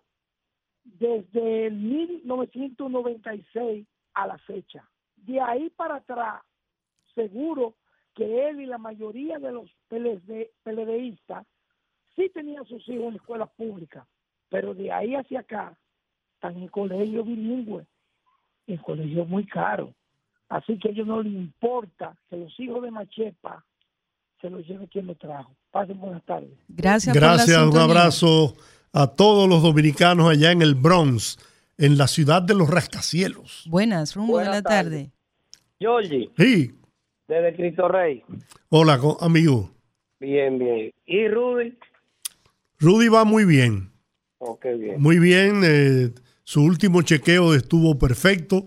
[0.85, 4.89] desde el 1996 a la fecha.
[5.17, 6.41] De ahí para atrás,
[7.13, 7.75] seguro
[8.13, 11.45] que él y la mayoría de los PLD, PLDistas
[12.15, 14.05] sí tenían sus hijos en escuelas públicas,
[14.49, 15.77] pero de ahí hacia acá,
[16.35, 17.85] están en colegio bilingüe,
[18.67, 19.93] en colegio muy caro.
[20.49, 23.63] Así que a ellos no les importa que los hijos de Machepa
[24.41, 25.55] se los lleve quien lo trajo.
[25.71, 26.51] Pasen buenas tardes.
[26.67, 28.55] Gracias, por la Gracias, un abrazo
[28.91, 31.37] a todos los dominicanos allá en el Bronx,
[31.77, 33.65] en la ciudad de los rascacielos.
[33.69, 35.11] Buenas, rumbo de la Buenas tarde.
[35.79, 36.71] Georgie, Sí,
[37.27, 38.23] desde Cristo Rey.
[38.69, 39.71] hola amigo.
[40.23, 40.89] Bien, bien.
[41.05, 41.77] ¿Y Rudy?
[42.79, 43.91] Rudy va muy bien,
[44.39, 45.01] Oh, qué bien.
[45.01, 45.61] muy bien.
[45.65, 46.11] eh,
[46.45, 48.63] su último chequeo estuvo perfecto.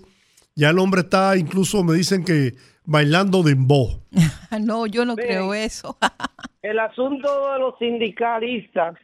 [0.54, 2.52] Ya el hombre está, incluso me dicen que
[2.84, 4.02] bailando dembow.
[4.60, 5.96] No, yo no creo eso.
[6.62, 8.96] El asunto de los sindicalistas,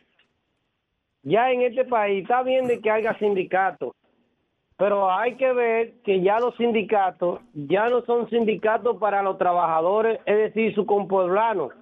[1.23, 3.95] ya en este país está bien de que haya sindicatos,
[4.77, 10.21] pero hay que ver que ya los sindicatos ya no son sindicatos para los trabajadores,
[10.27, 11.73] es decir, sus compueblanos,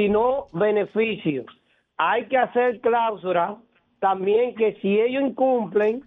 [0.00, 1.44] sino beneficios.
[1.98, 3.58] Hay que hacer cláusula
[3.98, 6.02] también que si ellos incumplen,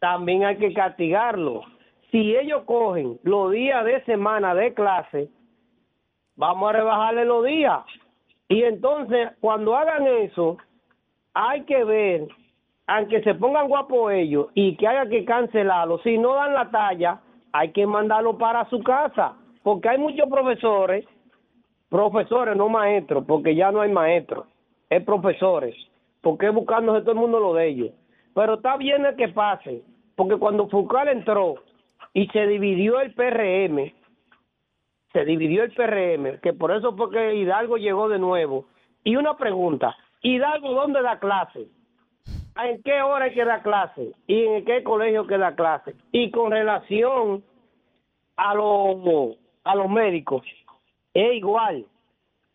[0.00, 1.64] también hay que castigarlos.
[2.10, 5.28] Si ellos cogen los días de semana de clase,
[6.34, 7.78] vamos a rebajarle los días.
[8.48, 10.56] Y entonces, cuando hagan eso,
[11.32, 12.26] hay que ver,
[12.88, 17.20] aunque se pongan guapos ellos y que haya que cancelarlo, si no dan la talla,
[17.52, 21.06] hay que mandarlo para su casa, porque hay muchos profesores,
[21.88, 24.46] profesores, no maestros, porque ya no hay maestros,
[24.90, 25.74] es profesores,
[26.20, 27.90] porque buscándose todo el mundo lo de ellos.
[28.34, 29.82] Pero está bien el que pase,
[30.14, 31.56] porque cuando Foucault entró
[32.12, 33.92] y se dividió el PRM,
[35.12, 38.66] se dividió el PRM, que por eso fue que Hidalgo llegó de nuevo.
[39.02, 41.68] Y una pregunta, Hidalgo, ¿dónde da clase?
[42.62, 44.12] ¿En qué hora hay que dar clase?
[44.26, 45.94] ¿Y en qué colegio que da clase?
[46.12, 47.44] Y con relación
[48.36, 50.42] a los, a los médicos,
[51.16, 51.86] es igual,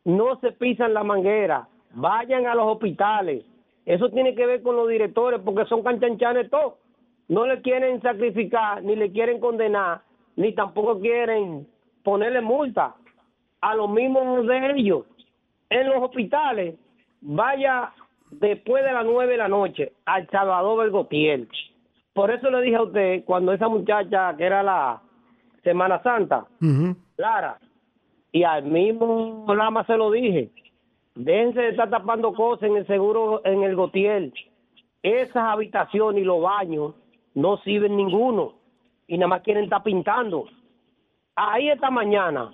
[0.05, 3.43] no se pisan la manguera, vayan a los hospitales.
[3.85, 6.75] Eso tiene que ver con los directores porque son canchanchanes todos.
[7.27, 10.01] No le quieren sacrificar, ni le quieren condenar,
[10.35, 11.67] ni tampoco quieren
[12.03, 12.95] ponerle multa
[13.61, 15.05] a los mismos de ellos.
[15.69, 16.75] En los hospitales,
[17.21, 17.91] vaya
[18.29, 21.47] después de las nueve de la noche al Salvador Bergotiel.
[22.13, 25.01] Por eso le dije a usted, cuando esa muchacha que era la
[25.63, 26.45] Semana Santa,
[27.17, 27.57] Lara,
[28.31, 30.51] y al mismo Lama se lo dije,
[31.15, 34.33] déjense de estar tapando cosas en el seguro, en el Gotiel.
[35.03, 36.95] Esas habitaciones y los baños
[37.33, 38.53] no sirven ninguno
[39.07, 40.45] y nada más quieren estar pintando.
[41.35, 42.51] Ahí esta mañana,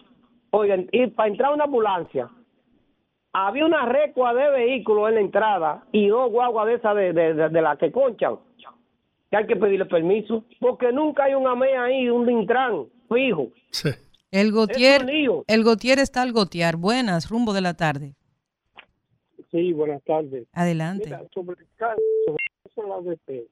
[0.51, 2.29] oigan, y para entrar una ambulancia,
[3.33, 7.61] había una recua de vehículos en la entrada y dos guaguas de esas de, de,
[7.61, 8.37] las que conchan,
[9.29, 13.49] que hay que pedirle permiso, porque nunca hay un AME ahí, un Intran fijo.
[14.31, 16.75] El Gotier, Es el Gotier está al gotear.
[16.75, 18.15] Buenas, rumbo de la tarde.
[19.51, 20.47] Sí, buenas tardes.
[20.51, 21.05] Adelante.
[21.05, 23.47] Mira, sobre el caso, sobre el caso de la ADP,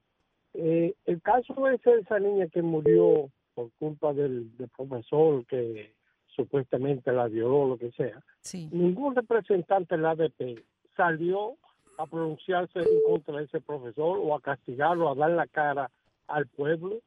[0.55, 5.93] eh, el caso de esa niña que murió por culpa del, del profesor que
[6.35, 8.67] supuestamente la violó, lo que sea, Sí.
[8.73, 10.61] ningún representante de la ADP
[10.97, 11.55] salió
[11.97, 15.89] a pronunciarse en contra de ese profesor o a castigarlo, a dar la cara
[16.27, 16.99] al pueblo.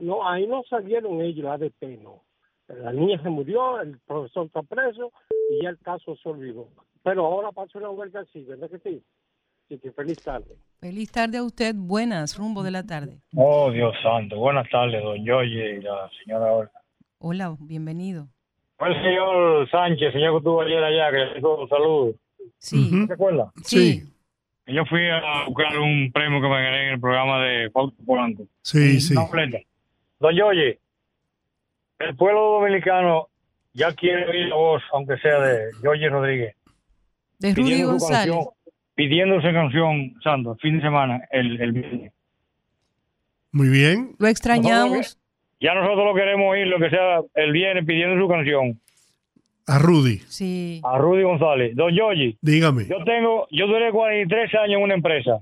[0.00, 2.22] No, ahí no salieron ellos, la ADP no.
[2.78, 5.12] La niña se murió, el profesor está preso
[5.50, 6.68] y ya el caso se olvidó.
[7.02, 9.02] Pero ahora pasa una huelga así, ¿verdad que sí?
[9.64, 10.56] Así que feliz tarde.
[10.80, 11.74] Feliz tarde a usted.
[11.76, 13.18] Buenas, rumbo de la tarde.
[13.34, 14.36] Oh, Dios santo.
[14.36, 16.72] Buenas tardes, don Yoye y la señora Olga.
[17.18, 18.28] Hola, bienvenido.
[18.76, 22.16] Fue el señor Sánchez, señor que estuvo ayer allá, que le dijo saludos.
[22.58, 23.06] Sí.
[23.06, 23.52] ¿Se acuerda?
[23.62, 24.04] Sí.
[24.66, 28.44] Yo fui a buscar un premio que me gané en el programa de Fausto Polanco.
[28.62, 29.14] Sí, sí.
[29.14, 29.58] Una completa.
[30.20, 30.78] Don Yoye,
[32.00, 33.28] el pueblo dominicano
[33.72, 36.56] ya quiere oír la voz, aunque sea de Yoye Rodríguez.
[37.38, 38.26] De Rudy González.
[38.34, 38.44] canción,
[38.94, 42.12] pidiendo canción, Santo, fin de semana, el, el viernes.
[43.52, 44.14] Muy bien.
[44.18, 45.18] Lo extrañamos.
[45.60, 48.80] Ya nosotros lo queremos oír, lo que sea, el viernes pidiendo su canción.
[49.66, 50.18] A Rudy.
[50.28, 50.80] Sí.
[50.84, 51.76] A Rudy González.
[51.76, 52.36] Don Yoyi.
[52.40, 52.86] Dígame.
[52.86, 55.40] Yo tengo, yo duré 43 años en una empresa.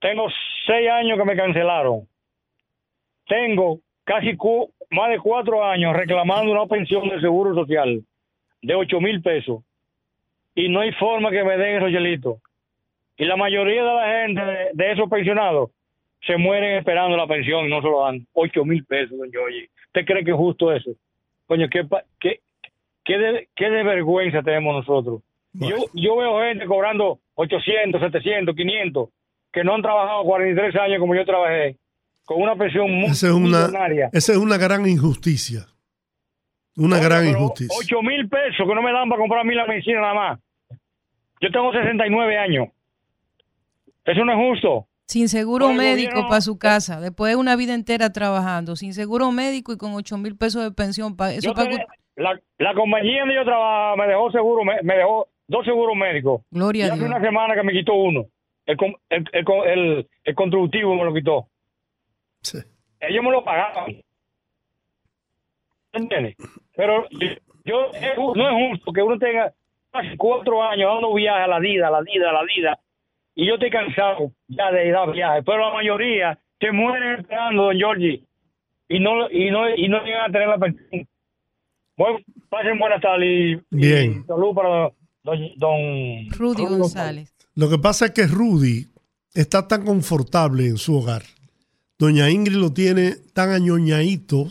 [0.00, 0.28] Tengo
[0.66, 2.08] 6 años que me cancelaron.
[3.26, 8.02] Tengo casi cu- más de 4 años reclamando una pensión de seguro social
[8.62, 9.62] de 8 mil pesos.
[10.54, 12.38] Y no hay forma que me den esos chelitos.
[13.16, 15.70] Y la mayoría de la gente de, de esos pensionados
[16.26, 18.26] se mueren esperando la pensión y no se lo dan.
[18.32, 19.68] 8 mil pesos, don Yoyi.
[19.86, 20.90] ¿Usted cree que es justo eso?
[21.46, 21.86] Coño, qué,
[22.20, 22.40] qué,
[23.04, 25.22] qué, de, qué de vergüenza tenemos nosotros.
[25.52, 29.08] Yo, yo veo gente cobrando 800, 700, 500,
[29.52, 31.76] que no han trabajado 43 años como yo trabajé,
[32.30, 34.08] con una pensión muy Esa es una, millonaria.
[34.12, 35.66] esa es una gran injusticia.
[36.76, 37.76] Una gran injusticia.
[37.76, 40.40] 8 mil pesos que no me dan para comprar a mí la medicina nada más.
[41.40, 42.68] Yo tengo 69 años.
[44.04, 44.86] Eso no es justo.
[45.08, 49.32] Sin seguro médico gobierno- para su casa, después de una vida entera trabajando, sin seguro
[49.32, 51.16] médico y con 8 mil pesos de pensión.
[51.16, 51.84] pa- eso tenía-
[52.14, 56.42] la, la compañía donde yo trabajaba me dejó seguro, me, me dejó dos seguros médicos.
[56.52, 57.10] Gloria y a hace Dios.
[57.10, 58.26] una semana que me quitó uno.
[58.66, 58.76] El,
[59.08, 61.48] el, el, con- el- el constructivo me lo quitó.
[63.00, 64.02] Ellos me lo pagaban.
[65.92, 66.36] ¿Entiendes?
[66.76, 67.08] Pero
[67.64, 67.90] yo,
[68.34, 69.52] no es justo que uno tenga
[69.90, 72.78] casi cuatro años dando viaje a la vida, a la vida, a la vida.
[73.34, 75.44] Y yo estoy cansado ya de dar viajes.
[75.44, 78.24] Pero la mayoría se mueren esperando, don Giorgi.
[78.88, 81.08] Y no, y no, y no llegan a tener la pensión.
[81.96, 82.18] Bueno,
[82.48, 84.22] pasen buenas tardes y, Bien.
[84.22, 84.90] y salud para
[85.22, 87.34] don, don Rudy González.
[87.54, 88.86] Lo que pasa es que Rudy
[89.34, 91.22] está tan confortable en su hogar.
[92.00, 94.46] Doña Ingrid lo tiene tan añoñadito,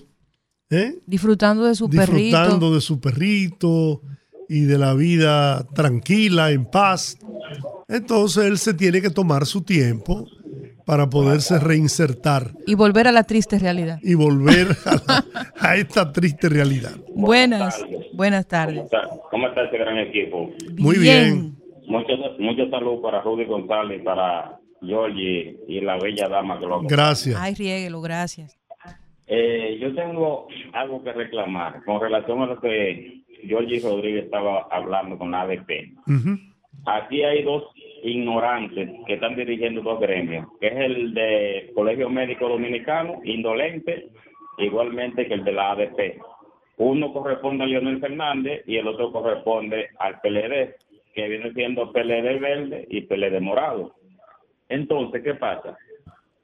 [0.70, 1.00] ¿eh?
[1.08, 2.16] Disfrutando de su perrito.
[2.16, 4.02] disfrutando de su perrito
[4.48, 7.18] y de la vida tranquila, en paz.
[7.88, 10.28] Entonces él se tiene que tomar su tiempo
[10.86, 14.00] para poderse reinsertar Y volver a la triste realidad.
[14.04, 15.26] y volver a, la-
[15.60, 16.92] a esta triste realidad.
[17.16, 18.84] Buenas, buenas tardes.
[19.32, 20.52] ¿Cómo está este gran equipo?
[20.78, 21.56] Muy bien.
[21.88, 27.36] Mucho, mucho salud para Rudy González, para Georgie y la bella dama que lo Gracias.
[27.40, 28.58] Ay, riéguelo, gracias.
[29.28, 35.18] Eh, yo tengo algo que reclamar con relación a lo que Georgie Rodríguez estaba hablando
[35.18, 35.94] con la ADP.
[36.86, 37.66] Aquí hay dos
[38.04, 44.08] ignorantes que están dirigiendo dos gremios, que es el de Colegio Médico Dominicano, indolente,
[44.58, 46.20] igualmente que el de la ADP.
[46.78, 50.76] Uno corresponde a Leonel Fernández y el otro corresponde al PLD,
[51.14, 53.99] que viene siendo PLD verde y PLD morado.
[54.70, 55.78] Entonces, ¿qué pasa?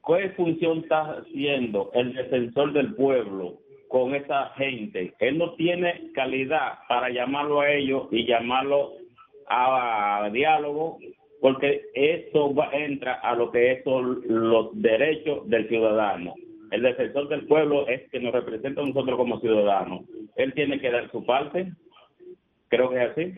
[0.06, 5.14] ¿Qué función está haciendo el defensor del pueblo con esa gente?
[5.19, 8.91] Él no tiene calidad para llamarlo a ellos y llamarlo
[9.47, 10.97] a, diálogo,
[11.41, 16.34] porque eso va- entra a lo que son los derechos del ciudadano.
[16.72, 20.02] El defensor del pueblo es que nos representa a nosotros como ciudadanos.
[20.35, 21.72] Él tiene que dar su parte.
[22.69, 23.34] Creo que es así.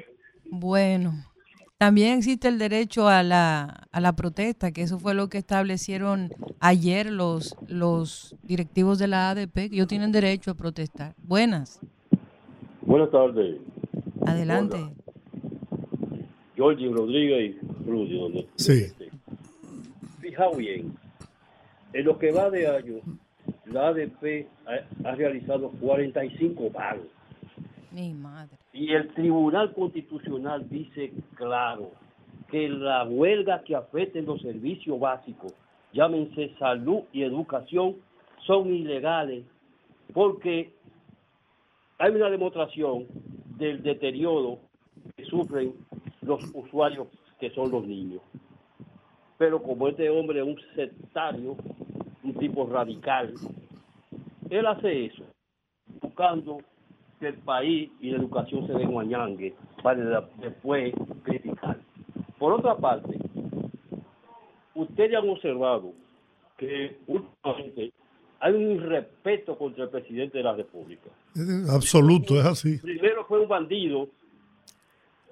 [0.49, 1.11] Bueno,
[1.77, 6.31] también existe el derecho a la, a la protesta, que eso fue lo que establecieron
[6.59, 11.13] ayer los, los directivos de la ADP, que ellos tienen derecho a protestar.
[11.23, 11.79] Buenas,
[12.81, 13.59] Buenas tardes,
[14.25, 14.77] adelante.
[16.55, 18.19] Georgie Rodríguez y Rudy.
[18.19, 18.85] Donde Sí.
[20.21, 20.93] Fijaos bien,
[21.93, 22.95] en lo que va de año,
[23.65, 27.05] la ADP ha, ha realizado 45 pagos.
[28.73, 31.91] Y el Tribunal Constitucional dice claro
[32.49, 35.53] que la huelga que afecten los servicios básicos,
[35.93, 37.95] llámense salud y educación,
[38.45, 39.45] son ilegales
[40.13, 40.71] porque
[41.97, 43.07] hay una demostración
[43.57, 44.59] del deterioro
[45.15, 45.73] que sufren
[46.21, 47.07] los usuarios
[47.39, 48.21] que son los niños.
[49.39, 51.57] Pero como este hombre es un sectario,
[52.23, 53.33] un tipo radical,
[54.49, 55.23] él hace eso,
[56.01, 56.59] buscando
[57.19, 59.53] que el país y la educación se den guañangue
[59.83, 61.77] para la- después criticar.
[62.37, 63.17] Por otra parte,
[64.75, 65.93] ustedes han observado
[66.57, 67.91] que últimamente
[68.39, 71.09] hay un irrespeto contra el presidente de la República.
[71.35, 72.77] Es Absoluto, es así.
[72.77, 74.07] Primero fue un bandido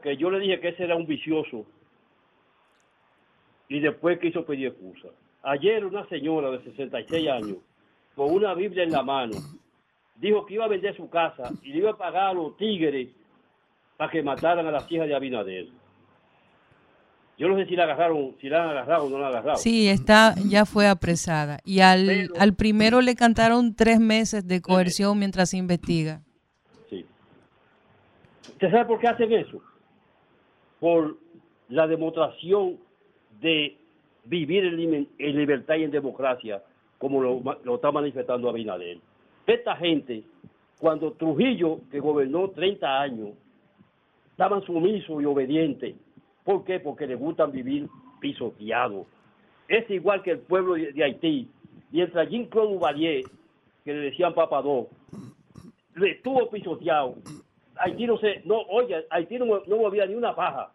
[0.02, 1.66] que yo le dije que ese era un vicioso
[3.70, 5.10] y después quiso pedir excusa.
[5.44, 7.58] Ayer una señora de 66 años
[8.16, 9.34] con una Biblia en la mano
[10.16, 13.10] dijo que iba a vender su casa y le iba a pagar a los tigres
[13.98, 15.68] para que mataran a las hijas de Abinader.
[17.38, 19.58] Yo no sé si la agarraron, si la han agarrado o no la han agarrado.
[19.58, 21.60] Sí, está, ya fue apresada.
[21.66, 26.22] Y al, al primero le cantaron tres meses de coerción mientras se investiga.
[26.90, 27.06] Sí.
[28.52, 29.62] ¿Usted sabe por qué hacen eso?
[30.80, 31.18] Por
[31.68, 32.78] la demostración
[33.42, 33.76] de
[34.24, 36.64] vivir en, libertad y en democracia,
[36.98, 39.00] como lo está manifestando Abinader.
[39.48, 40.24] Esta gente,
[40.80, 43.30] cuando Trujillo, que gobernó 30 años,
[44.32, 45.96] estaban sumisos y obedientes.
[46.44, 46.80] ¿Por qué?
[46.80, 47.88] Porque les gustan vivir
[48.20, 49.08] pisoteados.
[49.68, 51.48] Es igual que el pueblo de, Haití.
[51.92, 53.24] Mientras Jean Claude Duvalier,
[53.84, 54.88] que le decían papadó,
[55.96, 57.16] le estuvo pisoteado.
[57.78, 60.72] Haití no se, no, oye, Haití no, no movía ni una paja.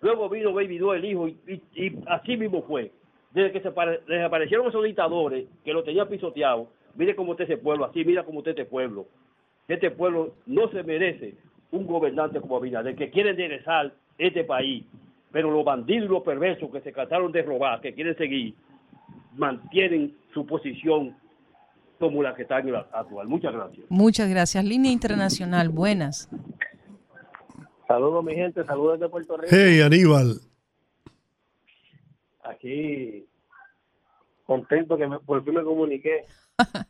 [0.00, 1.38] Luego vino Baby Doe, el hijo, y,
[2.06, 2.90] así mismo fue.
[3.32, 7.56] Desde que se pare- desaparecieron esos dictadores que lo tenían pisoteado, mire cómo está ese
[7.56, 9.06] pueblo, así mira cómo está este pueblo.
[9.68, 11.34] Este pueblo no se merece
[11.70, 14.84] un gobernante como Abinader, que quiere enderezar este país,
[15.32, 18.54] pero los bandidos y los perversos que se trataron de robar, que quieren seguir,
[19.34, 21.16] mantienen su posición
[21.98, 23.26] como la que está en la actual.
[23.26, 23.86] Muchas gracias.
[23.88, 24.64] Muchas gracias.
[24.64, 26.28] Línea Internacional, buenas.
[27.88, 29.48] Saludos, mi gente, saludos de Puerto Rico.
[29.54, 30.40] Hey, Aníbal.
[32.42, 33.26] Aquí
[34.46, 36.24] contento que me, por fin me comuniqué.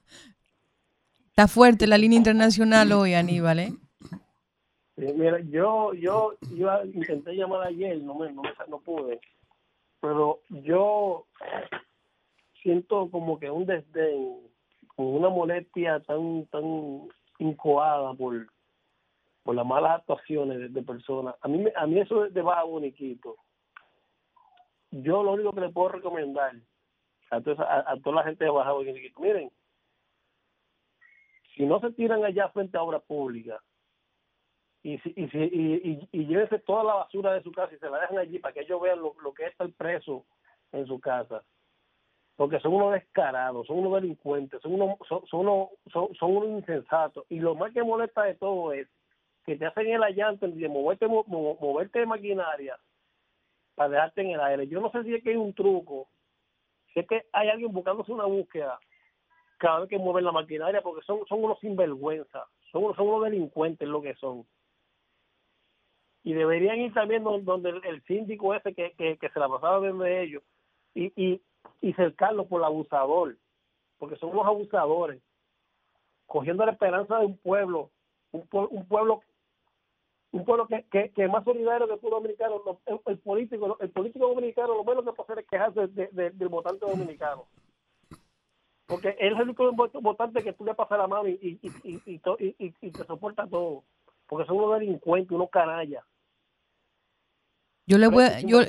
[1.38, 3.72] Está fuerte la línea internacional hoy, Aníbal, ¿eh?
[4.96, 9.20] Sí, mira, yo, yo, yo intenté llamar ayer, no me, no, no pude,
[10.00, 11.26] pero yo
[12.62, 14.48] siento como que un desdén,
[14.94, 17.06] como una molestia tan, tan
[17.38, 18.46] incoada por,
[19.42, 21.34] por las malas actuaciones de, personas.
[21.42, 23.36] A mí, a mí eso de Baja Boniquito,
[24.90, 26.54] yo lo único que le puedo recomendar
[27.30, 29.50] a toda, a, a toda la gente de Baja Boniquito, miren,
[31.56, 33.60] si no se tiran allá frente a obra pública,
[34.82, 37.78] y, si, y, si, y, y, y llévense toda la basura de su casa y
[37.78, 40.24] se la dejan allí para que ellos vean lo, lo que es estar preso
[40.70, 41.42] en su casa.
[42.36, 46.50] Porque son unos descarados, son unos delincuentes, son unos, son, son unos, son, son unos
[46.50, 47.24] insensatos.
[47.30, 48.86] Y lo más que molesta de todo es
[49.44, 52.78] que te hacen el allante de moverte, mo- mo- moverte de maquinaria
[53.74, 54.68] para dejarte en el aire.
[54.68, 56.08] Yo no sé si es que hay un truco,
[56.92, 58.78] si es que hay alguien buscándose una búsqueda
[59.58, 63.88] cada vez que mueven la maquinaria, porque son, son unos sinvergüenza, son, son unos delincuentes
[63.88, 64.46] lo que son
[66.22, 69.48] y deberían ir también don- donde el, el síndico ese que, que, que se la
[69.48, 70.42] pasaba viendo ellos
[70.92, 71.40] y, y,
[71.80, 73.36] y cercarlo por el abusador,
[73.98, 75.22] porque son unos abusadores,
[76.26, 77.90] cogiendo la esperanza de un pueblo,
[78.32, 79.20] un, un pueblo
[80.32, 82.60] un pueblo que, que, que más solidario que el pueblo dominicano,
[83.06, 86.48] el político el político dominicano lo menos que puede hacer es quejarse de- de- del
[86.48, 87.44] votante dominicano.
[88.86, 92.90] Porque él es el único vot- votante que tú le pasas la mano y, y,
[92.90, 93.82] te soporta todo.
[94.28, 96.04] Porque son unos delincuentes, unos canallas.
[97.88, 98.62] Yo le voy a, yo,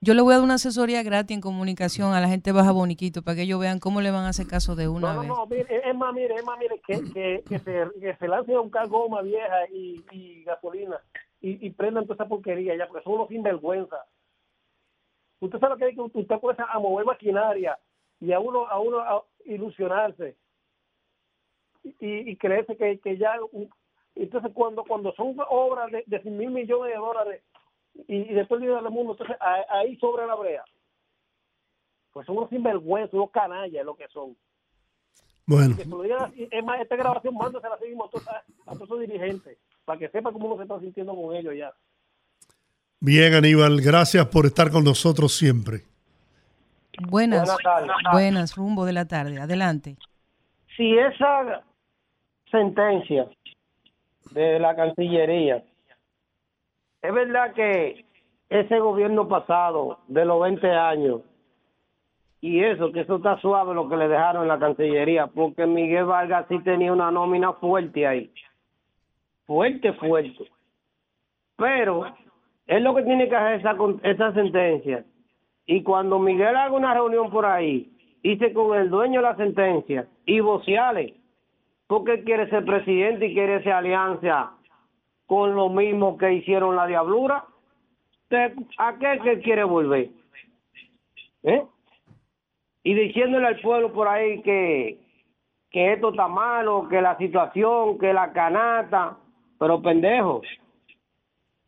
[0.00, 3.20] yo le voy a dar una asesoría gratis en comunicación a la gente Baja Boniquito
[3.20, 5.28] para que ellos vean cómo le van a hacer caso de una No, no, vez.
[5.28, 8.40] no, mire, es más, mire, es más, mire, que, que, que, se, que se a
[8.60, 10.98] buscar goma vieja y, y gasolina
[11.42, 13.96] y, y prendan toda esa porquería ya, porque son unos sinvergüenza.
[15.40, 17.78] Usted sabe que usted comienza a mover maquinaria
[18.22, 20.36] y a uno a uno a ilusionarse
[21.84, 23.32] y, y creerse que, que ya...
[23.52, 23.68] un-
[24.14, 27.42] entonces, cuando cuando son obras de, de 100 mil millones de dólares
[28.08, 30.62] y, y después dinero del mundo, entonces a- ahí sobra la brea.
[32.12, 34.36] Pues son unos sinvergüenzas, unos canallas, lo que son.
[35.46, 38.82] Bueno, Que se lo es más, esta grabación mándasela así mismo a todos, a todos
[38.82, 41.72] esos dirigentes, para que sepa cómo uno se está sintiendo con ellos ya.
[43.00, 45.80] bien Aníbal, gracias por estar con nosotros siempre.
[47.00, 47.90] Buenas, Buenas tardes.
[48.12, 49.40] buenas, rumbo de la tarde.
[49.40, 49.96] Adelante.
[50.76, 51.62] si esa
[52.50, 53.26] sentencia
[54.32, 55.62] de la Cancillería,
[57.02, 58.04] es verdad que
[58.48, 61.20] ese gobierno pasado de los 20 años,
[62.40, 66.04] y eso, que eso está suave lo que le dejaron en la Cancillería, porque Miguel
[66.06, 68.32] Vargas sí tenía una nómina fuerte ahí,
[69.46, 70.50] fuerte, fuerte.
[71.56, 72.04] Pero
[72.66, 75.04] es lo que tiene que hacer esa, esa sentencia.
[75.66, 77.90] Y cuando Miguel haga una reunión por ahí,
[78.22, 81.14] hice con el dueño de la sentencia y voceale,
[81.86, 84.52] porque quiere ser presidente y quiere esa alianza
[85.26, 87.44] con lo mismo que hicieron la diablura.
[88.28, 90.10] ¿Te- ¿A qué que quiere volver?
[91.44, 91.62] ¿Eh?
[92.84, 94.98] Y diciéndole al pueblo por ahí que,
[95.70, 99.16] que esto está malo, que la situación, que la canasta,
[99.58, 100.42] pero pendejo.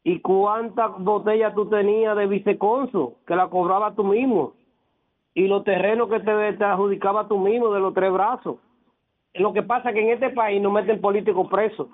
[0.04, 4.52] ¿Y cuántas botellas tú tenías de viceconso que la cobraba tú mismo?
[5.32, 8.58] Y los terrenos que te, te adjudicaba tú mismo de los tres brazos.
[9.32, 11.88] Lo que pasa es que en este país no meten políticos presos.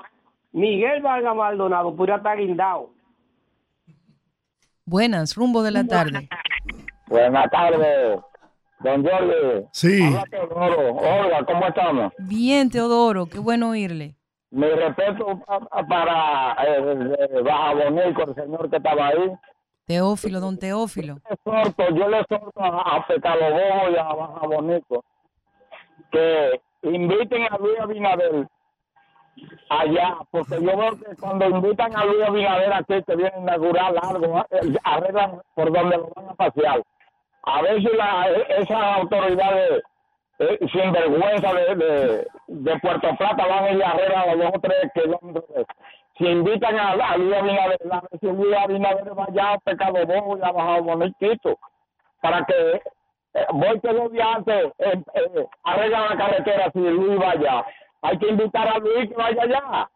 [0.52, 2.90] Miguel Vargas Maldonado podría estar guindado.
[4.84, 6.28] Buenas, rumbo de la tarde.
[7.06, 8.20] Buenas tardes,
[8.80, 9.68] don Jorge.
[9.72, 10.02] Sí.
[10.02, 10.92] Habla Teodoro.
[10.96, 12.12] Hola, ¿cómo estamos?
[12.18, 14.16] Bien, Teodoro, qué bueno oírle.
[14.50, 19.32] Mi respeto pa- pa- para eh, eh, Baja Bonico, el señor que estaba ahí.
[19.86, 21.16] Teófilo, don Teófilo.
[21.94, 25.04] Yo le exhorto a, a Pecalobojo y a Baja Bonico
[26.10, 28.46] que inviten a Luis Abinader
[29.68, 33.94] allá, porque yo veo que cuando invitan a Luis Abinader aquí, que viene a inaugurar
[34.02, 36.82] algo, eh, arreglan por donde lo van a pasear.
[37.44, 38.28] A ver si la,
[38.58, 39.82] esas autoridades
[40.40, 44.52] eh, sin vergüenza de, de, de Puerto Plata van a ir a arreglar los dos
[44.56, 45.66] o tres kilómetros.
[46.18, 50.42] Si invitan a, a Luis Abinader, a si Luis Abinader vaya a Pecado Bobo y
[50.42, 51.58] a Baja Boniquito,
[52.20, 52.82] para que
[53.34, 57.64] eh, voy que días antes eh, eh, arreglan la carretera si Luis vaya.
[58.02, 59.90] Hay que invitar a Luis que vaya allá.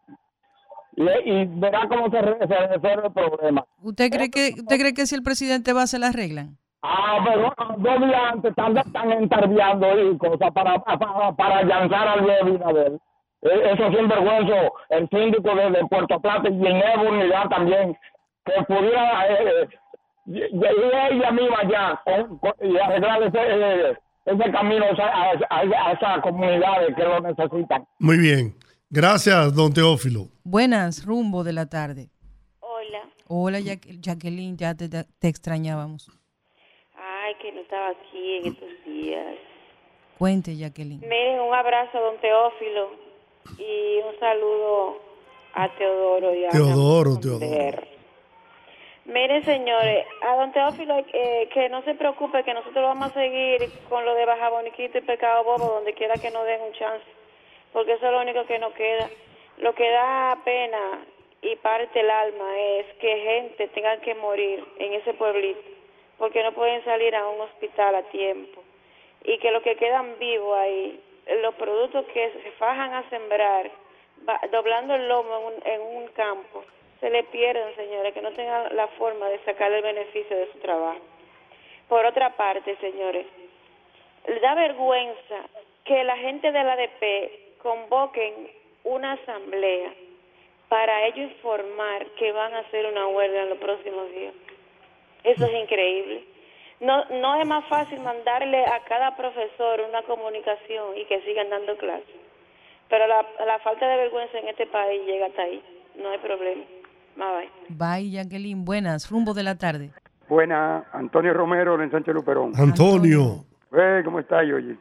[0.97, 3.65] Y, y verá cómo se, se resuelve el problema.
[3.83, 6.57] ¿Usted cree que usted cree que si el presidente va se la arreglan?
[6.81, 12.21] Ah, pero dos días antes están, están entarbiando y cosas para, para, para allanzar al
[12.21, 12.91] Luis Abinader.
[13.41, 17.97] Eh, Eso sinvergüenza, el síndico de, de Puerto Plata y en Evo Unidad también,
[18.45, 19.67] que pudiera eh, eh,
[20.27, 20.61] y- y
[21.11, 26.21] ella misma ya con- con- y arreglar ese, eh, ese camino a, a, a esas
[26.21, 27.85] comunidades que lo necesitan.
[27.99, 28.55] Muy bien.
[28.89, 30.27] Gracias, don Teófilo.
[30.43, 32.09] Buenas, rumbo de la tarde.
[32.59, 32.99] Hola.
[33.27, 36.09] Hola, Jacqueline, ya te, te extrañábamos.
[37.75, 39.35] Estaba aquí en estos días.
[40.17, 41.01] Cuente, Jacqueline.
[41.01, 42.91] Miren, un abrazo a don Teófilo
[43.57, 45.01] y un saludo
[45.53, 47.83] a Teodoro y a Teodoro, Teodoro.
[49.03, 53.69] Miren, señores, a don Teófilo eh, que no se preocupe, que nosotros vamos a seguir
[53.89, 57.05] con lo de Baja Boniquito y Pecado Bobo, donde quiera que nos den un chance,
[57.73, 59.09] porque eso es lo único que nos queda.
[59.57, 61.05] Lo que da pena
[61.41, 65.74] y parte el alma es que gente tenga que morir en ese pueblito,
[66.17, 68.63] porque no pueden salir a un hospital a tiempo,
[69.23, 70.99] y que los que quedan vivos ahí,
[71.41, 73.71] los productos que se fajan a sembrar,
[74.51, 76.63] doblando el lomo en un, en un campo,
[76.99, 80.59] se le pierden, señores, que no tengan la forma de sacar el beneficio de su
[80.59, 80.99] trabajo.
[81.89, 83.27] Por otra parte, señores,
[84.41, 85.49] da vergüenza
[85.83, 88.49] que la gente del ADP convoquen
[88.83, 89.93] una asamblea
[90.69, 94.33] para ellos informar que van a hacer una huelga en los próximos días.
[95.25, 96.23] Eso es increíble.
[96.81, 101.75] No, no es más fácil mandarle a cada profesor una comunicación y que sigan dando
[101.77, 102.15] clases.
[102.89, 105.63] Pero la, la falta de vergüenza en este país llega hasta ahí.
[105.97, 106.63] No hay problema.
[107.15, 107.99] Bye bye.
[108.01, 108.65] Bye, Jacqueline.
[108.65, 109.91] Buenas, rumbo de la tarde.
[110.27, 112.51] Buena, Antonio Romero en Sánchez Luperón.
[112.57, 113.45] Antonio,
[113.77, 114.75] Eh, ¿Cómo estás, oye?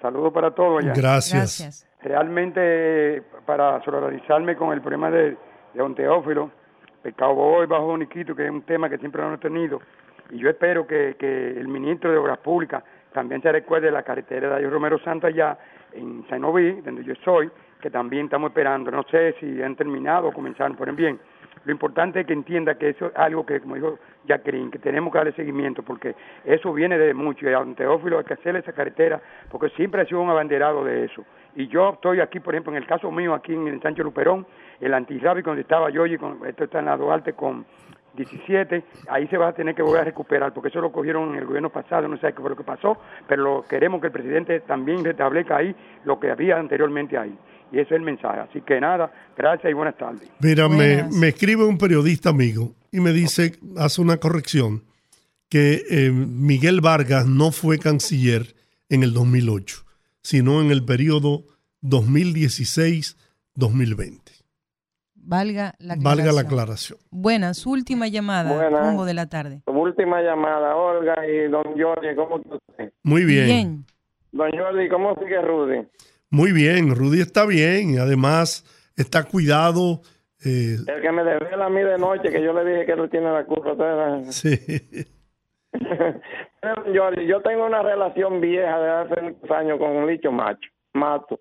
[0.00, 0.92] Saludos para todos allá.
[0.94, 1.34] Gracias.
[1.60, 1.84] Gracias.
[2.00, 5.36] Realmente, para solidarizarme con el problema de, de
[5.74, 6.50] Don Teófilo,
[7.02, 9.80] Pecado Boy, Bajo Boniquito, que es un tema que siempre hemos tenido,
[10.30, 14.02] y yo espero que, que el ministro de Obras Públicas también se recuerde de la
[14.02, 15.58] carretera de Darío Romero Santo allá
[15.92, 17.50] en Sanoví, donde yo soy,
[17.80, 18.90] que también estamos esperando.
[18.90, 21.18] No sé si han terminado o comenzaron, por bien.
[21.64, 25.12] Lo importante es que entienda que eso es algo que, como dijo Jacqueline, que tenemos
[25.12, 26.14] que darle seguimiento, porque
[26.44, 29.20] eso viene de mucho, y a Teófilo hay que hacerle esa carretera,
[29.50, 31.24] porque siempre ha sido un abanderado de eso.
[31.56, 34.46] Y yo estoy aquí, por ejemplo, en el caso mío, aquí en el Sancho Luperón,
[34.80, 37.64] el antirrábico donde estaba yo, y con, esto está en la Duarte con
[38.16, 41.36] 17, ahí se va a tener que volver a recuperar, porque eso lo cogieron en
[41.36, 44.12] el gobierno pasado, no sé qué fue lo que pasó, pero lo, queremos que el
[44.12, 45.74] presidente también restablezca ahí
[46.04, 47.36] lo que había anteriormente ahí.
[47.70, 48.40] Y ese es el mensaje.
[48.40, 50.32] Así que nada, gracias y buenas tardes.
[50.40, 54.84] Mira, me, me escribe un periodista amigo y me dice, hace una corrección,
[55.48, 58.54] que eh, Miguel Vargas no fue canciller
[58.88, 59.84] en el 2008,
[60.22, 61.44] sino en el periodo
[61.82, 64.37] 2016-2020.
[65.28, 66.04] Valga la aclaración.
[66.04, 66.98] Valga la aclaración.
[67.10, 68.80] Buenas, última llamada, Buenas.
[68.86, 69.60] rumbo de la tarde.
[69.66, 72.92] Última llamada, Olga y don Jorge, ¿cómo está usted?
[73.02, 73.84] Muy bien.
[74.32, 75.86] Don Jorge, ¿cómo sigue Rudy?
[76.30, 78.64] Muy bien, Rudy está bien, además
[78.96, 80.00] está cuidado.
[80.46, 83.10] eh, El que me desvela a mí de noche, que yo le dije que él
[83.10, 83.74] tiene la culpa.
[84.30, 84.58] Sí.
[85.72, 90.68] Don Jorge, yo tengo una relación vieja de hace muchos años con un licho macho,
[90.94, 91.38] mato.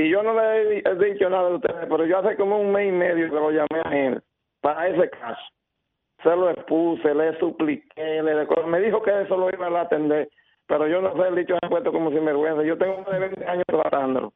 [0.00, 2.58] Y yo no le he di- he dicho nada de ustedes, pero yo hace como
[2.58, 4.22] un mes y medio que lo llamé a él
[4.62, 5.42] para ese caso.
[6.22, 10.30] Se lo expuse, le supliqué, le me dijo que eso lo iba a atender,
[10.66, 12.62] pero yo no sé, el dicho se ha puesto como sinvergüenza.
[12.62, 14.32] Yo tengo más de 20 años tratándolo.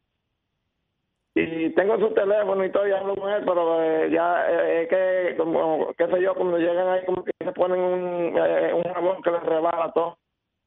[1.34, 4.88] Y tengo su teléfono y todo, y hablo con él, pero eh, ya eh, es
[4.88, 8.82] que, como, qué sé yo, cuando llegan ahí, como que se ponen un, eh, un
[8.92, 10.18] jabón que les rebala todo.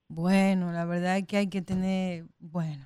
[0.10, 2.86] Bueno, la verdad es que hay que tener, bueno,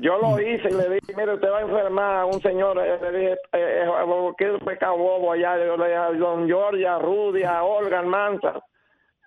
[0.00, 2.98] Yo lo hice y le dije, mire, usted va a enfermar a un señor, eh,
[3.02, 5.58] le dije, eh, eh, ¿qué pecado bobo allá?
[5.58, 8.62] Yo le dije a Don George, a Rudy, a Olga, Almanza.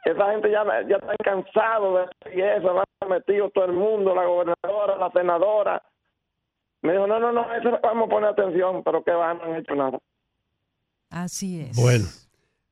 [0.04, 4.26] Esa gente ya, ya está cansado de y eso, ha metido todo el mundo, la
[4.26, 5.84] gobernadora, la senadora.
[6.82, 9.44] Me dijo, no, no, no, eso no vamos a poner atención, pero que va, no
[9.44, 10.00] han hecho nada.
[11.10, 11.78] así es.
[11.78, 12.06] Bueno,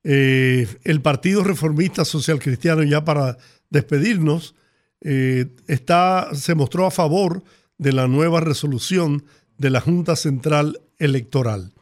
[0.03, 3.37] eh, el Partido Reformista Social Cristiano, ya para
[3.69, 4.55] despedirnos,
[5.01, 7.41] eh, está, se mostró a favor
[7.81, 9.25] de la nueva resolución
[9.57, 11.73] de la Junta Central Electoral.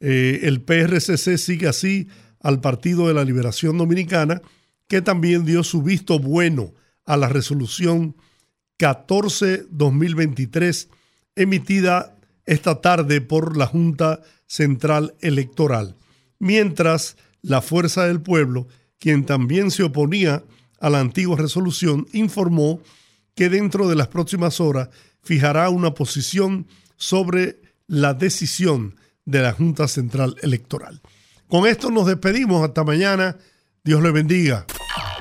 [0.00, 2.08] Eh, el PRCC sigue así
[2.40, 4.42] al Partido de la Liberación Dominicana,
[4.88, 6.74] que también dio su visto bueno
[7.04, 8.16] a la resolución
[8.80, 10.88] 14-2023
[11.36, 15.94] emitida esta tarde por la Junta Central Electoral,
[16.40, 18.66] mientras la Fuerza del Pueblo,
[18.98, 20.42] quien también se oponía
[20.80, 22.80] a la antigua resolución, informó
[23.36, 24.88] que dentro de las próximas horas
[25.28, 28.96] fijará una posición sobre la decisión
[29.26, 31.02] de la Junta Central Electoral.
[31.48, 32.64] Con esto nos despedimos.
[32.66, 33.36] Hasta mañana.
[33.84, 34.64] Dios le bendiga.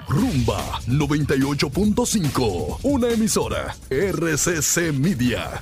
[0.08, 5.62] Rumba 98.5, una emisora RCC Media.